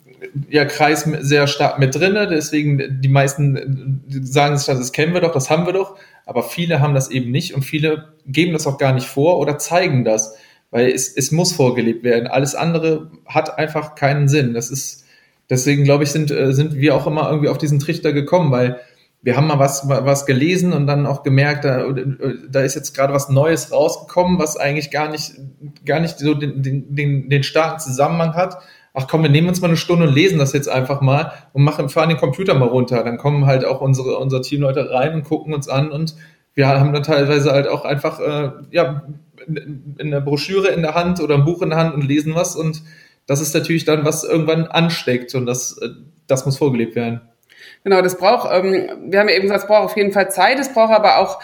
ja, 0.51 0.65
Kreis 0.65 1.09
sehr 1.21 1.47
stark 1.47 1.79
mit 1.79 1.95
drinne. 1.95 2.29
Deswegen 2.29 3.01
die 3.01 3.09
meisten 3.09 4.03
sagen 4.09 4.57
sich, 4.57 4.67
das 4.67 4.93
kennen 4.93 5.15
wir 5.15 5.21
doch, 5.21 5.33
das 5.33 5.51
haben 5.51 5.67
wir 5.67 5.73
doch. 5.73 5.97
Aber 6.27 6.43
viele 6.43 6.81
haben 6.81 6.95
das 6.95 7.11
eben 7.11 7.31
nicht 7.31 7.55
und 7.55 7.63
viele 7.63 8.13
geben 8.27 8.53
das 8.53 8.67
auch 8.67 8.79
gar 8.79 8.95
nicht 8.95 9.07
vor 9.07 9.39
oder 9.39 9.59
zeigen 9.59 10.05
das, 10.05 10.37
weil 10.71 10.89
es, 10.89 11.09
es 11.09 11.33
muss 11.33 11.53
vorgelebt 11.53 12.05
werden. 12.05 12.29
Alles 12.29 12.55
andere 12.55 13.11
hat 13.27 13.59
einfach 13.59 13.95
keinen 13.95 14.29
Sinn. 14.29 14.55
Das 14.55 14.71
ist 14.71 15.05
deswegen 15.51 15.85
glaube 15.85 16.05
ich 16.05 16.11
sind 16.11 16.31
äh, 16.31 16.53
sind 16.53 16.77
wir 16.77 16.95
auch 16.95 17.07
immer 17.07 17.29
irgendwie 17.29 17.49
auf 17.49 17.59
diesen 17.59 17.81
Trichter 17.81 18.13
gekommen, 18.13 18.53
weil 18.53 18.81
wir 19.23 19.37
haben 19.37 19.47
mal 19.47 19.61
was, 19.61 19.89
was 19.89 20.27
gelesen 20.27 20.73
und 20.73 20.89
dann 20.89 21.07
auch 21.07 21.23
gemerkt, 21.23 21.65
da, 21.65 21.87
da 22.51 22.61
ist 22.61 22.75
jetzt 22.75 22.93
gerade 22.95 23.13
was 23.13 23.29
Neues 23.29 23.71
rausgekommen, 23.71 24.41
was 24.41 24.57
eigentlich 24.57 24.91
gar 24.91 25.09
nicht, 25.09 25.35
gar 25.87 26.01
nicht 26.01 26.19
so 26.19 26.35
den, 26.35 26.63
den, 26.63 27.29
den 27.29 27.43
starken 27.45 27.79
Zusammenhang 27.79 28.35
hat. 28.35 28.59
Ach 28.95 29.07
komm, 29.09 29.23
wir 29.23 29.31
nehmen 29.31 29.49
uns 29.49 29.61
mal 29.61 29.69
eine 29.69 29.77
Stunde 29.77 30.09
und 30.09 30.15
lesen 30.15 30.39
das 30.39 30.53
jetzt 30.53 30.69
einfach 30.69 31.01
mal 31.01 31.33
und 31.53 31.63
machen, 31.63 31.89
fahren 31.89 32.09
den 32.09 32.19
Computer 32.19 32.55
mal 32.55 32.69
runter. 32.69 33.05
Dann 33.05 33.17
kommen 33.17 33.47
halt 33.47 33.65
auch 33.65 33.81
unsere, 33.81 34.19
unsere 34.19 34.43
Teamleute 34.43 34.91
rein 34.91 35.15
und 35.15 35.25
gucken 35.25 35.55
uns 35.55 35.69
an 35.69 35.93
und 35.93 36.17
wir 36.55 36.69
haben 36.69 36.93
dann 36.93 37.05
teilweise 37.05 37.53
halt 37.53 37.69
auch 37.69 37.85
einfach, 37.85 38.19
äh, 38.21 38.51
ja, 38.71 39.05
eine 39.99 40.21
Broschüre 40.21 40.69
in 40.69 40.83
der 40.83 40.95
Hand 40.95 41.21
oder 41.21 41.37
ein 41.37 41.45
Buch 41.45 41.63
in 41.63 41.71
der 41.71 41.79
Hand 41.79 41.95
und 41.95 42.03
lesen 42.03 42.35
was 42.35 42.57
und 42.57 42.83
das 43.27 43.41
ist 43.41 43.55
natürlich 43.55 43.85
dann, 43.85 44.05
was 44.05 44.25
irgendwann 44.25 44.67
ansteckt 44.67 45.35
und 45.37 45.47
das, 45.47 45.79
äh, 45.79 45.91
das 46.27 46.45
muss 46.45 46.59
vorgelebt 46.59 46.97
werden. 46.97 47.21
Genau, 47.85 48.01
das 48.01 48.17
braucht, 48.17 48.49
ähm, 48.53 48.89
wir 49.11 49.19
haben 49.19 49.29
ja 49.29 49.35
eben 49.35 49.43
gesagt, 49.43 49.63
es 49.63 49.67
braucht 49.67 49.85
auf 49.85 49.97
jeden 49.97 50.13
Fall 50.13 50.31
Zeit, 50.31 50.59
es 50.61 50.73
braucht 50.73 50.93
aber 50.93 51.19
auch 51.19 51.41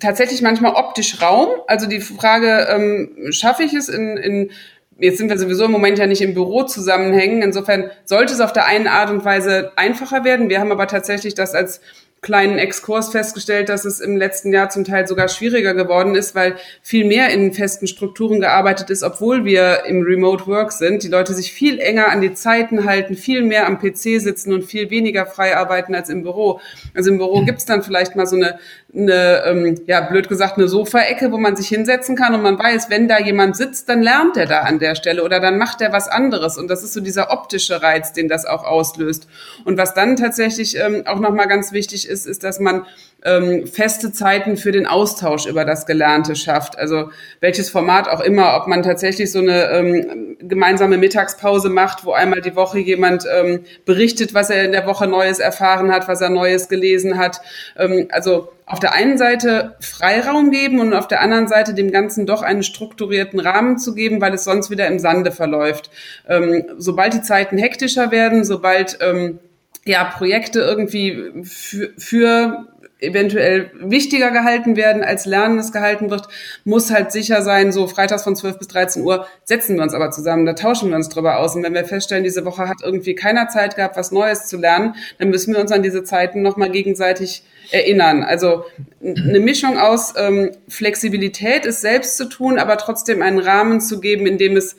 tatsächlich 0.00 0.42
manchmal 0.42 0.74
optisch 0.74 1.22
Raum. 1.22 1.48
Also 1.66 1.86
die 1.86 2.00
Frage, 2.00 2.66
ähm, 2.70 3.28
schaffe 3.30 3.62
ich 3.62 3.74
es 3.74 3.88
in, 3.88 4.16
in 4.16 4.50
jetzt 4.98 5.18
sind 5.18 5.28
wir 5.28 5.38
sowieso 5.38 5.64
im 5.64 5.70
Moment 5.70 5.98
ja 5.98 6.06
nicht 6.06 6.22
im 6.22 6.34
Büro 6.34 6.64
zusammenhängen. 6.64 7.42
Insofern 7.42 7.90
sollte 8.04 8.32
es 8.32 8.40
auf 8.40 8.52
der 8.52 8.66
einen 8.66 8.88
Art 8.88 9.10
und 9.10 9.24
Weise 9.24 9.72
einfacher 9.76 10.24
werden. 10.24 10.48
Wir 10.48 10.60
haben 10.60 10.72
aber 10.72 10.88
tatsächlich 10.88 11.34
das 11.34 11.54
als 11.54 11.80
kleinen 12.20 12.58
Exkurs 12.58 13.10
festgestellt, 13.10 13.68
dass 13.68 13.84
es 13.84 14.00
im 14.00 14.16
letzten 14.16 14.52
Jahr 14.52 14.70
zum 14.70 14.84
Teil 14.84 15.06
sogar 15.06 15.28
schwieriger 15.28 15.74
geworden 15.74 16.16
ist, 16.16 16.34
weil 16.34 16.56
viel 16.82 17.04
mehr 17.04 17.30
in 17.30 17.52
festen 17.52 17.86
Strukturen 17.86 18.40
gearbeitet 18.40 18.90
ist, 18.90 19.04
obwohl 19.04 19.44
wir 19.44 19.84
im 19.86 20.02
Remote 20.02 20.46
Work 20.48 20.72
sind. 20.72 21.04
Die 21.04 21.08
Leute 21.08 21.32
sich 21.32 21.52
viel 21.52 21.78
enger 21.78 22.08
an 22.10 22.20
die 22.20 22.34
Zeiten 22.34 22.84
halten, 22.84 23.14
viel 23.14 23.42
mehr 23.42 23.66
am 23.66 23.78
PC 23.78 24.20
sitzen 24.20 24.52
und 24.52 24.64
viel 24.64 24.90
weniger 24.90 25.26
frei 25.26 25.56
arbeiten 25.56 25.94
als 25.94 26.08
im 26.08 26.24
Büro. 26.24 26.60
Also 26.92 27.10
im 27.10 27.18
Büro 27.18 27.42
gibt's 27.44 27.66
dann 27.66 27.82
vielleicht 27.82 28.16
mal 28.16 28.26
so 28.26 28.34
eine, 28.34 28.58
eine 28.92 29.44
ähm, 29.46 29.80
ja 29.86 30.00
blöd 30.00 30.28
gesagt, 30.28 30.58
eine 30.58 30.66
Sofaecke, 30.66 31.30
wo 31.30 31.38
man 31.38 31.54
sich 31.54 31.68
hinsetzen 31.68 32.16
kann 32.16 32.34
und 32.34 32.42
man 32.42 32.58
weiß, 32.58 32.90
wenn 32.90 33.06
da 33.06 33.20
jemand 33.20 33.56
sitzt, 33.56 33.88
dann 33.88 34.02
lernt 34.02 34.36
er 34.36 34.46
da 34.46 34.60
an 34.60 34.80
der 34.80 34.96
Stelle 34.96 35.22
oder 35.22 35.38
dann 35.38 35.56
macht 35.56 35.80
er 35.80 35.92
was 35.92 36.08
anderes. 36.08 36.58
Und 36.58 36.68
das 36.68 36.82
ist 36.82 36.94
so 36.94 37.00
dieser 37.00 37.30
optische 37.30 37.80
Reiz, 37.80 38.12
den 38.12 38.28
das 38.28 38.44
auch 38.44 38.64
auslöst. 38.64 39.28
Und 39.64 39.78
was 39.78 39.94
dann 39.94 40.16
tatsächlich 40.16 40.76
ähm, 40.76 41.04
auch 41.06 41.20
nochmal 41.20 41.46
ganz 41.46 41.70
wichtig 41.70 42.07
ist, 42.08 42.26
ist, 42.26 42.44
dass 42.44 42.58
man 42.60 42.86
ähm, 43.24 43.66
feste 43.66 44.12
Zeiten 44.12 44.56
für 44.56 44.70
den 44.70 44.86
Austausch 44.86 45.46
über 45.46 45.64
das 45.64 45.86
Gelernte 45.86 46.36
schafft. 46.36 46.78
Also 46.78 47.10
welches 47.40 47.68
Format 47.68 48.08
auch 48.08 48.20
immer, 48.20 48.56
ob 48.56 48.68
man 48.68 48.82
tatsächlich 48.82 49.32
so 49.32 49.40
eine 49.40 49.70
ähm, 49.70 50.36
gemeinsame 50.40 50.98
Mittagspause 50.98 51.68
macht, 51.68 52.04
wo 52.04 52.12
einmal 52.12 52.40
die 52.40 52.54
Woche 52.54 52.78
jemand 52.78 53.24
ähm, 53.30 53.64
berichtet, 53.84 54.34
was 54.34 54.50
er 54.50 54.64
in 54.64 54.72
der 54.72 54.86
Woche 54.86 55.08
Neues 55.08 55.40
erfahren 55.40 55.92
hat, 55.92 56.06
was 56.06 56.20
er 56.20 56.30
Neues 56.30 56.68
gelesen 56.68 57.18
hat. 57.18 57.40
Ähm, 57.76 58.08
also 58.10 58.50
auf 58.66 58.80
der 58.80 58.92
einen 58.92 59.18
Seite 59.18 59.76
Freiraum 59.80 60.50
geben 60.50 60.78
und 60.78 60.92
auf 60.92 61.08
der 61.08 61.20
anderen 61.22 61.48
Seite 61.48 61.74
dem 61.74 61.90
Ganzen 61.90 62.26
doch 62.26 62.42
einen 62.42 62.62
strukturierten 62.62 63.40
Rahmen 63.40 63.78
zu 63.78 63.94
geben, 63.94 64.20
weil 64.20 64.34
es 64.34 64.44
sonst 64.44 64.70
wieder 64.70 64.86
im 64.86 64.98
Sande 64.98 65.32
verläuft. 65.32 65.90
Ähm, 66.28 66.64
sobald 66.76 67.14
die 67.14 67.22
Zeiten 67.22 67.58
hektischer 67.58 68.10
werden, 68.10 68.44
sobald 68.44 68.98
ähm, 69.00 69.40
ja, 69.88 70.04
Projekte 70.04 70.60
irgendwie 70.60 71.44
für, 71.44 71.92
für 71.96 72.66
eventuell 73.00 73.70
wichtiger 73.80 74.30
gehalten 74.30 74.76
werden, 74.76 75.02
als 75.02 75.24
Lernen 75.24 75.58
es 75.58 75.72
gehalten 75.72 76.10
wird, 76.10 76.28
muss 76.64 76.90
halt 76.90 77.12
sicher 77.12 77.42
sein, 77.42 77.70
so 77.72 77.86
freitags 77.86 78.24
von 78.24 78.34
12 78.34 78.58
bis 78.58 78.68
13 78.68 79.02
Uhr 79.02 79.26
setzen 79.44 79.76
wir 79.76 79.82
uns 79.82 79.94
aber 79.94 80.10
zusammen, 80.10 80.46
da 80.46 80.54
tauschen 80.54 80.90
wir 80.90 80.96
uns 80.96 81.08
drüber 81.08 81.38
aus. 81.38 81.54
Und 81.54 81.62
wenn 81.62 81.74
wir 81.74 81.84
feststellen, 81.84 82.24
diese 82.24 82.44
Woche 82.44 82.68
hat 82.68 82.78
irgendwie 82.82 83.14
keiner 83.14 83.48
Zeit 83.48 83.76
gehabt, 83.76 83.96
was 83.96 84.10
Neues 84.10 84.46
zu 84.46 84.56
lernen, 84.56 84.94
dann 85.18 85.30
müssen 85.30 85.54
wir 85.54 85.60
uns 85.60 85.72
an 85.72 85.82
diese 85.82 86.02
Zeiten 86.02 86.42
nochmal 86.42 86.70
gegenseitig 86.70 87.44
erinnern. 87.70 88.24
Also 88.24 88.64
eine 89.02 89.40
Mischung 89.40 89.78
aus 89.78 90.14
ähm, 90.16 90.50
Flexibilität, 90.68 91.66
es 91.66 91.80
selbst 91.80 92.16
zu 92.16 92.28
tun, 92.28 92.58
aber 92.58 92.78
trotzdem 92.78 93.22
einen 93.22 93.38
Rahmen 93.38 93.80
zu 93.80 94.00
geben, 94.00 94.26
in 94.26 94.38
dem 94.38 94.56
es 94.56 94.76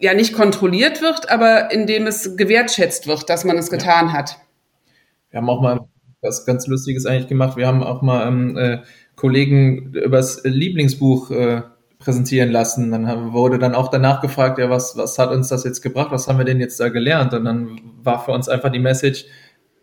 ja 0.00 0.14
nicht 0.14 0.34
kontrolliert 0.34 1.02
wird, 1.02 1.30
aber 1.30 1.70
indem 1.70 2.06
es 2.06 2.36
gewertschätzt 2.36 3.06
wird, 3.06 3.28
dass 3.28 3.44
man 3.44 3.58
es 3.58 3.70
getan 3.70 4.06
ja. 4.06 4.12
hat. 4.14 4.38
Wir 5.30 5.38
haben 5.38 5.50
auch 5.50 5.60
mal 5.60 5.86
was 6.22 6.44
ganz 6.44 6.66
Lustiges 6.66 7.06
eigentlich 7.06 7.28
gemacht. 7.28 7.56
Wir 7.56 7.66
haben 7.66 7.82
auch 7.82 8.02
mal 8.02 8.26
ähm, 8.26 8.56
äh, 8.56 8.78
Kollegen 9.16 9.92
übers 9.92 10.42
Lieblingsbuch 10.44 11.30
äh, 11.30 11.62
präsentieren 11.98 12.50
lassen. 12.50 12.90
Dann 12.90 13.32
wurde 13.32 13.58
dann 13.58 13.74
auch 13.74 13.88
danach 13.88 14.20
gefragt, 14.20 14.58
ja, 14.58 14.70
was, 14.70 14.96
was 14.96 15.18
hat 15.18 15.30
uns 15.30 15.48
das 15.48 15.64
jetzt 15.64 15.82
gebracht? 15.82 16.10
Was 16.10 16.26
haben 16.26 16.38
wir 16.38 16.44
denn 16.44 16.60
jetzt 16.60 16.80
da 16.80 16.88
gelernt? 16.88 17.32
Und 17.34 17.44
dann 17.44 17.80
war 18.02 18.24
für 18.24 18.32
uns 18.32 18.48
einfach 18.48 18.72
die 18.72 18.78
Message, 18.78 19.26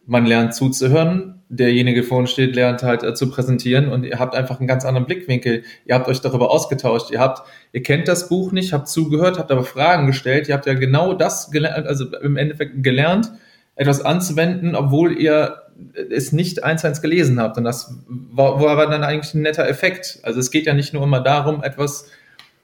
man 0.06 0.26
lernt 0.26 0.54
zuzuhören, 0.54 1.37
derjenige 1.50 2.04
vor 2.04 2.20
uns 2.20 2.32
steht, 2.32 2.56
lernt 2.56 2.84
halt 2.84 3.04
äh, 3.04 3.14
zu 3.14 3.30
präsentieren 3.30 3.90
und 3.90 4.04
ihr 4.04 4.20
habt 4.20 4.36
einfach 4.36 4.60
einen 4.60 4.68
ganz 4.68 4.86
anderen 4.86 5.06
Blickwinkel. 5.06 5.64
Ihr 5.86 5.96
habt 5.96 6.08
euch 6.08 6.20
darüber 6.20 6.52
ausgetauscht. 6.52 7.12
Ihr 7.12 7.20
habt, 7.20 7.48
ihr 7.72 7.84
kennt 7.84 8.08
das 8.08 8.30
Buch 8.30 8.52
nicht, 8.52 8.74
habt 8.74 8.90
zugehört, 8.90 9.40
habt 9.40 9.52
aber 9.52 9.64
Fragen 9.64 10.08
gestellt. 10.08 10.48
Ihr 10.48 10.56
habt 10.56 10.66
ja 10.66 10.74
genau 10.74 11.14
das 11.14 11.52
gelernt, 11.52 11.88
also 11.88 12.06
im 12.18 12.38
Endeffekt 12.38 12.84
gelernt, 12.84 13.32
etwas 13.76 14.02
anzuwenden, 14.02 14.76
obwohl 14.76 15.18
ihr 15.20 15.62
es 16.10 16.32
nicht 16.32 16.64
eins 16.64 16.84
eins 16.84 17.02
gelesen 17.02 17.40
habt. 17.40 17.58
Und 17.58 17.64
das 17.64 17.96
war, 18.08 18.60
war 18.60 18.90
dann 18.90 19.04
eigentlich 19.04 19.34
ein 19.34 19.42
netter 19.42 19.68
Effekt. 19.68 20.20
Also 20.24 20.40
es 20.40 20.52
geht 20.52 20.66
ja 20.66 20.74
nicht 20.74 20.94
nur 20.94 21.04
immer 21.04 21.22
darum, 21.22 21.64
etwas 21.64 22.10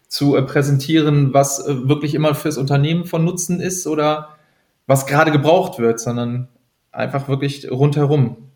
zu 0.07 0.35
äh, 0.35 0.41
präsentieren, 0.41 1.33
was 1.33 1.65
äh, 1.65 1.87
wirklich 1.87 2.15
immer 2.15 2.35
fürs 2.35 2.57
Unternehmen 2.57 3.05
von 3.05 3.23
Nutzen 3.23 3.59
ist 3.59 3.87
oder 3.87 4.29
was 4.87 5.05
gerade 5.05 5.31
gebraucht 5.31 5.79
wird, 5.79 5.99
sondern 5.99 6.49
einfach 6.91 7.27
wirklich 7.29 7.69
rundherum. 7.71 8.51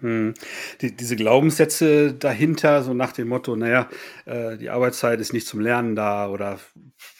Hm. 0.00 0.34
Die, 0.80 0.94
diese 0.94 1.16
Glaubenssätze 1.16 2.14
dahinter, 2.14 2.82
so 2.82 2.94
nach 2.94 3.12
dem 3.12 3.28
Motto, 3.28 3.54
naja, 3.56 3.88
äh, 4.26 4.56
die 4.58 4.70
Arbeitszeit 4.70 5.20
ist 5.20 5.32
nicht 5.32 5.46
zum 5.46 5.60
Lernen 5.60 5.94
da 5.94 6.28
oder 6.28 6.58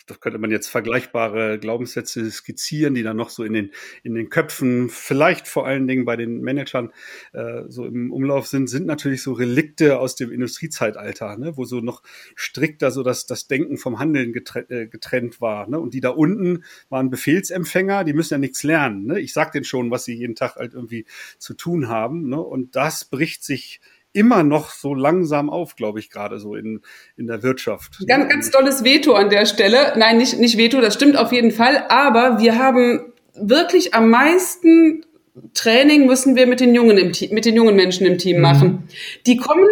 da 0.06 0.14
könnte 0.14 0.38
man 0.38 0.50
jetzt 0.50 0.68
vergleichbare 0.68 1.58
Glaubenssätze 1.58 2.30
skizzieren, 2.30 2.94
die 2.94 3.02
dann 3.02 3.16
noch 3.16 3.30
so 3.30 3.42
in 3.44 3.54
den, 3.54 3.70
in 4.02 4.14
den 4.14 4.28
Köpfen, 4.28 4.90
vielleicht 4.90 5.48
vor 5.48 5.66
allen 5.66 5.88
Dingen 5.88 6.04
bei 6.04 6.16
den 6.16 6.42
Managern 6.42 6.92
äh, 7.32 7.62
so 7.68 7.86
im 7.86 8.12
Umlauf 8.12 8.46
sind, 8.46 8.68
sind 8.68 8.86
natürlich 8.86 9.22
so 9.22 9.32
Relikte 9.32 9.98
aus 9.98 10.14
dem 10.16 10.30
Industriezeitalter, 10.30 11.36
ne, 11.38 11.56
wo 11.56 11.64
so 11.64 11.80
noch 11.80 12.02
strikter 12.34 12.90
so 12.90 13.02
das, 13.02 13.26
das 13.26 13.46
Denken 13.46 13.78
vom 13.78 13.98
Handeln 13.98 14.32
getrennt, 14.32 14.70
äh, 14.70 14.86
getrennt 14.86 15.40
war. 15.40 15.68
Ne? 15.68 15.80
Und 15.80 15.94
die 15.94 16.00
da 16.00 16.10
unten 16.10 16.64
waren 16.90 17.10
Befehlsempfänger, 17.10 18.04
die 18.04 18.12
müssen 18.12 18.34
ja 18.34 18.38
nichts 18.38 18.62
lernen. 18.62 19.06
Ne? 19.06 19.20
Ich 19.20 19.32
sag 19.32 19.52
denen 19.52 19.64
schon, 19.64 19.90
was 19.90 20.04
sie 20.04 20.14
jeden 20.14 20.34
Tag 20.34 20.56
halt 20.56 20.74
irgendwie 20.74 21.06
zu 21.38 21.54
tun 21.54 21.88
haben. 21.88 22.28
Ne? 22.28 22.40
Und 22.40 22.76
das 22.76 23.06
bricht 23.06 23.44
sich 23.44 23.80
immer 24.14 24.42
noch 24.42 24.70
so 24.70 24.94
langsam 24.94 25.50
auf, 25.50 25.76
glaube 25.76 25.98
ich, 25.98 26.08
gerade 26.08 26.38
so 26.38 26.54
in, 26.54 26.80
in 27.16 27.26
der 27.26 27.42
Wirtschaft. 27.42 27.98
Ganz, 28.06 28.28
ganz 28.30 28.50
tolles 28.50 28.84
Veto 28.84 29.12
an 29.12 29.28
der 29.28 29.44
Stelle. 29.44 29.92
Nein, 29.96 30.16
nicht, 30.16 30.38
nicht 30.38 30.56
Veto, 30.56 30.80
das 30.80 30.94
stimmt 30.94 31.18
auf 31.18 31.32
jeden 31.32 31.50
Fall. 31.50 31.84
Aber 31.88 32.38
wir 32.38 32.58
haben 32.58 33.12
wirklich 33.34 33.92
am 33.92 34.08
meisten 34.08 35.04
Training 35.52 36.06
müssen 36.06 36.36
wir 36.36 36.46
mit 36.46 36.60
den 36.60 36.74
jungen 36.74 36.96
im 36.96 37.12
Team, 37.12 37.34
mit 37.34 37.44
den 37.44 37.56
jungen 37.56 37.74
Menschen 37.74 38.06
im 38.06 38.18
Team 38.18 38.36
mhm. 38.36 38.42
machen. 38.42 38.88
Die 39.26 39.36
kommen, 39.36 39.68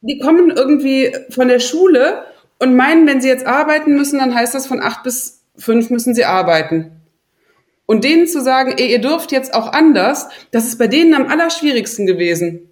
die 0.00 0.18
kommen 0.18 0.50
irgendwie 0.50 1.14
von 1.30 1.48
der 1.48 1.60
Schule 1.60 2.24
und 2.58 2.74
meinen, 2.74 3.06
wenn 3.06 3.20
sie 3.20 3.28
jetzt 3.28 3.46
arbeiten 3.46 3.94
müssen, 3.94 4.18
dann 4.18 4.34
heißt 4.34 4.54
das 4.54 4.66
von 4.66 4.80
acht 4.80 5.02
bis 5.02 5.42
fünf 5.56 5.90
müssen 5.90 6.14
sie 6.14 6.24
arbeiten. 6.24 6.92
Und 7.84 8.02
denen 8.02 8.26
zu 8.26 8.42
sagen, 8.42 8.74
ey, 8.76 8.90
ihr 8.90 9.00
dürft 9.00 9.30
jetzt 9.30 9.54
auch 9.54 9.72
anders, 9.72 10.28
das 10.50 10.66
ist 10.66 10.78
bei 10.78 10.88
denen 10.88 11.14
am 11.14 11.28
allerschwierigsten 11.28 12.06
gewesen. 12.06 12.68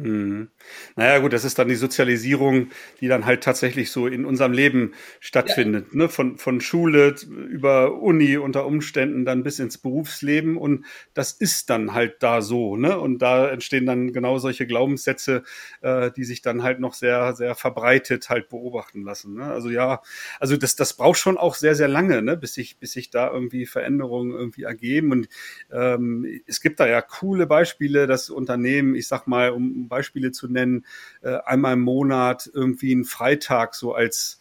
Mhm. 0.00 0.48
Naja, 0.96 1.18
gut, 1.18 1.32
das 1.32 1.44
ist 1.44 1.58
dann 1.58 1.68
die 1.68 1.76
Sozialisierung, 1.76 2.70
die 3.00 3.08
dann 3.08 3.24
halt 3.24 3.42
tatsächlich 3.42 3.90
so 3.90 4.06
in 4.06 4.24
unserem 4.24 4.52
Leben 4.52 4.92
stattfindet. 5.20 5.86
Ja. 5.92 5.98
Ne? 5.98 6.08
Von, 6.08 6.36
von 6.36 6.60
Schule 6.60 7.14
über 7.48 8.00
Uni 8.00 8.36
unter 8.36 8.66
Umständen 8.66 9.24
dann 9.24 9.42
bis 9.42 9.58
ins 9.58 9.78
Berufsleben. 9.78 10.56
Und 10.56 10.84
das 11.14 11.32
ist 11.32 11.70
dann 11.70 11.94
halt 11.94 12.22
da 12.22 12.42
so. 12.42 12.76
Ne? 12.76 12.98
Und 12.98 13.20
da 13.20 13.48
entstehen 13.48 13.86
dann 13.86 14.12
genau 14.12 14.38
solche 14.38 14.66
Glaubenssätze, 14.66 15.42
äh, 15.80 16.10
die 16.10 16.24
sich 16.24 16.42
dann 16.42 16.62
halt 16.62 16.80
noch 16.80 16.94
sehr, 16.94 17.34
sehr 17.34 17.54
verbreitet 17.54 18.28
halt 18.28 18.48
beobachten 18.48 19.02
lassen. 19.02 19.34
Ne? 19.34 19.44
Also 19.44 19.70
ja, 19.70 20.02
also 20.38 20.56
das, 20.56 20.76
das 20.76 20.94
braucht 20.94 21.18
schon 21.18 21.38
auch 21.38 21.54
sehr, 21.54 21.74
sehr 21.74 21.88
lange, 21.88 22.22
ne? 22.22 22.36
bis 22.36 22.54
sich, 22.54 22.78
bis 22.78 22.92
sich 22.92 23.10
da 23.10 23.30
irgendwie 23.30 23.66
Veränderungen 23.66 24.32
irgendwie 24.32 24.64
ergeben. 24.64 25.12
Und 25.12 25.28
ähm, 25.72 26.26
es 26.46 26.60
gibt 26.60 26.80
da 26.80 26.86
ja 26.86 27.00
coole 27.00 27.46
Beispiele, 27.46 28.06
dass 28.06 28.30
Unternehmen, 28.30 28.94
ich 28.94 29.08
sag 29.08 29.26
mal, 29.26 29.50
um 29.50 29.88
Beispiele 29.88 30.32
zu 30.32 30.48
nennen, 30.48 30.84
äh, 31.22 31.38
einmal 31.44 31.74
im 31.74 31.80
Monat 31.80 32.50
irgendwie 32.52 32.92
einen 32.92 33.04
Freitag 33.04 33.74
so 33.74 33.94
als 33.94 34.40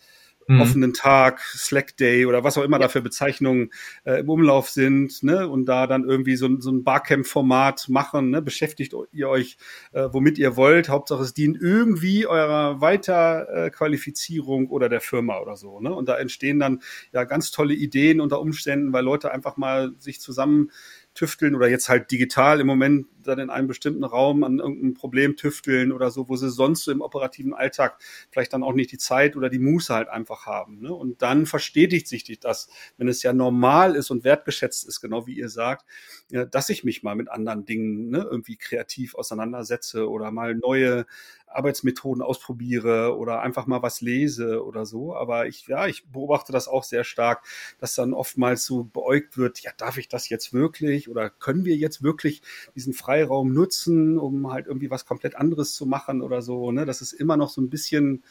mhm. 0.49 0.61
offenen 0.61 0.93
Tag, 0.93 1.39
Slack 1.39 1.95
Day 1.97 2.25
oder 2.25 2.43
was 2.43 2.57
auch 2.57 2.63
immer 2.63 2.77
ja. 2.77 2.83
da 2.83 2.89
für 2.89 3.01
Bezeichnungen 3.01 3.71
äh, 4.03 4.19
im 4.19 4.29
Umlauf 4.29 4.69
sind, 4.69 5.23
ne? 5.23 5.47
Und 5.47 5.65
da 5.65 5.87
dann 5.87 6.03
irgendwie 6.03 6.35
so, 6.35 6.59
so 6.59 6.71
ein 6.71 6.83
Barcamp-Format 6.83 7.87
machen, 7.87 8.31
ne? 8.31 8.41
Beschäftigt 8.41 8.93
ihr 9.11 9.29
euch, 9.29 9.57
äh, 9.93 10.09
womit 10.11 10.37
ihr 10.37 10.57
wollt. 10.57 10.89
Hauptsache 10.89 11.23
es 11.23 11.33
dient 11.33 11.57
irgendwie 11.61 12.25
eurer 12.25 12.81
Weiterqualifizierung 12.81 14.67
oder 14.67 14.89
der 14.89 15.01
Firma 15.01 15.39
oder 15.39 15.55
so, 15.55 15.79
ne? 15.79 15.93
Und 15.93 16.09
da 16.09 16.17
entstehen 16.17 16.59
dann 16.59 16.81
ja 17.13 17.23
ganz 17.23 17.51
tolle 17.51 17.75
Ideen 17.75 18.19
unter 18.19 18.41
Umständen, 18.41 18.91
weil 18.91 19.03
Leute 19.03 19.31
einfach 19.31 19.55
mal 19.55 19.93
sich 19.99 20.19
zusammen 20.19 20.71
tüfteln 21.14 21.55
oder 21.55 21.68
jetzt 21.68 21.89
halt 21.89 22.12
digital 22.12 22.60
im 22.62 22.68
Moment 22.68 23.07
dann 23.24 23.39
in 23.39 23.49
einem 23.49 23.68
bestimmten 23.68 24.03
Raum 24.03 24.43
an 24.43 24.60
irgendeinem 24.60 24.93
Problem 24.93 25.36
tüfteln 25.36 25.91
oder 25.91 26.12
so, 26.12 26.30
wo 26.30 26.36
sie 26.36 26.49
sonst 26.49 26.84
so 26.84 26.91
im 26.91 27.01
operativen 27.01 27.53
Alltag 27.53 27.99
vielleicht 28.32 28.53
dann 28.53 28.64
auch 28.64 28.74
nicht 28.74 28.91
die 28.91 28.97
Zeit 28.97 29.36
oder 29.36 29.49
die 29.49 29.60
Muße 29.60 29.93
halt 29.93 30.10
einfach 30.10 30.45
haben. 30.45 30.82
Ne? 30.82 30.93
Und 30.93 31.22
dann 31.22 31.45
verstetigt 31.45 32.07
sich 32.07 32.39
das, 32.39 32.70
wenn 32.97 33.07
es 33.07 33.24
ja 33.24 33.34
normal 33.34 33.95
ist 33.95 34.10
und 34.12 34.24
wertgeschätzt 34.24 34.88
ist, 34.88 35.01
genau 35.01 35.28
wie 35.28 35.38
ihr 35.38 35.49
sagt, 35.49 35.86
ja, 36.30 36.45
dass 36.45 36.70
ich 36.70 36.84
mich 36.84 37.03
mal 37.03 37.16
mit 37.16 37.30
anderen 37.30 37.66
Dingen 37.66 38.10
ne, 38.10 38.28
irgendwie 38.30 38.55
kreativ 38.55 39.16
auseinandersetze 39.16 40.10
oder 40.10 40.32
mal 40.32 40.55
neue 40.55 41.05
Arbeitsmethoden 41.49 42.21
ausprobiere 42.21 43.17
oder 43.17 43.41
einfach 43.41 43.65
mal 43.65 43.81
was 43.81 44.01
lese 44.01 44.63
oder 44.63 44.85
so. 44.85 45.15
Aber 45.15 45.47
ich, 45.47 45.67
ja, 45.67 45.87
ich 45.87 46.07
beobachte 46.07 46.51
das 46.51 46.67
auch 46.67 46.83
sehr 46.83 47.03
stark, 47.03 47.43
dass 47.79 47.95
dann 47.95 48.13
oftmals 48.13 48.65
so 48.65 48.83
beäugt 48.83 49.37
wird, 49.37 49.59
ja, 49.61 49.71
darf 49.77 49.97
ich 49.97 50.07
das 50.07 50.29
jetzt 50.29 50.53
wirklich 50.53 51.09
oder 51.09 51.29
können 51.29 51.65
wir 51.65 51.75
jetzt 51.75 52.03
wirklich 52.03 52.41
diesen 52.75 52.93
Freiraum 52.93 53.53
nutzen, 53.53 54.17
um 54.17 54.51
halt 54.51 54.67
irgendwie 54.67 54.91
was 54.91 55.05
komplett 55.05 55.35
anderes 55.35 55.73
zu 55.73 55.85
machen 55.85 56.21
oder 56.21 56.41
so. 56.41 56.71
Ne? 56.71 56.85
Das 56.85 57.01
ist 57.01 57.13
immer 57.13 57.37
noch 57.37 57.49
so 57.49 57.61
ein 57.61 57.69
bisschen 57.69 58.23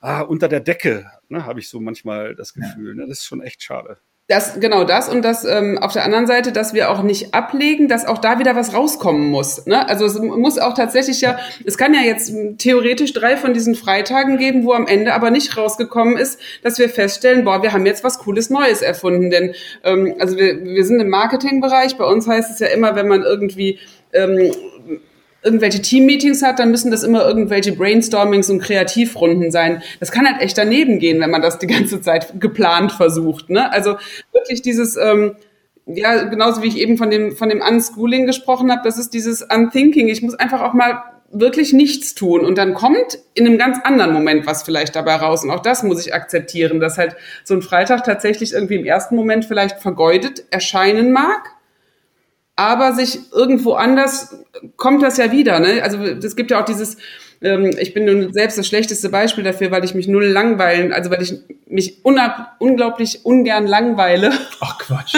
ah, 0.00 0.22
unter 0.22 0.48
der 0.48 0.60
Decke, 0.60 1.10
ne, 1.28 1.46
habe 1.46 1.60
ich 1.60 1.68
so 1.68 1.80
manchmal 1.80 2.34
das 2.34 2.54
Gefühl. 2.54 2.94
Ne? 2.94 3.06
Das 3.06 3.20
ist 3.20 3.26
schon 3.26 3.42
echt 3.42 3.62
schade 3.62 3.98
Das, 4.32 4.58
genau 4.58 4.84
das 4.84 5.10
und 5.10 5.20
das 5.20 5.44
ähm, 5.44 5.76
auf 5.76 5.92
der 5.92 6.04
anderen 6.06 6.26
Seite, 6.26 6.52
dass 6.52 6.72
wir 6.72 6.90
auch 6.90 7.02
nicht 7.02 7.34
ablegen, 7.34 7.86
dass 7.86 8.06
auch 8.06 8.16
da 8.16 8.38
wieder 8.38 8.56
was 8.56 8.72
rauskommen 8.72 9.28
muss. 9.28 9.66
Ne? 9.66 9.86
Also 9.86 10.06
es 10.06 10.18
muss 10.18 10.56
auch 10.58 10.72
tatsächlich 10.72 11.20
ja, 11.20 11.38
es 11.66 11.76
kann 11.76 11.92
ja 11.92 12.00
jetzt 12.00 12.32
theoretisch 12.56 13.12
drei 13.12 13.36
von 13.36 13.52
diesen 13.52 13.74
Freitagen 13.74 14.38
geben, 14.38 14.64
wo 14.64 14.72
am 14.72 14.86
Ende 14.86 15.12
aber 15.12 15.30
nicht 15.30 15.54
rausgekommen 15.58 16.16
ist, 16.16 16.40
dass 16.62 16.78
wir 16.78 16.88
feststellen, 16.88 17.44
boah, 17.44 17.62
wir 17.62 17.74
haben 17.74 17.84
jetzt 17.84 18.04
was 18.04 18.20
Cooles 18.20 18.48
Neues 18.48 18.80
erfunden. 18.80 19.28
Denn 19.28 19.54
ähm, 19.84 20.14
also 20.18 20.38
wir, 20.38 20.64
wir 20.64 20.84
sind 20.86 20.98
im 21.00 21.10
Marketingbereich, 21.10 21.98
bei 21.98 22.06
uns 22.06 22.26
heißt 22.26 22.50
es 22.52 22.58
ja 22.58 22.68
immer, 22.68 22.96
wenn 22.96 23.08
man 23.08 23.24
irgendwie 23.24 23.80
ähm, 24.14 24.50
irgendwelche 25.42 25.82
Teammeetings 25.82 26.42
hat, 26.42 26.58
dann 26.58 26.70
müssen 26.70 26.90
das 26.90 27.02
immer 27.02 27.26
irgendwelche 27.26 27.72
Brainstormings 27.72 28.48
und 28.48 28.60
Kreativrunden 28.60 29.50
sein. 29.50 29.82
Das 30.00 30.12
kann 30.12 30.26
halt 30.26 30.40
echt 30.40 30.56
daneben 30.56 30.98
gehen, 30.98 31.20
wenn 31.20 31.30
man 31.30 31.42
das 31.42 31.58
die 31.58 31.66
ganze 31.66 32.00
Zeit 32.00 32.40
geplant 32.40 32.92
versucht. 32.92 33.50
Ne? 33.50 33.70
Also 33.72 33.96
wirklich 34.32 34.62
dieses, 34.62 34.96
ähm, 34.96 35.36
ja, 35.86 36.24
genauso 36.24 36.62
wie 36.62 36.68
ich 36.68 36.78
eben 36.78 36.96
von 36.96 37.10
dem, 37.10 37.32
von 37.36 37.48
dem 37.48 37.60
Unschooling 37.60 38.26
gesprochen 38.26 38.70
habe, 38.70 38.82
das 38.84 38.98
ist 38.98 39.14
dieses 39.14 39.42
Unthinking. 39.42 40.08
Ich 40.08 40.22
muss 40.22 40.34
einfach 40.34 40.62
auch 40.62 40.74
mal 40.74 41.02
wirklich 41.32 41.72
nichts 41.72 42.14
tun 42.14 42.44
und 42.44 42.58
dann 42.58 42.74
kommt 42.74 43.18
in 43.32 43.46
einem 43.46 43.56
ganz 43.56 43.78
anderen 43.82 44.12
Moment 44.12 44.46
was 44.46 44.62
vielleicht 44.62 44.94
dabei 44.94 45.16
raus 45.16 45.42
und 45.42 45.50
auch 45.50 45.60
das 45.60 45.82
muss 45.82 46.04
ich 46.06 46.14
akzeptieren, 46.14 46.78
dass 46.78 46.98
halt 46.98 47.16
so 47.42 47.54
ein 47.54 47.62
Freitag 47.62 48.04
tatsächlich 48.04 48.52
irgendwie 48.52 48.74
im 48.74 48.84
ersten 48.84 49.16
Moment 49.16 49.46
vielleicht 49.46 49.80
vergeudet 49.80 50.44
erscheinen 50.50 51.10
mag, 51.10 51.52
aber 52.62 52.92
sich 52.92 53.18
irgendwo 53.32 53.72
anders 53.72 54.36
kommt 54.76 55.02
das 55.02 55.16
ja 55.16 55.32
wieder. 55.32 55.58
Ne? 55.58 55.82
Also 55.82 55.98
es 55.98 56.36
gibt 56.36 56.52
ja 56.52 56.60
auch 56.60 56.64
dieses, 56.64 56.96
ähm, 57.40 57.74
ich 57.78 57.92
bin 57.92 58.04
nun 58.04 58.32
selbst 58.32 58.56
das 58.56 58.68
schlechteste 58.68 59.08
Beispiel 59.08 59.42
dafür, 59.42 59.72
weil 59.72 59.84
ich 59.84 59.94
mich 59.94 60.06
null 60.06 60.26
langweilen, 60.26 60.92
also 60.92 61.10
weil 61.10 61.22
ich 61.22 61.34
mich 61.66 62.04
unglaublich 62.04 63.24
ungern 63.24 63.66
langweile. 63.66 64.30
Ach 64.60 64.78
Quatsch. 64.78 65.16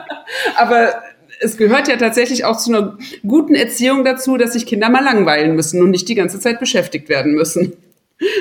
aber 0.56 1.02
es 1.40 1.58
gehört 1.58 1.88
ja 1.88 1.96
tatsächlich 1.96 2.46
auch 2.46 2.56
zu 2.56 2.72
einer 2.72 2.96
guten 3.26 3.54
Erziehung 3.54 4.04
dazu, 4.04 4.38
dass 4.38 4.54
sich 4.54 4.64
Kinder 4.64 4.88
mal 4.88 5.04
langweilen 5.04 5.54
müssen 5.54 5.82
und 5.82 5.90
nicht 5.90 6.08
die 6.08 6.14
ganze 6.14 6.40
Zeit 6.40 6.58
beschäftigt 6.58 7.10
werden 7.10 7.34
müssen. 7.34 7.74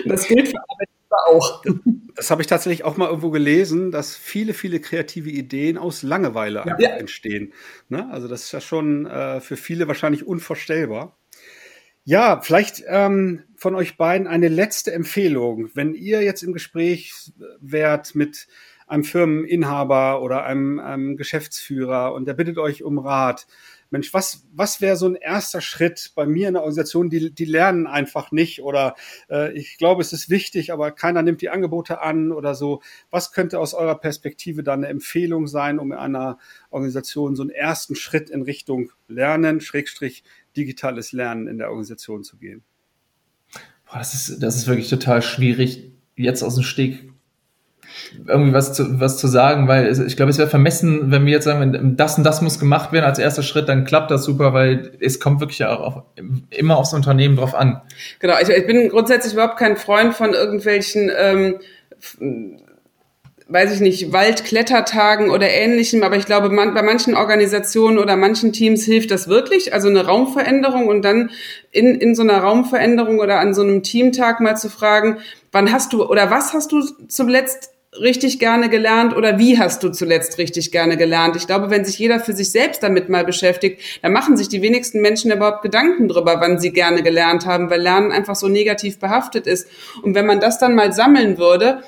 Das 0.06 0.28
gilt 0.28 0.48
für 0.48 0.58
Arbeit 0.58 0.88
auch. 1.28 1.64
Das 2.16 2.32
habe 2.32 2.42
ich 2.42 2.48
tatsächlich 2.48 2.84
auch 2.84 2.98
mal 2.98 3.10
irgendwo 3.10 3.30
gelesen, 3.30 3.92
dass 3.92 4.16
viele, 4.16 4.54
viele 4.54 4.80
kreative 4.80 5.30
Ideen 5.30 5.78
aus 5.78 6.02
Langeweile 6.02 6.64
ja. 6.80 6.90
entstehen. 6.90 7.54
Ne? 7.90 8.10
Also 8.12 8.28
das 8.28 8.44
ist 8.44 8.52
ja 8.52 8.62
schon 8.62 9.06
äh, 9.06 9.40
für 9.40 9.56
viele 9.56 9.88
wahrscheinlich 9.88 10.26
unvorstellbar. 10.26 11.18
Ja, 12.04 12.40
vielleicht 12.42 12.84
ähm, 12.88 13.44
von 13.56 13.76
euch 13.76 13.98
beiden 13.98 14.28
eine 14.28 14.48
letzte 14.48 14.94
Empfehlung. 14.94 15.70
Wenn 15.74 15.94
ihr 15.94 16.22
jetzt 16.22 16.42
im 16.42 16.54
Gespräch 16.54 17.14
wärt 17.60 18.16
mit 18.16 18.48
einem 18.88 19.04
Firmeninhaber 19.04 20.22
oder 20.22 20.46
einem, 20.46 20.80
einem 20.80 21.18
Geschäftsführer 21.18 22.14
und 22.14 22.26
der 22.26 22.34
bittet 22.34 22.58
euch 22.58 22.84
um 22.84 22.98
Rat, 22.98 23.46
Mensch, 23.90 24.14
was, 24.14 24.46
was 24.54 24.82
wäre 24.82 24.98
so 24.98 25.08
ein 25.08 25.16
erster 25.16 25.62
Schritt 25.62 26.12
bei 26.16 26.26
mir 26.26 26.48
in 26.48 26.56
der 26.56 26.64
Organisation? 26.64 27.10
Die, 27.10 27.32
die 27.34 27.46
lernen 27.46 27.88
einfach 27.88 28.32
nicht 28.32 28.62
oder 28.62 28.96
äh, 29.30 29.52
ich 29.54 29.78
glaube, 29.78 30.02
es 30.02 30.14
ist 30.14 30.30
wichtig, 30.30 30.74
aber 30.74 30.92
keiner 30.92 31.22
nimmt 31.22 31.42
die 31.42 31.50
Angebote 31.50 32.02
an 32.02 32.32
oder 32.32 32.56
so. 32.56 32.82
Was 33.10 33.32
könnte 33.32 33.60
aus 33.60 33.74
eurer 33.74 33.98
Perspektive 33.98 34.64
dann 34.64 34.84
eine 34.84 34.88
Empfehlung 34.88 35.48
sein, 35.48 35.80
um 35.80 35.92
in 35.92 35.98
einer 35.98 36.38
Organisation 36.70 37.36
so 37.36 37.44
einen 37.44 37.52
ersten 37.52 37.96
Schritt 37.96 38.30
in 38.30 38.42
Richtung 38.42 38.92
Lernen, 39.08 39.62
Schrägstrich 39.62 40.24
digitales 40.56 41.12
Lernen 41.12 41.48
in 41.48 41.58
der 41.58 41.70
Organisation 41.70 42.24
zu 42.24 42.38
gehen? 42.38 42.64
Boah, 43.86 44.00
das 44.00 44.14
ist, 44.14 44.44
das 44.44 44.58
ist 44.58 44.68
wirklich 44.68 44.90
total 44.90 45.22
schwierig, 45.22 45.92
jetzt 46.16 46.44
aus 46.44 46.56
dem 46.56 46.64
Steg 46.64 47.14
irgendwie 48.28 48.54
was 48.54 48.74
zu, 48.74 49.00
was 49.00 49.18
zu 49.18 49.28
sagen, 49.28 49.68
weil 49.68 49.92
ich 50.08 50.16
glaube, 50.16 50.30
es 50.30 50.38
wäre 50.38 50.50
vermessen, 50.50 51.12
wenn 51.12 51.26
wir 51.26 51.34
jetzt 51.34 51.46
sagen, 51.46 51.60
wenn 51.60 51.98
das 51.98 52.18
und 52.18 52.24
das 52.24 52.42
muss 52.42 52.60
gemacht 52.60 52.92
werden 52.92 53.06
als 53.06 53.20
erster 53.20 53.44
Schritt, 53.44 53.70
dann 53.70 53.86
klappt 53.86 54.12
das 54.12 54.24
super, 54.24 54.54
weil 54.54 54.92
es 55.00 55.20
kommt 55.20 55.40
wirklich 55.40 55.64
auch 55.66 55.80
auf, 55.80 56.04
immer 56.50 56.78
aufs 56.78 56.94
Unternehmen 56.94 57.36
drauf 57.36 57.56
an. 57.56 57.82
Genau, 58.20 58.36
ich, 58.42 58.50
ich, 58.50 58.68
bin 58.68 58.90
grundsätzlich 58.90 59.34
überhaupt 59.34 59.58
kein 59.58 59.78
Freund 59.78 60.14
von 60.14 60.34
irgendwelchen 60.34 61.12
ähm, 61.18 61.56
weiß 63.50 63.74
ich 63.74 63.80
nicht, 63.80 64.12
Waldklettertagen 64.12 65.30
oder 65.30 65.50
ähnlichem, 65.50 66.04
aber 66.04 66.18
ich 66.18 66.26
glaube, 66.26 66.50
man, 66.50 66.74
bei 66.74 66.82
manchen 66.82 67.16
Organisationen 67.16 67.98
oder 67.98 68.18
manchen 68.18 68.52
Teams 68.52 68.84
hilft 68.84 69.10
das 69.12 69.30
wirklich, 69.30 69.74
also 69.74 69.88
eine 69.88 70.06
Raumveränderung 70.06 70.88
und 70.88 71.04
dann 71.04 71.32
in, 71.72 71.96
in 71.96 72.14
so 72.14 72.24
einer 72.24 72.40
Raumveränderung 72.40 73.20
oder 73.20 73.40
an 73.40 73.54
so 73.54 73.62
einem 73.62 73.84
Teamtag 73.84 74.42
mal 74.42 74.58
zu 74.58 74.70
fragen, 74.70 75.20
wann 75.52 75.72
hast 75.72 75.94
du 75.94 76.06
oder 76.06 76.30
was 76.30 76.54
hast 76.54 76.72
du 76.72 76.82
zuletzt 77.08 77.72
richtig 77.94 78.40
gerne 78.40 78.70
gelernt 78.70 79.16
oder 79.16 79.40
wie 79.40 79.58
hast 79.58 79.84
du 79.84 79.90
zuletzt 79.90 80.38
richtig 80.38 80.72
gerne 80.72 80.98
gelernt? 80.98 81.36
Ich 81.36 81.48
glaube, 81.48 81.70
wenn 81.70 81.86
sich 81.86 81.98
jeder 81.98 82.20
für 82.20 82.34
sich 82.34 82.52
selbst 82.52 82.84
damit 82.84 83.10
mal 83.10 83.24
beschäftigt, 83.24 83.82
dann 84.02 84.12
machen 84.12 84.38
sich 84.38 84.50
die 84.50 84.62
wenigsten 84.62 85.02
Menschen 85.02 85.32
überhaupt 85.32 85.62
Gedanken 85.62 86.08
drüber, 86.08 86.40
wann 86.40 86.60
sie 86.60 86.72
gerne 86.72 87.02
gelernt 87.02 87.46
haben, 87.46 87.70
weil 87.70 87.82
Lernen 87.82 88.12
einfach 88.12 88.36
so 88.36 88.48
negativ 88.48 89.00
behaftet 89.00 89.48
ist. 89.48 89.68
Und 90.04 90.16
wenn 90.16 90.26
man 90.26 90.40
das 90.40 90.60
dann 90.60 90.76
mal 90.76 90.94
sammeln 90.94 91.38
würde, 91.38 91.82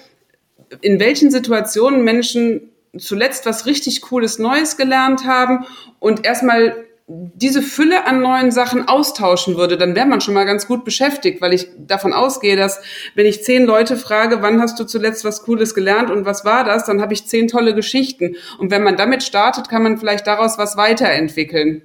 in 0.82 1.00
welchen 1.00 1.32
Situationen 1.32 2.04
Menschen 2.04 2.70
zuletzt 2.98 3.46
was 3.46 3.66
richtig 3.66 4.02
Cooles 4.02 4.40
Neues 4.40 4.78
gelernt 4.78 5.26
haben 5.26 5.66
und 6.00 6.26
erstmal 6.26 6.86
diese 7.10 7.64
Fülle 7.64 8.06
an 8.06 8.22
neuen 8.22 8.52
Sachen 8.52 8.88
austauschen 8.88 9.58
würde, 9.58 9.78
dann 9.78 9.96
wäre 9.96 10.06
man 10.06 10.22
schon 10.22 10.36
mal 10.36 10.46
ganz 10.46 10.68
gut 10.68 10.86
beschäftigt, 10.86 11.42
weil 11.42 11.54
ich 11.54 11.68
davon 11.80 12.14
ausgehe, 12.14 12.56
dass 12.56 12.82
wenn 13.16 13.26
ich 13.26 13.44
zehn 13.44 13.66
Leute 13.66 13.98
frage, 13.98 14.44
wann 14.44 14.62
hast 14.62 14.80
du 14.80 14.84
zuletzt 14.84 15.26
was 15.26 15.42
Cooles 15.42 15.74
gelernt 15.74 16.12
und 16.12 16.26
was 16.26 16.46
war 16.46 16.64
das, 16.64 16.86
dann 16.86 17.02
habe 17.02 17.14
ich 17.14 17.26
zehn 17.26 17.48
tolle 17.48 17.74
Geschichten. 17.74 18.36
Und 18.60 18.70
wenn 18.70 18.84
man 18.84 18.96
damit 18.96 19.24
startet, 19.24 19.70
kann 19.70 19.82
man 19.82 19.98
vielleicht 19.98 20.28
daraus 20.28 20.60
was 20.60 20.78
weiterentwickeln. 20.78 21.82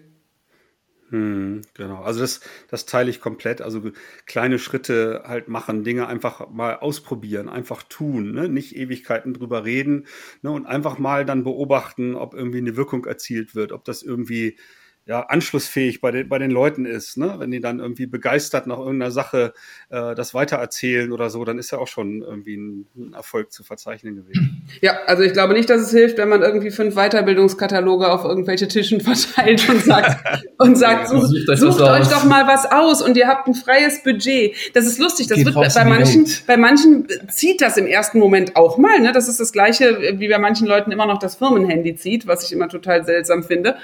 Hm, 1.08 1.62
genau, 1.72 2.02
also 2.02 2.20
das, 2.20 2.40
das 2.68 2.84
teile 2.84 3.08
ich 3.08 3.20
komplett. 3.20 3.62
Also 3.62 3.92
kleine 4.26 4.58
Schritte 4.58 5.22
halt 5.26 5.48
machen, 5.48 5.84
Dinge 5.84 6.06
einfach 6.06 6.50
mal 6.50 6.76
ausprobieren, 6.76 7.48
einfach 7.48 7.82
tun, 7.82 8.32
ne? 8.32 8.50
nicht 8.50 8.76
Ewigkeiten 8.76 9.32
drüber 9.32 9.64
reden 9.64 10.06
ne? 10.42 10.50
und 10.50 10.66
einfach 10.66 10.98
mal 10.98 11.24
dann 11.24 11.44
beobachten, 11.44 12.14
ob 12.14 12.34
irgendwie 12.34 12.58
eine 12.58 12.76
Wirkung 12.76 13.06
erzielt 13.06 13.54
wird, 13.54 13.72
ob 13.72 13.84
das 13.84 14.02
irgendwie 14.02 14.58
ja, 15.06 15.20
anschlussfähig 15.20 16.00
bei 16.00 16.10
den, 16.10 16.28
bei 16.30 16.38
den 16.38 16.50
Leuten 16.50 16.86
ist, 16.86 17.18
ne? 17.18 17.34
Wenn 17.36 17.50
die 17.50 17.60
dann 17.60 17.78
irgendwie 17.78 18.06
begeistert 18.06 18.66
nach 18.66 18.78
irgendeiner 18.78 19.10
Sache 19.10 19.52
äh, 19.90 20.14
das 20.14 20.32
weitererzählen 20.32 21.12
oder 21.12 21.28
so, 21.28 21.44
dann 21.44 21.58
ist 21.58 21.70
ja 21.72 21.78
auch 21.78 21.88
schon 21.88 22.22
irgendwie 22.22 22.56
ein, 22.56 22.86
ein, 22.96 23.12
Erfolg 23.12 23.52
zu 23.52 23.64
verzeichnen 23.64 24.16
gewesen. 24.16 24.66
Ja, 24.80 24.96
also 25.06 25.22
ich 25.22 25.34
glaube 25.34 25.52
nicht, 25.52 25.68
dass 25.68 25.82
es 25.82 25.90
hilft, 25.90 26.16
wenn 26.16 26.30
man 26.30 26.40
irgendwie 26.40 26.70
fünf 26.70 26.94
Weiterbildungskataloge 26.94 28.10
auf 28.10 28.24
irgendwelche 28.24 28.66
Tischen 28.66 29.00
verteilt 29.02 29.68
und 29.68 29.84
sagt, 29.84 30.40
und 30.58 30.76
sagt, 30.78 31.08
sucht, 31.08 31.32
sucht, 31.48 31.58
sucht 31.58 31.80
euch 31.82 32.08
doch 32.08 32.24
mal 32.24 32.46
was 32.46 32.64
aus 32.72 33.02
und 33.02 33.18
ihr 33.18 33.28
habt 33.28 33.46
ein 33.46 33.54
freies 33.54 34.02
Budget. 34.02 34.54
Das 34.72 34.86
ist 34.86 34.98
lustig, 34.98 35.26
das 35.26 35.36
Geht 35.36 35.54
wird 35.54 35.74
bei 35.74 35.84
manchen, 35.84 36.26
bei 36.46 36.56
manchen 36.56 37.06
zieht 37.30 37.60
das 37.60 37.76
im 37.76 37.86
ersten 37.86 38.18
Moment 38.18 38.56
auch 38.56 38.78
mal, 38.78 39.00
ne? 39.00 39.12
Das 39.12 39.28
ist 39.28 39.38
das 39.38 39.52
Gleiche, 39.52 40.14
wie 40.18 40.28
bei 40.28 40.38
manchen 40.38 40.66
Leuten 40.66 40.92
immer 40.92 41.04
noch 41.04 41.18
das 41.18 41.34
Firmenhandy 41.34 41.94
zieht, 41.94 42.26
was 42.26 42.42
ich 42.42 42.52
immer 42.52 42.70
total 42.70 43.04
seltsam 43.04 43.42
finde. 43.42 43.76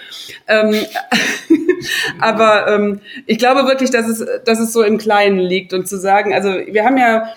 Ähm, 0.49 0.75
Aber 2.21 2.69
ähm, 2.69 3.01
ich 3.27 3.39
glaube 3.39 3.67
wirklich, 3.67 3.91
dass 3.91 4.09
es, 4.09 4.25
dass 4.45 4.61
es 4.61 4.73
so 4.73 4.83
im 4.83 4.99
Kleinen 4.99 5.39
liegt 5.39 5.73
und 5.73 5.89
zu 5.89 5.99
sagen, 5.99 6.35
also 6.35 6.51
wir 6.51 6.85
haben 6.85 6.99
ja 6.99 7.33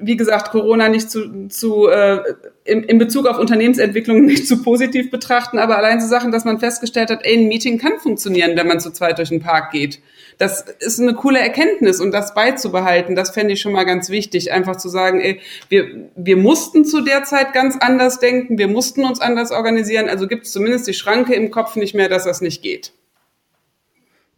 wie 0.00 0.16
gesagt, 0.16 0.50
Corona 0.50 0.88
nicht 0.88 1.10
zu, 1.10 1.48
zu 1.48 1.88
äh, 1.88 2.22
in, 2.64 2.82
in 2.82 2.98
Bezug 2.98 3.26
auf 3.26 3.38
Unternehmensentwicklung 3.38 4.24
nicht 4.26 4.46
zu 4.48 4.62
positiv 4.62 5.10
betrachten, 5.10 5.58
aber 5.58 5.76
allein 5.76 6.00
so 6.00 6.06
Sachen, 6.06 6.32
dass 6.32 6.44
man 6.44 6.60
festgestellt 6.60 7.10
hat, 7.10 7.24
ey, 7.24 7.36
ein 7.36 7.48
Meeting 7.48 7.78
kann 7.78 7.98
funktionieren, 7.98 8.56
wenn 8.56 8.66
man 8.66 8.80
zu 8.80 8.90
zweit 8.92 9.18
durch 9.18 9.28
den 9.28 9.40
Park 9.40 9.70
geht. 9.70 10.00
Das 10.38 10.62
ist 10.80 11.00
eine 11.00 11.14
coole 11.14 11.38
Erkenntnis 11.38 12.00
und 12.00 12.12
das 12.12 12.34
beizubehalten, 12.34 13.14
das 13.14 13.30
fände 13.30 13.52
ich 13.52 13.60
schon 13.60 13.72
mal 13.72 13.84
ganz 13.84 14.10
wichtig, 14.10 14.52
einfach 14.52 14.76
zu 14.76 14.88
sagen, 14.88 15.20
ey, 15.20 15.40
wir, 15.68 16.10
wir 16.16 16.36
mussten 16.36 16.84
zu 16.84 17.02
der 17.02 17.24
Zeit 17.24 17.52
ganz 17.52 17.76
anders 17.78 18.18
denken, 18.18 18.58
wir 18.58 18.68
mussten 18.68 19.04
uns 19.04 19.20
anders 19.20 19.52
organisieren, 19.52 20.08
also 20.08 20.26
gibt 20.26 20.46
es 20.46 20.52
zumindest 20.52 20.88
die 20.88 20.94
Schranke 20.94 21.34
im 21.34 21.50
Kopf 21.50 21.76
nicht 21.76 21.94
mehr, 21.94 22.08
dass 22.08 22.24
das 22.24 22.40
nicht 22.40 22.62
geht. 22.62 22.92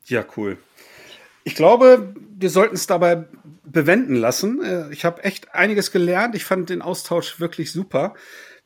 Ja, 0.04 0.24
cool. 0.36 0.58
Ich 1.44 1.54
glaube, 1.54 2.14
wir 2.38 2.50
sollten 2.50 2.74
es 2.74 2.86
dabei 2.86 3.24
bewenden 3.64 4.14
lassen. 4.14 4.62
Äh, 4.62 4.92
ich 4.92 5.04
habe 5.04 5.24
echt 5.24 5.54
einiges 5.54 5.90
gelernt. 5.90 6.34
Ich 6.34 6.44
fand 6.44 6.70
den 6.70 6.82
Austausch 6.82 7.40
wirklich 7.40 7.72
super. 7.72 8.14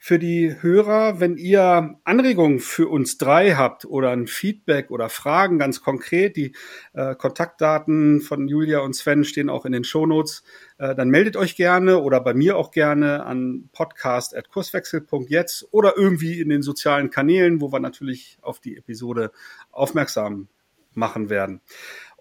Für 0.03 0.19
die 0.19 0.57
Hörer, 0.63 1.21
wenn 1.21 1.37
ihr 1.37 1.97
Anregungen 2.05 2.59
für 2.59 2.89
uns 2.89 3.19
drei 3.19 3.53
habt 3.53 3.85
oder 3.85 4.11
ein 4.13 4.27
Feedback 4.27 4.91
oder 4.91 5.11
Fragen 5.11 5.59
ganz 5.59 5.83
konkret, 5.83 6.37
die 6.37 6.55
äh, 6.95 7.15
Kontaktdaten 7.15 8.23
von 8.23 8.49
Julia 8.49 8.79
und 8.79 8.97
Sven 8.97 9.25
stehen 9.25 9.51
auch 9.51 9.67
in 9.67 9.73
den 9.73 9.85
Shownotes, 9.85 10.43
äh, 10.79 10.95
dann 10.95 11.11
meldet 11.11 11.37
euch 11.37 11.55
gerne 11.55 11.99
oder 12.01 12.21
bei 12.21 12.33
mir 12.33 12.57
auch 12.57 12.71
gerne 12.71 13.27
an 13.27 13.69
podcast.kurswechsel.jetzt 13.73 15.69
oder 15.71 15.99
irgendwie 15.99 16.41
in 16.41 16.49
den 16.49 16.63
sozialen 16.63 17.11
Kanälen, 17.11 17.61
wo 17.61 17.71
wir 17.71 17.81
natürlich 17.81 18.39
auf 18.41 18.59
die 18.59 18.79
Episode 18.79 19.33
aufmerksam 19.71 20.49
machen 20.95 21.31
werden. 21.31 21.61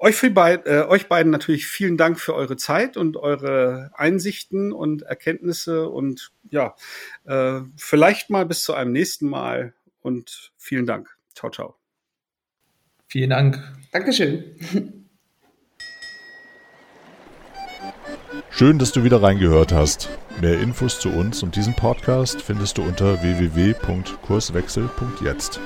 Euch, 0.01 0.15
für 0.15 0.29
beid, 0.29 0.65
äh, 0.65 0.85
euch 0.87 1.09
beiden 1.09 1.29
natürlich 1.29 1.67
vielen 1.67 1.97
Dank 1.97 2.21
für 2.21 2.33
eure 2.33 2.55
Zeit 2.55 2.95
und 2.95 3.17
eure 3.17 3.91
Einsichten 3.95 4.71
und 4.71 5.01
Erkenntnisse 5.01 5.89
und 5.89 6.31
ja, 6.49 6.73
äh, 7.25 7.59
vielleicht 7.75 8.29
mal 8.29 8.45
bis 8.45 8.63
zu 8.63 8.73
einem 8.73 8.93
nächsten 8.93 9.27
Mal 9.27 9.73
und 9.99 10.53
vielen 10.57 10.85
Dank. 10.85 11.17
Ciao, 11.35 11.51
ciao. 11.51 11.75
Vielen 13.07 13.31
Dank. 13.31 13.61
Dankeschön. 13.91 14.55
Schön, 18.51 18.79
dass 18.79 18.93
du 18.93 19.03
wieder 19.03 19.21
reingehört 19.21 19.73
hast. 19.73 20.07
Mehr 20.39 20.61
Infos 20.61 21.01
zu 21.01 21.09
uns 21.09 21.43
und 21.43 21.57
diesem 21.57 21.75
Podcast 21.75 22.41
findest 22.41 22.77
du 22.77 22.83
unter 22.83 23.21
www.kurswechsel.jetzt. 23.21 25.59